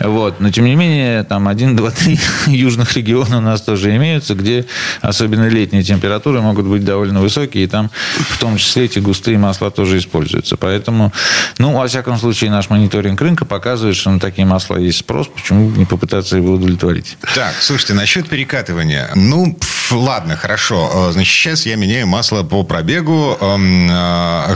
Вот. 0.00 0.40
Но, 0.40 0.50
тем 0.50 0.64
не 0.64 0.74
менее, 0.74 1.22
там 1.22 1.46
один, 1.46 1.76
два, 1.76 1.90
три 1.90 2.18
южных 2.46 2.96
региона 2.96 3.38
у 3.38 3.40
нас 3.40 3.62
тоже 3.62 3.94
имеются, 3.96 4.34
где 4.34 4.66
особенно 5.00 5.48
летние 5.48 5.84
температуры 5.84 6.40
могут 6.40 6.66
быть 6.66 6.84
довольно 6.84 7.20
высокие, 7.20 7.64
и 7.64 7.66
там 7.68 7.90
в 8.30 8.38
том 8.38 8.56
числе 8.56 8.86
эти 8.86 8.98
густые 8.98 9.38
масла 9.38 9.70
тоже 9.70 9.98
используются. 9.98 10.56
Поэтому, 10.56 11.12
ну, 11.58 11.72
во 11.76 11.86
всяком 11.86 12.18
случае, 12.18 12.50
наш 12.50 12.70
мониторинг 12.70 13.20
рынка 13.20 13.44
показывает, 13.44 13.96
что 13.96 14.10
на 14.10 14.18
такие 14.18 14.46
масла 14.46 14.78
есть 14.78 14.98
спрос, 14.98 15.28
почему 15.28 15.70
не 15.70 15.84
попытаться 15.84 16.36
его 16.36 16.54
удовлетворить. 16.54 17.16
Так, 17.34 17.54
слушайте, 17.60 17.94
насчет 17.94 18.28
перекатывания. 18.28 19.10
Ну, 19.14 19.56
ладно, 19.92 20.36
хорошо. 20.36 21.10
Значит, 21.12 21.32
сейчас 21.32 21.66
я 21.66 21.76
меняю 21.76 22.08
масло 22.08 22.42
по 22.42 22.64
пробегу, 22.64 23.36
эм, 23.40 23.59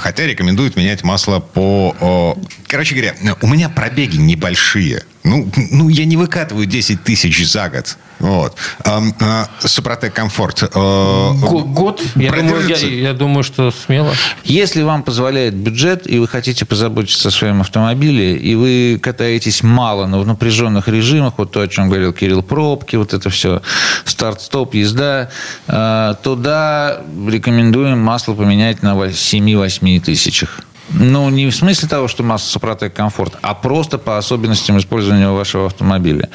хотя 0.01 0.27
рекомендуют 0.27 0.77
менять 0.77 1.03
масло 1.03 1.41
по... 1.41 2.37
Короче 2.67 2.95
говоря, 2.95 3.15
у 3.41 3.47
меня 3.47 3.69
пробеги 3.69 4.17
небольшие. 4.17 5.03
Ну, 5.25 5.49
ну, 5.71 5.89
я 5.89 6.05
не 6.05 6.19
выкатываю 6.19 6.67
10 6.67 7.03
тысяч 7.03 7.51
за 7.51 7.71
год. 7.71 7.97
Вот. 8.19 8.57
А, 8.85 9.03
а, 9.21 9.49
Супротек 9.67 10.13
Комфорт. 10.13 10.63
А, 10.75 11.33
год? 11.33 12.03
Я 12.15 12.31
думаю, 12.31 12.69
я, 12.69 12.77
я 12.77 13.13
думаю, 13.15 13.43
что 13.43 13.71
смело. 13.71 14.13
Если 14.45 14.83
вам 14.83 15.03
позволяет 15.03 15.55
бюджет, 15.55 16.07
и 16.07 16.19
вы 16.19 16.29
хотите 16.29 16.67
позаботиться 16.67 17.29
о 17.29 17.31
своем 17.31 17.63
автомобиле, 17.63 18.37
и 18.37 18.55
вы 18.55 19.01
катаетесь 19.03 19.63
мало, 19.63 20.07
но 20.07 20.21
в 20.21 20.27
напряженных 20.27 20.89
режимах, 20.89 21.35
вот 21.39 21.53
то, 21.53 21.63
о 21.63 21.69
чем 21.69 21.89
говорил 21.89 22.13
Кирилл, 22.13 22.43
пробки, 22.43 22.97
вот 22.97 23.15
это 23.15 23.31
все, 23.31 23.63
старт-стоп, 24.05 24.75
езда, 24.75 25.31
то 25.67 26.37
да, 26.39 27.01
рекомендуем 27.27 27.99
масло 27.99 28.35
поменять 28.35 28.83
на 28.83 28.95
7-8 28.95 30.01
тысячах. 30.01 30.61
Ну, 30.97 31.29
не 31.29 31.47
в 31.47 31.55
смысле 31.55 31.89
того, 31.89 32.07
что 32.07 32.23
масса 32.23 32.49
Супротек 32.51 32.95
комфорт, 32.95 33.37
а 33.43 33.55
просто 33.55 33.99
по 33.99 34.17
особенностям 34.17 34.79
использования 34.79 35.29
вашего 35.29 35.67
автомобиля. 35.67 36.29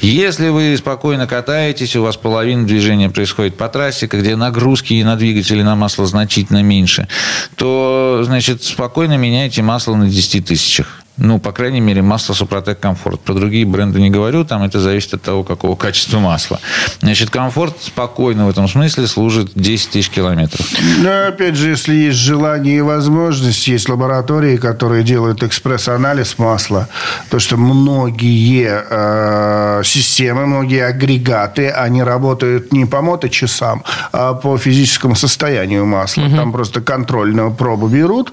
Если 0.00 0.48
вы 0.48 0.76
спокойно 0.76 1.26
катаетесь, 1.26 1.96
у 1.96 2.02
вас 2.02 2.16
половина 2.16 2.66
движения 2.66 3.10
происходит 3.10 3.56
по 3.56 3.68
трассе, 3.68 4.06
где 4.06 4.36
нагрузки 4.36 4.94
и 4.94 5.02
на 5.02 5.16
двигатели 5.16 5.62
на 5.62 5.74
масло 5.74 6.06
значительно 6.06 6.62
меньше, 6.62 7.08
то, 7.56 8.20
значит, 8.22 8.62
спокойно 8.62 9.16
меняйте 9.16 9.62
масло 9.62 9.96
на 9.96 10.08
10 10.08 10.46
тысячах. 10.46 11.02
Ну, 11.18 11.38
по 11.38 11.52
крайней 11.52 11.80
мере, 11.80 12.02
масло 12.02 12.34
Супротек 12.34 12.78
Комфорт. 12.78 13.20
Про 13.20 13.34
другие 13.34 13.64
бренды 13.64 14.00
не 14.00 14.10
говорю, 14.10 14.44
там 14.44 14.62
это 14.62 14.80
зависит 14.80 15.14
от 15.14 15.22
того, 15.22 15.44
какого 15.44 15.74
качества 15.74 16.18
масла. 16.18 16.60
Значит, 17.00 17.30
Комфорт 17.30 17.76
спокойно 17.80 18.46
в 18.46 18.50
этом 18.50 18.68
смысле 18.68 19.06
служит 19.06 19.52
10 19.54 19.90
тысяч 19.90 20.10
километров. 20.10 20.66
Но, 20.98 21.28
опять 21.28 21.56
же, 21.56 21.70
если 21.70 21.94
есть 21.94 22.18
желание 22.18 22.78
и 22.78 22.80
возможность, 22.82 23.66
есть 23.68 23.88
лаборатории, 23.88 24.56
которые 24.58 25.04
делают 25.04 25.42
экспресс-анализ 25.42 26.38
масла, 26.38 26.88
то, 27.30 27.38
что 27.38 27.56
многие 27.56 28.84
э, 28.90 29.82
системы, 29.84 30.46
многие 30.46 30.84
агрегаты, 30.84 31.70
они 31.70 32.02
работают 32.02 32.72
не 32.72 32.84
по 32.84 33.00
моточасам, 33.00 33.84
а 34.12 34.34
по 34.34 34.58
физическому 34.58 35.14
состоянию 35.14 35.86
масла. 35.86 36.24
Угу. 36.24 36.36
Там 36.36 36.52
просто 36.52 36.80
контрольную 36.82 37.54
пробу 37.54 37.88
берут, 37.88 38.32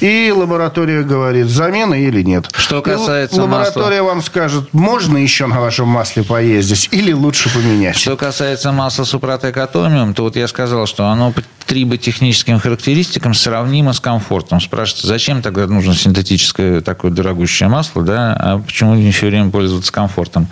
и 0.00 0.32
лаборатория 0.34 1.02
говорит, 1.02 1.48
замена 1.48 1.94
или 1.94 2.21
нет. 2.22 2.48
Что 2.54 2.82
касается 2.82 3.36
и 3.36 3.40
Лаборатория 3.40 4.02
масла... 4.02 4.14
вам 4.14 4.22
скажет, 4.22 4.72
можно 4.72 5.16
еще 5.16 5.46
на 5.46 5.60
вашем 5.60 5.88
масле 5.88 6.22
поездить 6.22 6.88
или 6.92 7.12
лучше 7.12 7.52
поменять. 7.52 7.96
Что 7.96 8.16
касается 8.16 8.72
масла 8.72 9.04
Супротек 9.04 9.56
Атомиум, 9.56 10.14
то 10.14 10.24
вот 10.24 10.36
я 10.36 10.48
сказал, 10.48 10.86
что 10.86 11.06
оно 11.06 11.32
трибо-техническим 11.72 12.60
характеристикам 12.60 13.32
сравнимо 13.32 13.94
с 13.94 14.00
комфортом. 14.00 14.60
Спрашивается, 14.60 15.06
зачем 15.06 15.40
тогда 15.40 15.66
нужно 15.66 15.94
синтетическое 15.94 16.82
такое 16.82 17.10
дорогущее 17.10 17.70
масло, 17.70 18.02
да, 18.02 18.36
а 18.38 18.58
почему 18.58 18.94
не 18.94 19.10
все 19.10 19.28
время 19.28 19.48
пользоваться 19.48 19.90
комфортом? 19.90 20.48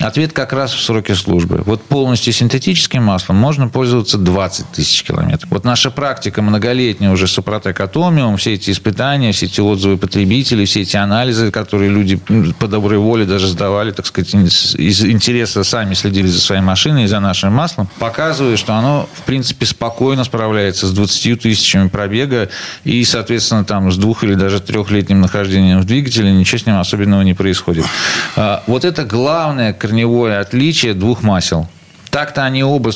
Ответ 0.00 0.32
как 0.32 0.52
раз 0.52 0.74
в 0.74 0.82
сроке 0.82 1.14
службы. 1.14 1.62
Вот 1.64 1.84
полностью 1.84 2.32
синтетическим 2.32 3.00
маслом 3.00 3.36
можно 3.36 3.68
пользоваться 3.68 4.18
20 4.18 4.72
тысяч 4.72 5.04
километров. 5.04 5.48
Вот 5.52 5.62
наша 5.62 5.92
практика 5.92 6.42
многолетняя 6.42 7.12
уже 7.12 7.28
Супротек 7.28 7.78
Атомиум, 7.78 8.36
все 8.36 8.54
эти 8.54 8.72
испытания, 8.72 9.30
все 9.30 9.46
эти 9.46 9.60
отзывы 9.60 9.98
потребителей, 9.98 10.64
все 10.64 10.80
эти 10.80 10.96
анализы, 10.96 11.52
которые 11.52 11.92
люди 11.92 12.16
по 12.58 12.66
доброй 12.66 12.98
воле 12.98 13.24
даже 13.24 13.46
сдавали, 13.46 13.92
так 13.92 14.04
сказать, 14.04 14.34
из 14.34 15.04
интереса 15.04 15.62
сами 15.62 15.94
следили 15.94 16.26
за 16.26 16.40
своей 16.40 16.62
машиной 16.62 17.04
и 17.04 17.06
за 17.06 17.20
нашим 17.20 17.52
маслом, 17.52 17.88
показывают, 18.00 18.58
что 18.58 18.74
оно, 18.74 19.08
в 19.14 19.22
принципе, 19.22 19.64
спокойно 19.64 20.24
справляется 20.24 20.55
с 20.86 20.92
20 20.92 21.40
тысячами 21.40 21.88
пробега 21.88 22.48
и, 22.84 23.04
соответственно, 23.04 23.64
там 23.64 23.90
с 23.90 23.96
двух 23.96 24.24
или 24.24 24.34
даже 24.34 24.60
трехлетним 24.60 25.20
нахождением 25.20 25.80
в 25.80 25.84
двигателе 25.84 26.32
ничего 26.32 26.58
с 26.58 26.66
ним 26.66 26.78
особенного 26.78 27.22
не 27.22 27.34
происходит. 27.34 27.84
А, 28.36 28.62
вот 28.66 28.84
это 28.84 29.04
главное 29.04 29.72
корневое 29.72 30.40
отличие 30.40 30.94
двух 30.94 31.22
масел. 31.22 31.68
Так-то 32.16 32.44
они 32.44 32.64
оба 32.64 32.92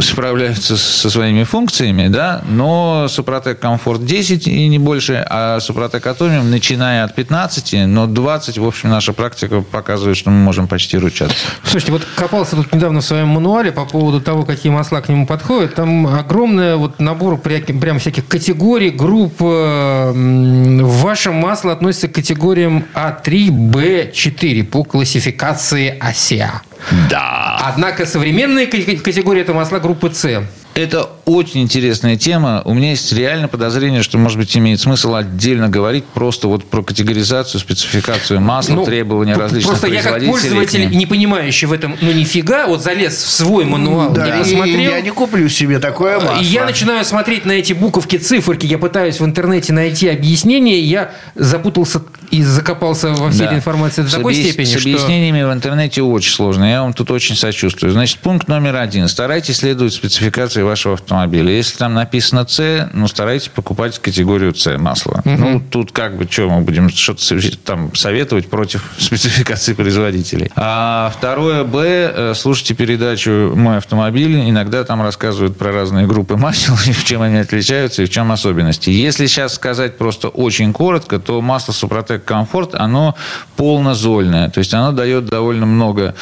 справляются 0.00 0.78
со 0.78 1.10
своими 1.10 1.42
функциями, 1.42 2.08
да, 2.08 2.40
но 2.48 3.06
Супротек 3.06 3.60
Комфорт 3.60 4.06
10 4.06 4.48
и 4.48 4.66
не 4.68 4.78
больше, 4.78 5.22
а 5.28 5.60
Супротек 5.60 6.06
Атомиум, 6.06 6.50
начиная 6.50 7.04
от 7.04 7.14
15, 7.14 7.86
но 7.86 8.06
20, 8.06 8.56
в 8.56 8.66
общем, 8.66 8.88
наша 8.88 9.12
практика 9.12 9.60
показывает, 9.60 10.16
что 10.16 10.30
мы 10.30 10.38
можем 10.38 10.68
почти 10.68 10.96
ручаться. 10.96 11.36
Слушайте, 11.64 11.92
вот 11.92 12.06
копался 12.16 12.56
тут 12.56 12.72
недавно 12.72 13.02
в 13.02 13.04
своем 13.04 13.28
мануале 13.28 13.72
по 13.72 13.84
поводу 13.84 14.22
того, 14.22 14.44
какие 14.44 14.72
масла 14.72 15.02
к 15.02 15.10
нему 15.10 15.26
подходят. 15.26 15.74
Там 15.74 16.06
огромный 16.06 16.76
вот 16.76 16.98
набор 16.98 17.36
прям 17.36 17.98
всяких 17.98 18.26
категорий, 18.26 18.88
групп. 18.88 19.34
Ваше 19.38 21.30
масло 21.30 21.72
относится 21.72 22.08
к 22.08 22.12
категориям 22.12 22.86
А3, 22.94 23.50
Б4 23.50 24.64
по 24.64 24.82
классификации 24.82 25.94
АСИА. 26.00 26.62
Да. 27.10 27.58
Однако 27.64 28.06
современная 28.06 28.66
категория 28.66 29.42
это 29.42 29.54
масла 29.54 29.78
группы 29.78 30.10
С. 30.12 30.42
Это 30.74 31.10
очень 31.24 31.62
интересная 31.62 32.16
тема. 32.16 32.62
У 32.64 32.74
меня 32.74 32.90
есть 32.90 33.12
реально 33.12 33.48
подозрение, 33.48 34.02
что, 34.02 34.18
может 34.18 34.38
быть, 34.38 34.56
имеет 34.56 34.80
смысл 34.80 35.14
отдельно 35.14 35.68
говорить 35.68 36.04
просто 36.04 36.48
вот 36.48 36.64
про 36.64 36.82
категоризацию, 36.82 37.60
спецификацию 37.60 38.40
масла, 38.40 38.74
ну, 38.74 38.84
требования 38.84 39.34
различных 39.34 39.78
Просто 39.78 39.86
я 39.88 40.02
как 40.02 40.24
пользователь, 40.24 40.90
не 40.90 41.06
понимающий 41.06 41.66
в 41.68 41.72
этом, 41.72 41.96
ну, 42.00 42.12
нифига, 42.12 42.66
вот 42.66 42.82
залез 42.82 43.14
в 43.14 43.30
свой 43.30 43.64
мануал, 43.64 44.12
да, 44.12 44.26
я 44.26 44.38
посмотрел. 44.38 44.92
Я 44.92 45.00
не 45.00 45.10
куплю 45.10 45.48
себе 45.48 45.78
такое 45.78 46.18
масло. 46.18 46.40
И 46.40 46.44
я 46.44 46.64
начинаю 46.64 47.04
смотреть 47.04 47.44
на 47.44 47.52
эти 47.52 47.72
буковки, 47.72 48.16
циферки, 48.16 48.66
я 48.66 48.78
пытаюсь 48.78 49.20
в 49.20 49.24
интернете 49.24 49.72
найти 49.72 50.08
объяснение, 50.08 50.80
я 50.80 51.12
запутался 51.34 52.02
и 52.30 52.42
закопался 52.42 53.12
во 53.12 53.30
всей 53.30 53.40
да. 53.40 53.44
этой 53.46 53.58
информации 53.58 54.02
до 54.02 54.08
с 54.08 54.14
такой 54.14 54.34
степени, 54.34 54.64
С 54.64 54.76
объяснениями 54.76 55.40
что... 55.40 55.50
в 55.50 55.52
интернете 55.52 56.02
очень 56.02 56.32
сложно. 56.32 56.64
Я 56.64 56.82
вам 56.82 56.94
тут 56.94 57.10
очень 57.10 57.36
сочувствую. 57.36 57.92
Значит, 57.92 58.18
пункт 58.18 58.48
номер 58.48 58.76
один. 58.76 59.06
Старайтесь 59.06 59.58
следовать 59.58 59.92
спецификации 59.92 60.62
вашего 60.62 60.94
автомобиля. 60.94 61.11
Если 61.12 61.78
там 61.78 61.94
написано 61.94 62.46
С, 62.46 62.90
ну, 62.92 63.06
старайтесь 63.08 63.48
покупать 63.48 63.98
категорию 63.98 64.54
С 64.54 64.76
масла. 64.78 65.22
Угу. 65.24 65.36
Ну, 65.36 65.62
тут 65.70 65.92
как 65.92 66.16
бы, 66.16 66.26
что 66.30 66.48
мы 66.48 66.62
будем 66.62 66.88
что-то 66.88 67.22
там 67.64 67.94
советовать 67.94 68.48
против 68.48 68.92
спецификации 68.98 69.74
производителей. 69.74 70.50
А 70.56 71.12
второе, 71.16 71.64
Б, 71.64 72.12
э, 72.14 72.34
слушайте 72.34 72.74
передачу 72.74 73.52
«Мой 73.54 73.78
автомобиль». 73.78 74.48
Иногда 74.48 74.84
там 74.84 75.02
рассказывают 75.02 75.56
про 75.56 75.72
разные 75.72 76.06
группы 76.06 76.36
масел, 76.36 76.74
и 76.86 76.92
в 76.92 77.04
чем 77.04 77.22
они 77.22 77.38
отличаются, 77.38 78.02
и 78.02 78.06
в 78.06 78.10
чем 78.10 78.32
особенности. 78.32 78.90
Если 78.90 79.26
сейчас 79.26 79.54
сказать 79.54 79.98
просто 79.98 80.28
очень 80.28 80.72
коротко, 80.72 81.18
то 81.18 81.40
масло 81.40 81.72
Супротек 81.72 82.24
комфорт, 82.24 82.74
оно 82.74 83.14
полнозольное. 83.56 84.50
То 84.50 84.58
есть 84.58 84.74
оно 84.74 84.92
дает 84.92 85.26
довольно 85.26 85.66
много 85.66 86.14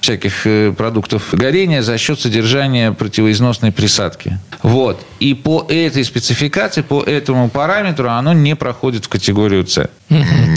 всяких 0.00 0.46
э, 0.46 0.72
продуктов 0.72 1.28
горения 1.32 1.82
за 1.82 1.98
счет 1.98 2.20
содержания 2.20 2.92
противоизносной 2.92 3.72
присадки. 3.72 4.37
Вот. 4.62 5.04
И 5.20 5.34
по 5.34 5.64
этой 5.68 6.04
спецификации, 6.04 6.82
по 6.82 7.02
этому 7.02 7.48
параметру 7.48 8.08
оно 8.08 8.32
не 8.32 8.56
проходит 8.56 9.04
в 9.04 9.08
категорию 9.08 9.66
С. 9.66 9.88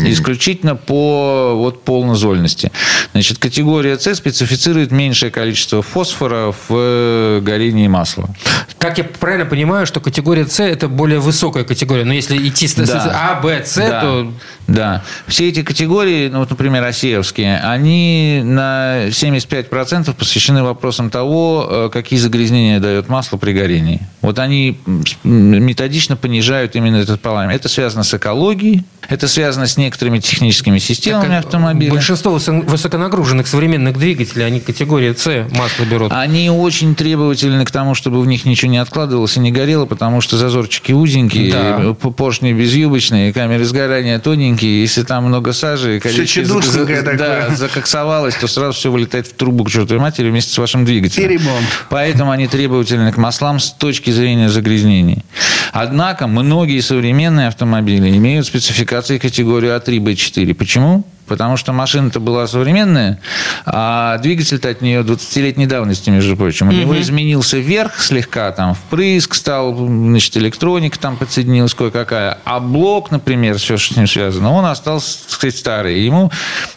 Исключительно 0.04 0.76
по 0.76 1.54
вот, 1.56 1.84
полнозольности. 1.84 2.72
Значит, 3.12 3.38
категория 3.38 4.00
С 4.00 4.16
специфицирует 4.16 4.92
меньшее 4.92 5.32
количество 5.32 5.82
фосфора 5.82 6.52
в 6.52 6.72
э, 6.72 7.40
горении 7.42 7.88
масла. 7.88 8.30
Как 8.78 8.98
я 8.98 9.04
правильно 9.04 9.46
понимаю, 9.46 9.86
что 9.86 10.00
категория 10.00 10.48
С 10.48 10.60
это 10.64 10.88
более 10.88 11.20
высокая 11.20 11.64
категория. 11.64 12.06
Но 12.06 12.14
если 12.14 12.38
идти 12.48 12.68
с 12.68 12.76
да. 12.76 13.32
А, 13.36 13.42
Б, 13.42 13.64
С, 13.66 13.76
да. 13.76 14.02
то... 14.02 14.34
Да. 14.68 15.04
Все 15.28 15.50
эти 15.50 15.64
категории, 15.64 16.30
ну, 16.30 16.40
вот, 16.40 16.50
например, 16.50 16.84
осеевские, 16.84 17.60
они 17.60 18.42
на 18.44 19.08
75% 19.10 20.14
посвящены 20.14 20.64
вопросам 20.64 21.10
того, 21.10 21.68
э, 21.70 21.90
какие 21.92 22.20
загрязнения 22.20 22.80
дает 22.80 23.10
масло 23.10 23.38
при 23.38 23.54
горении. 23.54 24.02
Вот 24.22 24.40
они 24.40 24.80
методично 25.24 26.16
понижают 26.16 26.76
именно 26.76 26.98
этот 26.98 27.22
параметр. 27.22 27.56
Это 27.56 27.70
связано 27.70 28.04
с 28.04 28.14
экологией, 28.14 28.84
это 29.10 29.28
связано 29.28 29.68
с 29.68 29.78
некоторыми 29.78 30.20
техническими 30.20 30.78
системами 30.78 31.36
автомобиля. 31.36 31.92
Большинство 31.92 32.32
высоконагруженных 32.32 33.48
современных 33.48 33.98
двигателей, 33.98 34.46
они 34.46 34.60
категории 34.60 35.14
С 35.14 35.48
масло 35.52 35.84
берут. 35.84 36.12
Они 36.14 36.50
очень 36.50 36.96
требовательны 36.96 37.66
к 37.66 37.72
тому, 37.72 37.96
чтобы 37.96 38.22
в 38.22 38.28
них 38.28 38.46
ничего 38.46 38.72
не 38.72 38.78
откладывалось 38.78 39.38
и 39.38 39.40
не 39.40 39.52
горело, 39.52 39.86
потому 39.86 40.22
что 40.22 40.38
зазорчики 40.38 40.92
узенькие, 40.92 41.52
да. 41.52 41.94
поршни 41.94 42.54
безюбочные, 42.54 43.34
камеры 43.34 43.66
сгорания 43.66 44.20
тоненькие. 44.20 44.61
Если 44.68 45.04
там 45.04 45.26
много 45.26 45.54
сажи, 45.54 46.02
за, 46.04 46.62
за, 46.62 47.18
да, 47.18 47.56
закоксовалось, 47.56 48.36
то 48.36 48.48
сразу 48.48 48.74
все 48.74 48.92
вылетает 48.92 49.28
в 49.28 49.34
трубу 49.34 49.64
к 49.64 49.70
чертовой 49.70 50.02
матери 50.02 50.30
вместе 50.30 50.54
с 50.54 50.58
вашим 50.58 50.86
двигателем. 50.86 51.30
И 51.30 51.34
ремонт. 51.34 51.66
Поэтому 51.90 52.32
они 52.32 52.48
требовательны 52.48 53.12
к 53.12 53.18
маслам 53.18 53.60
с 53.60 53.72
точки 53.72 54.12
зрения 54.12 54.50
загрязнений. 54.50 55.24
Однако 55.72 56.28
многие 56.28 56.80
современные 56.82 57.48
автомобили 57.48 58.10
имеют 58.18 58.46
спецификации 58.46 59.18
категории 59.18 59.70
А3, 59.70 60.00
Б4. 60.00 60.54
Почему? 60.54 61.06
Потому 61.32 61.56
что 61.56 61.72
машина-то 61.72 62.20
была 62.20 62.46
современная, 62.46 63.18
а 63.66 64.18
двигатель-то 64.18 64.68
от 64.68 64.82
нее 64.82 65.00
20-летней 65.00 65.66
давности, 65.66 66.10
между 66.10 66.36
прочим. 66.36 66.68
У 66.68 66.72
него 66.74 67.00
изменился 67.00 67.58
вверх 67.58 68.02
слегка, 68.02 68.52
там, 68.52 68.76
впрыск 68.76 69.34
стал, 69.34 69.74
значит, 69.74 70.36
электроника 70.36 71.00
там 71.00 71.16
подсоединилась 71.16 71.74
кое-какая, 71.74 72.38
а 72.44 72.60
блок, 72.60 73.12
например, 73.12 73.58
все, 73.60 73.78
что 73.78 73.94
с 73.94 73.98
ним 73.98 74.08
связано, 74.08 74.52
он 74.52 74.66
остался, 74.66 75.22
так 75.22 75.30
сказать, 75.30 75.56
старый. 75.56 76.02
Ему 76.02 76.32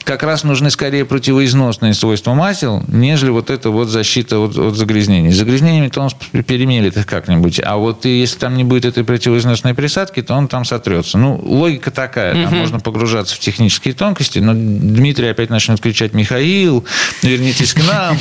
как 0.04 0.22
раз 0.22 0.44
нужны 0.44 0.70
скорее 0.70 1.04
противоизносные 1.04 1.92
свойства 1.92 2.34
масел, 2.34 2.84
нежели 2.86 3.30
вот 3.30 3.50
эта 3.50 3.70
вот 3.70 3.88
защита 3.88 4.38
от, 4.38 4.56
от 4.56 4.76
загрязнений. 4.76 5.32
С 5.32 5.36
загрязнениями-то 5.36 6.00
он 6.00 6.10
перемелит 6.44 6.96
их 6.96 7.06
как-нибудь, 7.06 7.60
а 7.64 7.76
вот 7.76 8.04
если 8.04 8.38
там 8.38 8.56
не 8.56 8.62
будет 8.62 8.84
этой 8.84 9.02
противоизносной 9.02 9.74
присадки, 9.74 10.22
то 10.22 10.34
он 10.34 10.46
там 10.46 10.64
сотрется. 10.64 11.18
Ну, 11.18 11.40
логика 11.42 11.90
такая, 11.90 12.44
там 12.44 12.54
можно 12.56 12.78
погружаться 12.78 13.34
в 13.34 13.40
технические 13.40 13.94
тонкости, 13.94 14.38
но 14.44 14.52
Дмитрий 14.54 15.28
опять 15.28 15.50
начнет 15.50 15.80
кричать 15.80 16.14
«Михаил, 16.14 16.84
вернитесь 17.22 17.74
к 17.74 17.80
нам». 17.86 18.18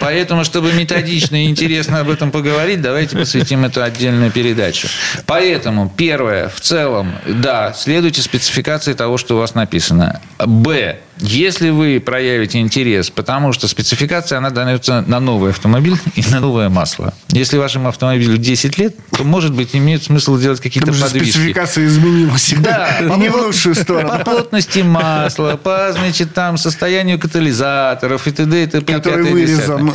Поэтому, 0.00 0.44
чтобы 0.44 0.72
методично 0.72 1.44
и 1.44 1.48
интересно 1.48 2.00
об 2.00 2.10
этом 2.10 2.30
поговорить, 2.30 2.80
давайте 2.80 3.16
посвятим 3.16 3.64
эту 3.64 3.82
отдельную 3.82 4.30
передачу. 4.30 4.88
Поэтому, 5.26 5.92
первое, 5.94 6.48
в 6.48 6.60
целом, 6.60 7.12
да, 7.26 7.72
следуйте 7.72 8.22
спецификации 8.22 8.94
того, 8.94 9.18
что 9.18 9.36
у 9.36 9.38
вас 9.38 9.54
написано. 9.54 10.20
Б. 10.38 10.98
Если 11.22 11.70
вы 11.70 12.02
проявите 12.04 12.58
интерес, 12.58 13.08
потому 13.08 13.52
что 13.52 13.68
спецификация, 13.68 14.38
она 14.38 14.50
дается 14.50 15.04
на 15.06 15.20
новый 15.20 15.50
автомобиль 15.50 15.96
и 16.16 16.22
на 16.30 16.40
новое 16.40 16.68
масло. 16.68 17.14
Если 17.28 17.56
вашему 17.58 17.88
автомобилю 17.88 18.36
10 18.36 18.78
лет, 18.78 18.96
то, 19.16 19.22
может 19.22 19.54
быть, 19.54 19.74
имеет 19.74 20.02
смысл 20.02 20.36
делать 20.36 20.60
какие-то 20.60 20.92
подвижки. 20.92 21.30
спецификация 21.30 21.86
изменилась. 21.86 22.54
Да, 22.58 22.98
по, 23.08 23.14
не 23.14 23.28
в 23.28 23.36
лучшую 23.36 23.76
сторону. 23.76 24.08
По 24.08 24.18
плотности 24.18 24.80
масла, 24.80 25.56
по, 25.56 25.92
значит, 25.92 26.34
там, 26.34 26.56
состоянию 26.56 27.20
катализаторов 27.20 28.26
и 28.26 28.32
т.д. 28.32 28.64
и 28.64 28.66
т.п. 28.66 28.92
Который 28.92 29.30
вырезан. 29.30 29.92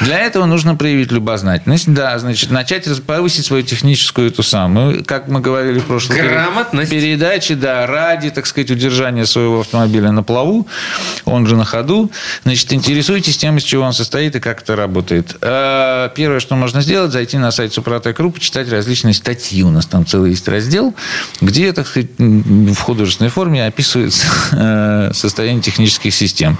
Для 0.00 0.18
этого 0.18 0.46
нужно 0.46 0.76
проявить 0.76 1.12
любознательность. 1.12 1.92
Да, 1.92 2.18
значит, 2.18 2.50
начать 2.50 2.88
повысить 3.02 3.44
свою 3.44 3.62
техническую 3.62 4.28
эту 4.28 4.42
самую, 4.42 5.04
как 5.04 5.28
мы 5.28 5.40
говорили 5.40 5.78
в 5.78 5.84
прошлой 5.84 6.16
передаче, 6.86 7.54
да, 7.54 7.86
ради, 7.86 8.30
так 8.30 8.46
сказать, 8.46 8.70
удержания 8.70 9.26
своего 9.26 9.60
автомобиля 9.60 10.10
на 10.12 10.22
плаву, 10.22 10.66
он 11.24 11.46
же 11.46 11.56
на 11.56 11.64
ходу. 11.64 12.10
Значит, 12.44 12.72
интересуйтесь 12.72 13.36
тем, 13.36 13.58
из 13.58 13.64
чего 13.64 13.84
он 13.84 13.92
состоит 13.92 14.36
и 14.36 14.40
как 14.40 14.62
это 14.62 14.76
работает. 14.76 15.36
А, 15.40 16.08
первое, 16.10 16.40
что 16.40 16.56
можно 16.56 16.82
сделать, 16.82 17.12
зайти 17.12 17.38
на 17.38 17.50
сайт 17.50 17.72
Супротек.ру, 17.72 18.30
почитать 18.30 18.70
различные 18.70 19.14
статьи. 19.14 19.62
У 19.62 19.70
нас 19.70 19.86
там 19.86 20.06
целый 20.06 20.30
есть 20.30 20.48
раздел, 20.48 20.94
где, 21.40 21.72
так 21.72 21.86
сказать, 21.86 22.10
в 22.18 22.78
художественной 22.78 23.30
форме 23.30 23.66
описывается 23.66 24.26
э, 24.52 25.12
состояние 25.14 25.62
технических 25.62 26.14
систем. 26.14 26.58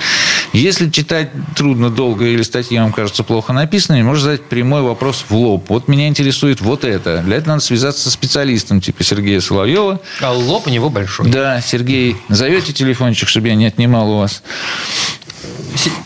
Если 0.53 0.91
читать 0.91 1.31
трудно, 1.55 1.91
долго 1.91 2.27
или 2.27 2.43
статьи 2.43 2.79
вам 2.79 2.93
кажутся 2.93 3.23
плохо 3.23 3.53
написанными, 3.53 4.03
можно 4.03 4.25
задать 4.25 4.45
прямой 4.45 4.83
вопрос 4.83 5.25
в 5.29 5.35
лоб. 5.35 5.67
Вот 5.69 5.89
меня 5.89 6.09
интересует 6.09 6.61
вот 6.61 6.85
это. 6.85 7.19
Для 7.19 7.37
этого 7.37 7.55
надо 7.55 7.63
связаться 7.63 8.03
со 8.05 8.11
специалистом 8.11 8.81
типа 8.81 9.05
Сергея 9.05 9.41
Соловьева. 9.41 10.01
А 10.21 10.33
лоб 10.33 10.67
у 10.67 10.71
него 10.71 10.91
большой. 10.91 11.29
Да, 11.31 11.61
Сергей, 11.61 12.17
назовете 12.29 12.73
телефончик, 12.73 13.29
чтобы 13.29 13.49
я 13.49 13.55
не 13.55 13.67
отнимал 13.67 13.90
у 13.99 14.19
вас. 14.19 14.43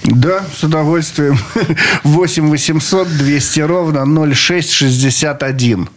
Да, 0.05 0.45
с 0.59 0.63
удовольствием. 0.63 1.39
8 2.05 2.51
800 2.51 3.09
200 3.09 3.61
ровно 3.61 4.35
0661. 4.35 5.89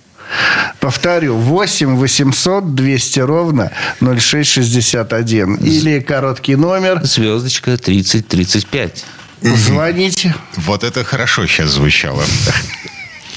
Повторю, 0.79 1.35
8 1.37 1.95
800 1.95 2.75
200 2.75 3.19
ровно 3.19 3.71
0661. 4.01 5.55
Или 5.55 5.99
короткий 5.99 6.55
номер. 6.55 7.03
Звездочка 7.03 7.77
3035. 7.77 9.05
Звоните. 9.41 10.35
Вот 10.55 10.83
это 10.83 11.03
хорошо 11.03 11.45
сейчас 11.47 11.69
звучало. 11.69 12.23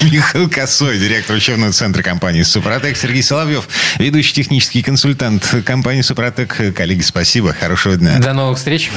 Михаил 0.03 0.49
Косой, 0.49 0.97
директор 0.97 1.35
учебного 1.35 1.71
центра 1.71 2.01
компании 2.01 2.41
«Супротек», 2.41 2.97
Сергей 2.97 3.21
Соловьев, 3.21 3.67
ведущий 3.99 4.33
технический 4.33 4.81
консультант 4.81 5.47
компании 5.63 6.01
«Супротек». 6.01 6.75
Коллеги, 6.75 7.01
спасибо, 7.01 7.53
хорошего 7.53 7.95
дня. 7.97 8.17
До 8.19 8.33
новых 8.33 8.57
встреч. 8.57 8.89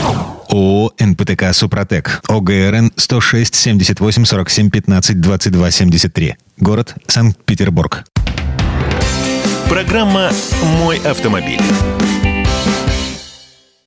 ООО 0.49 0.93
«НПТК 0.99 1.53
Супротек», 1.53 2.23
ОГРН 2.27 2.93
106 2.97 3.55
78 3.55 4.25
47 4.25 4.71
15 4.71 5.21
22 5.21 5.71
73. 5.71 6.37
Город 6.59 6.95
Санкт-Петербург. 7.07 8.05
Программа 9.69 10.31
«Мой 10.79 10.99
автомобиль». 10.99 11.61